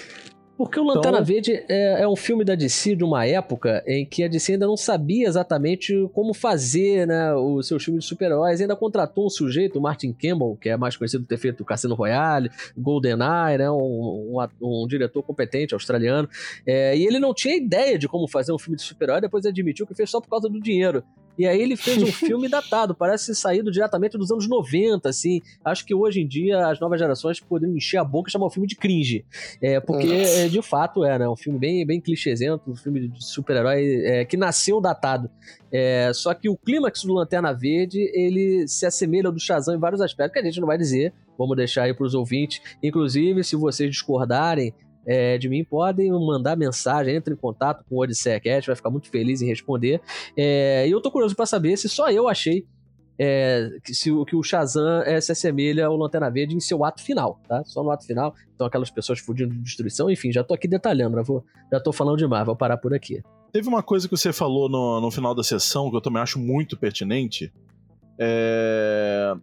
Porque 0.57 0.79
o 0.79 0.83
Lanterna 0.83 1.19
Então- 1.19 1.25
Verde 1.25 1.63
é, 1.69 2.01
é 2.01 2.07
um 2.07 2.15
filme 2.15 2.43
da 2.43 2.55
DC 2.55 2.95
de 2.95 3.03
uma 3.03 3.25
época 3.27 3.83
em 3.85 4.03
que 4.05 4.23
a 4.23 4.27
DC 4.27 4.53
ainda 4.53 4.65
não 4.65 4.75
sabia 4.75 5.27
exatamente 5.27 5.93
como 6.13 6.33
fazer 6.33 7.05
né, 7.05 7.33
os 7.35 7.67
seus 7.67 7.83
filmes 7.83 8.03
de 8.03 8.09
super-heróis. 8.09 8.59
Ainda 8.59 8.75
contratou 8.75 9.27
um 9.27 9.29
sujeito, 9.29 9.77
o 9.77 9.81
Martin 9.81 10.11
Campbell, 10.11 10.57
que 10.59 10.69
é 10.69 10.75
mais 10.75 10.97
conhecido 10.97 11.23
por 11.23 11.29
ter 11.29 11.37
feito 11.37 11.63
Cassino 11.63 11.93
Royale, 11.93 12.49
GoldenEye, 12.75 13.59
né, 13.59 13.69
um, 13.69 14.35
um, 14.35 14.83
um 14.83 14.87
diretor 14.87 15.21
competente 15.21 15.75
australiano. 15.75 16.27
É, 16.65 16.97
e 16.97 17.05
ele 17.05 17.19
não 17.19 17.33
tinha 17.35 17.55
ideia 17.55 17.97
de 17.99 18.07
como 18.07 18.27
fazer 18.27 18.51
um 18.51 18.57
filme 18.57 18.75
de 18.77 18.81
super-herói, 18.81 19.21
depois 19.21 19.45
admitiu 19.45 19.85
que 19.85 19.93
fez 19.93 20.09
só 20.09 20.19
por 20.19 20.27
causa 20.29 20.49
do 20.49 20.59
dinheiro. 20.59 21.03
E 21.37 21.45
aí 21.45 21.61
ele 21.61 21.75
fez 21.75 22.01
um 22.01 22.07
filme 22.11 22.49
datado, 22.49 22.95
parece 22.95 23.35
saído 23.35 23.71
diretamente 23.71 24.17
dos 24.17 24.31
anos 24.31 24.47
90, 24.47 25.07
assim. 25.07 25.41
Acho 25.63 25.85
que 25.85 25.93
hoje 25.93 26.21
em 26.21 26.27
dia 26.27 26.67
as 26.67 26.79
novas 26.79 26.99
gerações 26.99 27.39
poderiam 27.39 27.75
encher 27.75 27.97
a 27.97 28.03
boca 28.03 28.29
e 28.29 28.31
chamar 28.31 28.47
o 28.47 28.49
filme 28.49 28.67
de 28.67 28.75
cringe. 28.75 29.25
É, 29.61 29.79
porque, 29.79 30.07
Nossa. 30.07 30.39
é, 30.39 30.47
de 30.47 30.61
fato, 30.61 31.03
é, 31.03 31.19
né? 31.19 31.29
Um 31.29 31.35
filme 31.35 31.59
bem, 31.59 31.85
bem 31.85 32.01
clichêzento, 32.01 32.69
um 32.69 32.75
filme 32.75 33.07
de 33.07 33.23
super-herói 33.25 34.01
é, 34.05 34.25
que 34.25 34.37
nasceu 34.37 34.81
datado. 34.81 35.29
É, 35.71 36.11
só 36.13 36.33
que 36.33 36.49
o 36.49 36.57
clímax 36.57 37.03
do 37.03 37.13
Lanterna 37.13 37.53
Verde, 37.53 37.99
ele 38.13 38.67
se 38.67 38.85
assemelha 38.85 39.27
ao 39.27 39.33
do 39.33 39.39
Shazam 39.39 39.75
em 39.75 39.79
vários 39.79 40.01
aspectos, 40.01 40.33
que 40.33 40.39
a 40.39 40.43
gente 40.43 40.59
não 40.59 40.67
vai 40.67 40.77
dizer, 40.77 41.13
vamos 41.37 41.55
deixar 41.55 41.83
aí 41.83 41.93
pros 41.93 42.13
ouvintes. 42.13 42.61
Inclusive, 42.81 43.43
se 43.43 43.55
vocês 43.55 43.89
discordarem 43.89 44.73
é, 45.07 45.37
de 45.37 45.47
mim, 45.47 45.63
podem 45.63 46.11
mandar 46.11 46.57
mensagem, 46.57 47.15
entre 47.15 47.33
em 47.33 47.37
contato 47.37 47.85
com 47.87 47.95
o 47.95 48.01
Odisseia 48.01 48.39
Cat, 48.39 48.67
vai 48.67 48.75
ficar 48.75 48.89
muito 48.89 49.09
feliz 49.09 49.41
em 49.41 49.47
responder. 49.47 50.01
É, 50.35 50.85
e 50.87 50.91
eu 50.91 51.01
tô 51.01 51.09
curioso 51.09 51.35
pra 51.35 51.45
saber 51.45 51.77
se 51.77 51.87
só 51.87 52.11
eu 52.11 52.27
achei 52.27 52.65
é, 53.19 53.69
que, 53.83 53.95
se, 53.95 54.11
que 54.25 54.35
o 54.35 54.43
Shazam 54.43 55.01
é, 55.03 55.19
se 55.19 55.31
assemelha 55.31 55.87
ao 55.87 55.95
Lanterna 55.95 56.29
Verde 56.29 56.55
em 56.55 56.59
seu 56.59 56.83
ato 56.83 57.01
final, 57.01 57.39
tá? 57.47 57.63
Só 57.65 57.83
no 57.83 57.89
ato 57.89 58.05
final. 58.05 58.35
Então 58.53 58.67
aquelas 58.67 58.91
pessoas 58.91 59.19
fugindo 59.19 59.53
de 59.53 59.61
destruição, 59.61 60.09
enfim, 60.11 60.31
já 60.31 60.43
tô 60.43 60.53
aqui 60.53 60.67
detalhando, 60.67 61.15
né? 61.15 61.23
vou, 61.23 61.43
já 61.71 61.79
tô 61.79 61.91
falando 61.91 62.17
demais, 62.17 62.45
vou 62.45 62.55
parar 62.55 62.77
por 62.77 62.93
aqui. 62.93 63.21
Teve 63.51 63.67
uma 63.67 63.81
coisa 63.81 64.07
que 64.07 64.15
você 64.15 64.33
falou 64.33 64.69
no, 64.69 65.01
no 65.01 65.09
final 65.09 65.33
da 65.33 65.41
sessão 65.41 65.89
que 65.89 65.95
eu 65.95 66.01
também 66.01 66.21
acho 66.21 66.37
muito 66.37 66.77
pertinente, 66.77 67.51
é... 68.19 69.33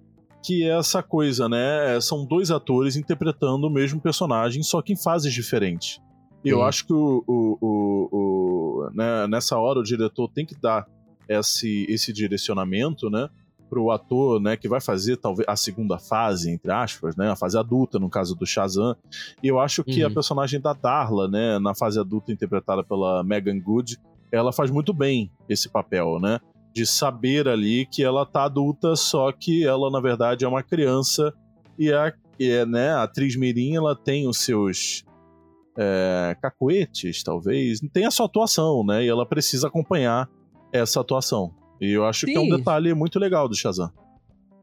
que 0.45 0.63
é 0.63 0.79
essa 0.79 1.03
coisa, 1.03 1.49
né? 1.49 1.99
São 2.03 2.27
dois 2.27 2.51
atores 2.51 2.97
interpretando 2.97 3.67
o 3.67 3.71
mesmo 3.71 3.99
personagem, 3.99 4.63
só 4.63 4.83
que 4.83 4.93
em 4.93 4.97
fases 4.97 5.33
diferentes. 5.33 5.99
E 6.45 6.51
eu 6.51 6.63
acho 6.63 6.87
que 6.87 6.93
o, 6.93 7.25
o, 7.27 7.59
o, 7.59 8.09
o 8.13 8.91
né, 8.93 9.27
nessa 9.27 9.57
hora 9.57 9.81
o 9.81 9.83
diretor 9.83 10.29
tem 10.29 10.45
que 10.45 10.55
dar 10.55 10.87
esse, 11.27 11.87
esse 11.89 12.13
direcionamento, 12.13 13.09
né? 13.09 13.31
Pro 13.71 13.91
ator, 13.91 14.39
né, 14.39 14.57
que 14.59 14.69
vai 14.69 14.81
fazer 14.81 15.17
talvez 15.17 15.49
a 15.49 15.57
segunda 15.57 15.99
fase, 15.99 16.51
entre 16.51 16.71
aspas, 16.71 17.17
né, 17.17 17.31
a 17.31 17.35
fase 17.35 17.59
adulta, 17.59 17.99
no 17.99 18.11
caso 18.11 18.37
do 18.37 18.47
Shazam. 18.47 18.95
E 19.43 19.49
eu 19.49 19.59
acho 19.59 19.83
que 19.83 20.05
uhum. 20.05 20.11
a 20.11 20.13
personagem 20.13 20.61
da 20.61 20.75
Darla, 20.75 21.27
né, 21.27 21.59
na 21.59 21.75
fase 21.75 21.99
adulta 21.99 22.31
interpretada 22.31 22.85
pela 22.85 23.25
Megan 23.25 23.59
Good, 23.59 23.99
ela 24.31 24.53
faz 24.53 24.71
muito 24.71 24.93
bem 24.93 25.31
esse 25.49 25.69
papel, 25.69 26.21
né? 26.21 26.39
De 26.75 26.85
saber 26.85 27.47
ali 27.49 27.87
que 27.87 28.03
ela 28.03 28.27
tá 28.27 28.45
adulta, 28.45 28.97
só 28.97 29.31
que 29.31 29.65
ela, 29.65 29.91
na 29.91 30.01
verdade, 30.01 30.45
é 30.45 30.49
uma 30.49 30.63
criança 30.63 31.33
e 31.79 31.93
a, 31.93 32.13
é, 32.41 32.67
né, 32.67 32.91
a 32.91 33.05
atriz 33.05 33.37
Mirim, 33.37 33.77
ela 33.77 33.95
tem 33.95 34.27
os 34.27 34.39
seus 34.39 35.05
é, 35.79 36.37
cacoetes, 36.41 37.23
talvez, 37.23 37.81
tem 37.93 38.07
a 38.07 38.11
sua 38.11 38.27
atuação, 38.27 38.85
né? 38.85 39.05
E 39.05 39.09
ela 39.09 39.27
precisa 39.27 39.69
acompanhar 39.69 40.29
essa 40.73 41.01
atuação. 41.01 41.53
E 41.81 41.93
eu 41.93 42.05
acho 42.05 42.27
Sim. 42.27 42.33
que 42.33 42.39
é 42.39 42.41
um 42.41 42.57
detalhe 42.57 42.93
muito 42.95 43.19
legal 43.19 43.49
do 43.49 43.55
Shazam. 43.55 43.91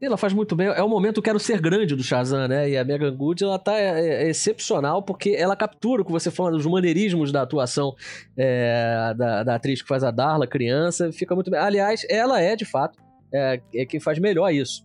Ela 0.02 0.16
faz 0.16 0.32
muito 0.32 0.56
bem. 0.56 0.66
É 0.66 0.82
o 0.82 0.88
momento 0.88 1.22
Quero 1.22 1.38
Ser 1.38 1.60
Grande 1.60 1.94
do 1.94 2.02
Shazam, 2.02 2.48
né? 2.48 2.68
E 2.68 2.76
a 2.76 2.84
Megan 2.84 3.14
Good, 3.14 3.44
ela 3.44 3.56
tá 3.56 3.78
é, 3.78 4.24
é 4.24 4.28
excepcional 4.28 5.00
porque 5.00 5.30
ela 5.30 5.54
captura 5.54 6.02
o 6.02 6.04
que 6.04 6.10
você 6.10 6.28
fala 6.28 6.50
dos 6.50 6.66
maneirismos 6.66 7.30
da 7.30 7.42
atuação 7.42 7.94
é, 8.36 9.14
da, 9.16 9.44
da, 9.44 9.54
atriz 9.54 9.80
que 9.80 9.86
faz 9.86 10.02
a 10.02 10.10
Darla, 10.10 10.44
criança. 10.44 11.12
Fica 11.12 11.36
muito 11.36 11.52
bem. 11.52 11.60
Aliás, 11.60 12.04
ela 12.10 12.40
é, 12.40 12.56
de 12.56 12.64
fato, 12.64 12.98
é, 13.32 13.60
é 13.72 13.86
quem 13.86 14.00
faz 14.00 14.18
melhor 14.18 14.50
isso. 14.50 14.84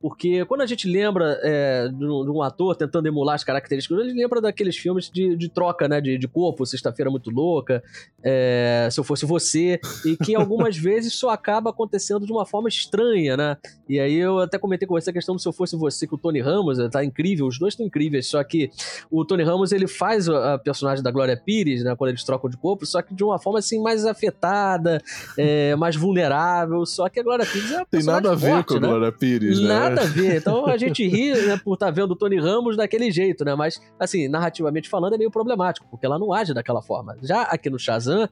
Porque 0.00 0.44
quando 0.44 0.60
a 0.60 0.66
gente 0.66 0.88
lembra 0.88 1.38
é, 1.42 1.88
de, 1.88 2.04
um, 2.04 2.42
ator 2.42 2.76
tentando 2.76 3.06
emular 3.06 3.34
as 3.34 3.44
características, 3.44 3.98
a 3.98 4.04
gente 4.04 4.16
lembra 4.16 4.40
daqueles 4.40 4.76
filmes 4.76 5.10
de, 5.10 5.36
de 5.36 5.48
troca, 5.48 5.88
né? 5.88 6.00
De, 6.00 6.18
de 6.18 6.28
corpo, 6.28 6.66
Sexta-feira 6.66 7.10
Muito 7.10 7.30
Louca, 7.30 7.82
é, 8.22 8.88
Se 8.90 9.00
Eu 9.00 9.04
Fosse 9.04 9.24
Você, 9.26 9.80
e 10.04 10.16
que 10.16 10.34
algumas 10.34 10.76
vezes 10.78 11.14
isso 11.14 11.28
acaba 11.28 11.70
acontecendo 11.70 12.26
de 12.26 12.32
uma 12.32 12.46
forma 12.46 12.68
estranha, 12.68 13.36
né? 13.36 13.56
E 13.88 13.98
aí 13.98 14.14
eu 14.14 14.40
até 14.40 14.58
comentei 14.58 14.86
com 14.86 14.94
você 14.94 15.10
a 15.10 15.12
questão 15.12 15.34
do 15.34 15.40
Se 15.40 15.48
Eu 15.48 15.52
Fosse 15.52 15.76
Você, 15.76 16.06
que 16.06 16.14
o 16.14 16.18
Tony 16.18 16.40
Ramos 16.40 16.78
tá 16.90 17.04
incrível, 17.04 17.46
os 17.46 17.58
dois 17.58 17.72
estão 17.72 17.86
incríveis, 17.86 18.26
só 18.26 18.42
que 18.44 18.70
o 19.10 19.24
Tony 19.24 19.42
Ramos 19.42 19.72
ele 19.72 19.86
faz 19.86 20.28
a 20.28 20.58
personagem 20.58 21.02
da 21.02 21.10
Glória 21.10 21.36
Pires, 21.36 21.82
né? 21.82 21.94
Quando 21.96 22.10
eles 22.10 22.24
trocam 22.24 22.50
de 22.50 22.56
corpo, 22.56 22.84
só 22.84 23.00
que 23.02 23.14
de 23.14 23.24
uma 23.24 23.38
forma 23.38 23.58
assim 23.58 23.80
mais 23.80 24.04
afetada, 24.04 25.00
é, 25.38 25.74
mais 25.76 25.96
vulnerável, 25.96 26.84
só 26.84 27.08
que 27.08 27.20
a 27.20 27.22
Glória 27.22 27.46
Pires 27.46 27.72
é 27.72 27.76
uma 27.76 27.86
Tem 27.86 28.02
nada 28.02 28.32
a 28.32 28.34
ver 28.34 28.50
forte, 28.50 28.68
com 28.68 28.74
a 28.74 28.80
né? 28.80 28.88
Glória 28.88 29.12
Pires, 29.12 29.60
né? 29.60 29.68
Nada 29.68 29.85
nada 29.90 30.02
a 30.02 30.04
ver. 30.04 30.36
Então 30.36 30.66
a 30.66 30.76
gente 30.76 31.06
ri 31.08 31.32
né, 31.32 31.60
por 31.62 31.74
estar 31.74 31.86
tá 31.86 31.92
vendo 31.92 32.12
o 32.12 32.16
Tony 32.16 32.38
Ramos 32.38 32.76
daquele 32.76 33.10
jeito, 33.10 33.44
né? 33.44 33.54
Mas, 33.54 33.80
assim, 33.98 34.28
narrativamente 34.28 34.88
falando, 34.88 35.14
é 35.14 35.18
meio 35.18 35.30
problemático, 35.30 35.86
porque 35.90 36.06
ela 36.06 36.18
não 36.18 36.32
age 36.32 36.52
daquela 36.54 36.82
forma. 36.82 37.16
Já 37.22 37.42
aqui 37.42 37.70
no 37.70 37.78
Shazam, 37.78 38.28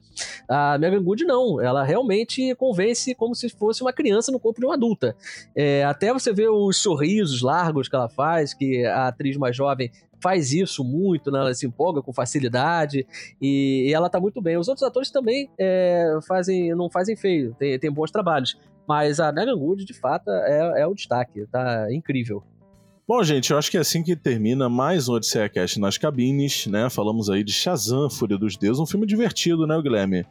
a 0.47 0.77
Megan 0.77 1.03
Good 1.03 1.25
não. 1.25 1.61
Ela 1.61 1.83
realmente 1.83 2.53
convence 2.55 3.13
como 3.15 3.35
se 3.35 3.49
fosse 3.49 3.81
uma 3.81 3.93
criança 3.93 4.31
no 4.31 4.39
corpo 4.39 4.59
de 4.59 4.65
uma 4.65 4.75
adulta. 4.75 5.15
É, 5.55 5.83
até 5.83 6.13
você 6.13 6.33
vê 6.33 6.47
os 6.47 6.77
sorrisos 6.77 7.41
largos 7.41 7.87
que 7.87 7.95
ela 7.95 8.09
faz, 8.09 8.53
que 8.53 8.85
a 8.85 9.07
atriz 9.07 9.37
mais 9.37 9.55
jovem 9.55 9.91
faz 10.25 10.51
isso 10.51 10.83
muito, 10.83 11.29
né? 11.29 11.39
ela 11.39 11.53
se 11.53 11.67
empolga 11.67 12.01
com 12.01 12.11
facilidade 12.11 13.05
e, 13.41 13.85
e, 13.87 13.93
ela 13.93 14.09
tá 14.09 14.19
muito 14.19 14.41
bem. 14.41 14.57
Os 14.57 14.67
outros 14.67 14.83
atores 14.83 15.11
também 15.11 15.49
é, 15.55 16.17
fazem, 16.27 16.73
não 16.73 16.89
fazem 16.89 17.15
feio, 17.15 17.55
tem, 17.59 17.77
tem 17.77 17.91
bons 17.91 18.09
trabalhos. 18.09 18.57
Mas 18.87 19.19
a 19.19 19.31
Megan 19.31 19.57
Good, 19.57 19.85
de 19.85 19.93
fato, 19.93 20.29
é, 20.29 20.81
é 20.81 20.87
o 20.87 20.93
destaque. 20.93 21.45
Tá 21.47 21.87
incrível. 21.91 22.43
Bom, 23.07 23.23
gente, 23.23 23.51
eu 23.51 23.57
acho 23.57 23.69
que 23.69 23.77
é 23.77 23.81
assim 23.81 24.01
que 24.01 24.15
termina 24.15 24.67
mais 24.67 25.07
um 25.07 25.13
Odisseia 25.13 25.47
Cast 25.47 25.79
nas 25.79 25.97
cabines, 25.97 26.65
né? 26.65 26.89
Falamos 26.89 27.29
aí 27.29 27.43
de 27.43 27.53
Shazam, 27.53 28.09
Fúria 28.09 28.37
dos 28.37 28.57
Deuses, 28.57 28.79
um 28.79 28.85
filme 28.85 29.05
divertido, 29.05 29.67
né, 29.67 29.79
Guilherme? 29.79 30.25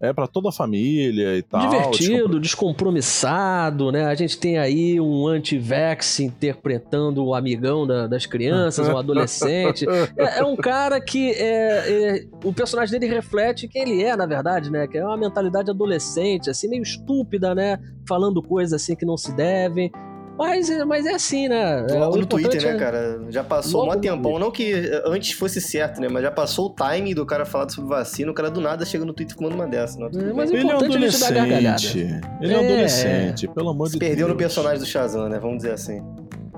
É 0.00 0.12
para 0.12 0.28
toda 0.28 0.50
a 0.50 0.52
família 0.52 1.36
e 1.36 1.42
tal. 1.42 1.68
Divertido, 1.68 2.38
descompromissado, 2.38 3.90
né? 3.90 4.04
A 4.04 4.14
gente 4.14 4.38
tem 4.38 4.56
aí 4.56 5.00
um 5.00 5.26
anti-vax 5.26 6.20
interpretando 6.20 7.24
o 7.24 7.34
amigão 7.34 7.84
da, 7.84 8.06
das 8.06 8.24
crianças, 8.24 8.88
um 8.88 8.96
adolescente. 8.96 9.86
É, 10.16 10.40
é, 10.40 10.44
um 10.44 10.56
cara 10.56 11.00
que 11.00 11.32
é, 11.32 12.16
é, 12.16 12.26
o 12.44 12.52
personagem 12.52 12.98
dele 12.98 13.12
reflete 13.12 13.68
quem 13.68 13.82
ele 13.82 14.02
é, 14.02 14.16
na 14.16 14.26
verdade, 14.26 14.70
né? 14.70 14.86
Que 14.86 14.98
é 14.98 15.04
uma 15.04 15.16
mentalidade 15.16 15.70
adolescente, 15.70 16.50
assim, 16.50 16.68
meio 16.68 16.82
estúpida, 16.82 17.54
né? 17.54 17.78
Falando 18.06 18.42
coisas 18.42 18.80
assim 18.80 18.94
que 18.94 19.04
não 19.04 19.16
se 19.16 19.34
devem. 19.34 19.90
Mas, 20.38 20.70
mas 20.86 21.04
é 21.04 21.14
assim, 21.14 21.48
né? 21.48 21.84
Logo 21.90 22.16
é, 22.16 22.20
no 22.20 22.26
Twitter, 22.26 22.62
né, 22.62 22.70
é... 22.70 22.78
cara? 22.78 23.20
Já 23.28 23.42
passou 23.42 23.92
um 23.92 24.00
tempão. 24.00 24.38
Não 24.38 24.52
que 24.52 24.72
antes 25.04 25.32
fosse 25.32 25.60
certo, 25.60 26.00
né? 26.00 26.08
Mas 26.08 26.22
já 26.22 26.30
passou 26.30 26.66
o 26.66 26.74
time 26.74 27.12
do 27.12 27.26
cara 27.26 27.44
falar 27.44 27.68
sobre 27.68 27.90
vacina. 27.90 28.30
O 28.30 28.34
cara 28.34 28.48
do 28.48 28.60
nada 28.60 28.84
chega 28.84 29.04
no 29.04 29.12
Twitter 29.12 29.36
e 29.38 29.42
manda 29.42 29.56
uma 29.56 29.66
dessa. 29.66 29.98
Não, 29.98 30.06
é, 30.06 30.32
mas 30.32 30.50
ele 30.50 30.70
é 30.70 30.76
um 30.76 30.78
adolescente. 30.78 31.98
Ele 32.40 32.52
é 32.52 32.56
um 32.56 32.64
adolescente, 32.64 33.48
pelo 33.48 33.70
amor 33.70 33.88
de 33.88 33.98
Deus. 33.98 34.08
Perdeu 34.08 34.28
no 34.28 34.36
personagem 34.36 34.78
do 34.78 34.86
Shazam, 34.86 35.28
né? 35.28 35.40
Vamos 35.40 35.58
dizer 35.58 35.72
assim. 35.72 36.00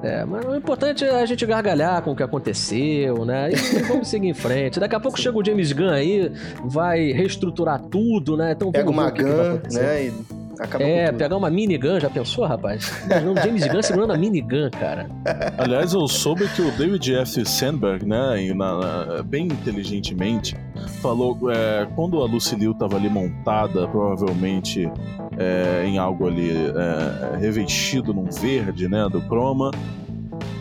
É, 0.02 0.24
mas 0.24 0.44
o 0.44 0.54
importante 0.54 1.04
é 1.04 1.20
a 1.20 1.26
gente 1.26 1.44
gargalhar 1.44 2.02
com 2.02 2.12
o 2.12 2.16
que 2.16 2.22
aconteceu, 2.22 3.24
né? 3.24 3.50
E 3.52 3.54
vamos 3.84 4.08
seguir 4.08 4.28
em 4.28 4.34
frente. 4.34 4.80
Daqui 4.80 4.94
a 4.94 5.00
pouco 5.00 5.20
chega 5.20 5.36
o 5.36 5.44
James 5.44 5.72
Gunn 5.72 5.90
aí, 5.90 6.32
vai 6.64 7.12
reestruturar 7.12 7.80
tudo, 7.80 8.36
né? 8.36 8.52
Então, 8.52 8.72
Pega 8.72 8.90
uma 8.90 9.10
Gun, 9.10 9.60
né? 9.70 10.06
E 10.06 10.39
Acaba 10.60 10.84
é, 10.84 11.10
pegar 11.10 11.36
uma 11.36 11.48
minigun, 11.48 11.98
já 11.98 12.10
pensou, 12.10 12.44
rapaz? 12.44 12.92
Não, 13.24 13.34
James 13.34 13.66
Gunn 13.66 13.82
segurando 13.82 14.12
a 14.12 14.18
minigun, 14.18 14.68
cara. 14.70 15.08
Aliás, 15.56 15.94
eu 15.94 16.06
soube 16.06 16.46
que 16.48 16.60
o 16.60 16.70
David 16.72 17.14
F. 17.14 17.46
Sandberg, 17.46 18.04
né, 18.04 18.52
na, 18.54 18.76
na, 18.76 19.22
bem 19.22 19.46
inteligentemente, 19.46 20.54
falou 21.00 21.38
é, 21.50 21.86
quando 21.96 22.20
a 22.20 22.26
Lucy 22.26 22.56
Liu 22.56 22.74
tava 22.74 22.96
ali 22.96 23.08
montada, 23.08 23.88
provavelmente 23.88 24.90
é, 25.38 25.84
em 25.86 25.96
algo 25.96 26.28
ali 26.28 26.50
é, 26.50 27.38
revestido 27.38 28.12
num 28.12 28.26
verde, 28.26 28.86
né, 28.86 29.08
do 29.10 29.20
chroma, 29.22 29.70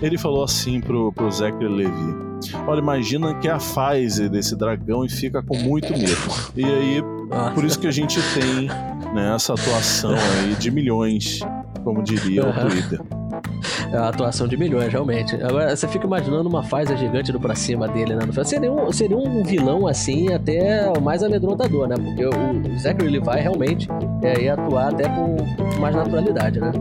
ele 0.02 0.18
falou 0.18 0.46
assim 0.46 0.80
pro, 0.80 1.12
pro 1.12 1.30
Zachary 1.30 1.68
Levi. 1.68 2.30
Olha, 2.66 2.80
imagina 2.80 3.36
que 3.36 3.50
é 3.50 3.52
a 3.52 3.58
Pfizer 3.58 4.30
desse 4.30 4.56
dragão 4.56 5.04
e 5.04 5.10
fica 5.10 5.44
com 5.44 5.58
muito 5.58 5.92
medo. 5.92 6.54
E 6.56 6.64
aí, 6.64 7.04
por 7.54 7.66
isso 7.66 7.78
que 7.78 7.88
a 7.88 7.92
gente 7.92 8.18
tem 8.34 8.70
né, 9.14 9.34
essa 9.36 9.54
atuação 9.54 10.14
aí 10.14 10.56
de 10.56 10.72
milhões, 10.72 11.40
como 11.84 12.04
diria 12.04 12.44
uhum. 12.44 12.50
o 12.50 12.70
Twitter. 12.70 13.00
É 13.92 13.98
uma 13.98 14.10
atuação 14.10 14.48
de 14.48 14.56
milhões, 14.56 14.92
realmente. 14.92 15.36
Agora, 15.36 15.76
você 15.76 15.88
fica 15.88 16.06
imaginando 16.06 16.48
uma 16.48 16.62
Pfizer 16.62 16.96
gigante 16.98 17.32
do 17.32 17.40
pra 17.40 17.56
cima 17.56 17.88
dele, 17.88 18.16
né? 18.16 18.22
Seria 18.44 18.72
um, 18.72 18.92
seria 18.92 19.18
um 19.18 19.44
vilão, 19.44 19.88
assim, 19.88 20.32
até 20.32 20.94
mais 21.00 21.24
amedrontador, 21.24 21.88
né? 21.88 21.96
Porque 21.96 22.26
o 22.26 22.80
Zachary 22.80 23.10
Levi 23.10 23.42
realmente 23.42 23.88
é, 24.22 24.44
ia 24.44 24.54
atuar 24.54 24.90
até 24.90 25.10
com 25.10 25.38
mais 25.80 25.96
naturalidade, 25.96 26.60
né? 26.60 26.72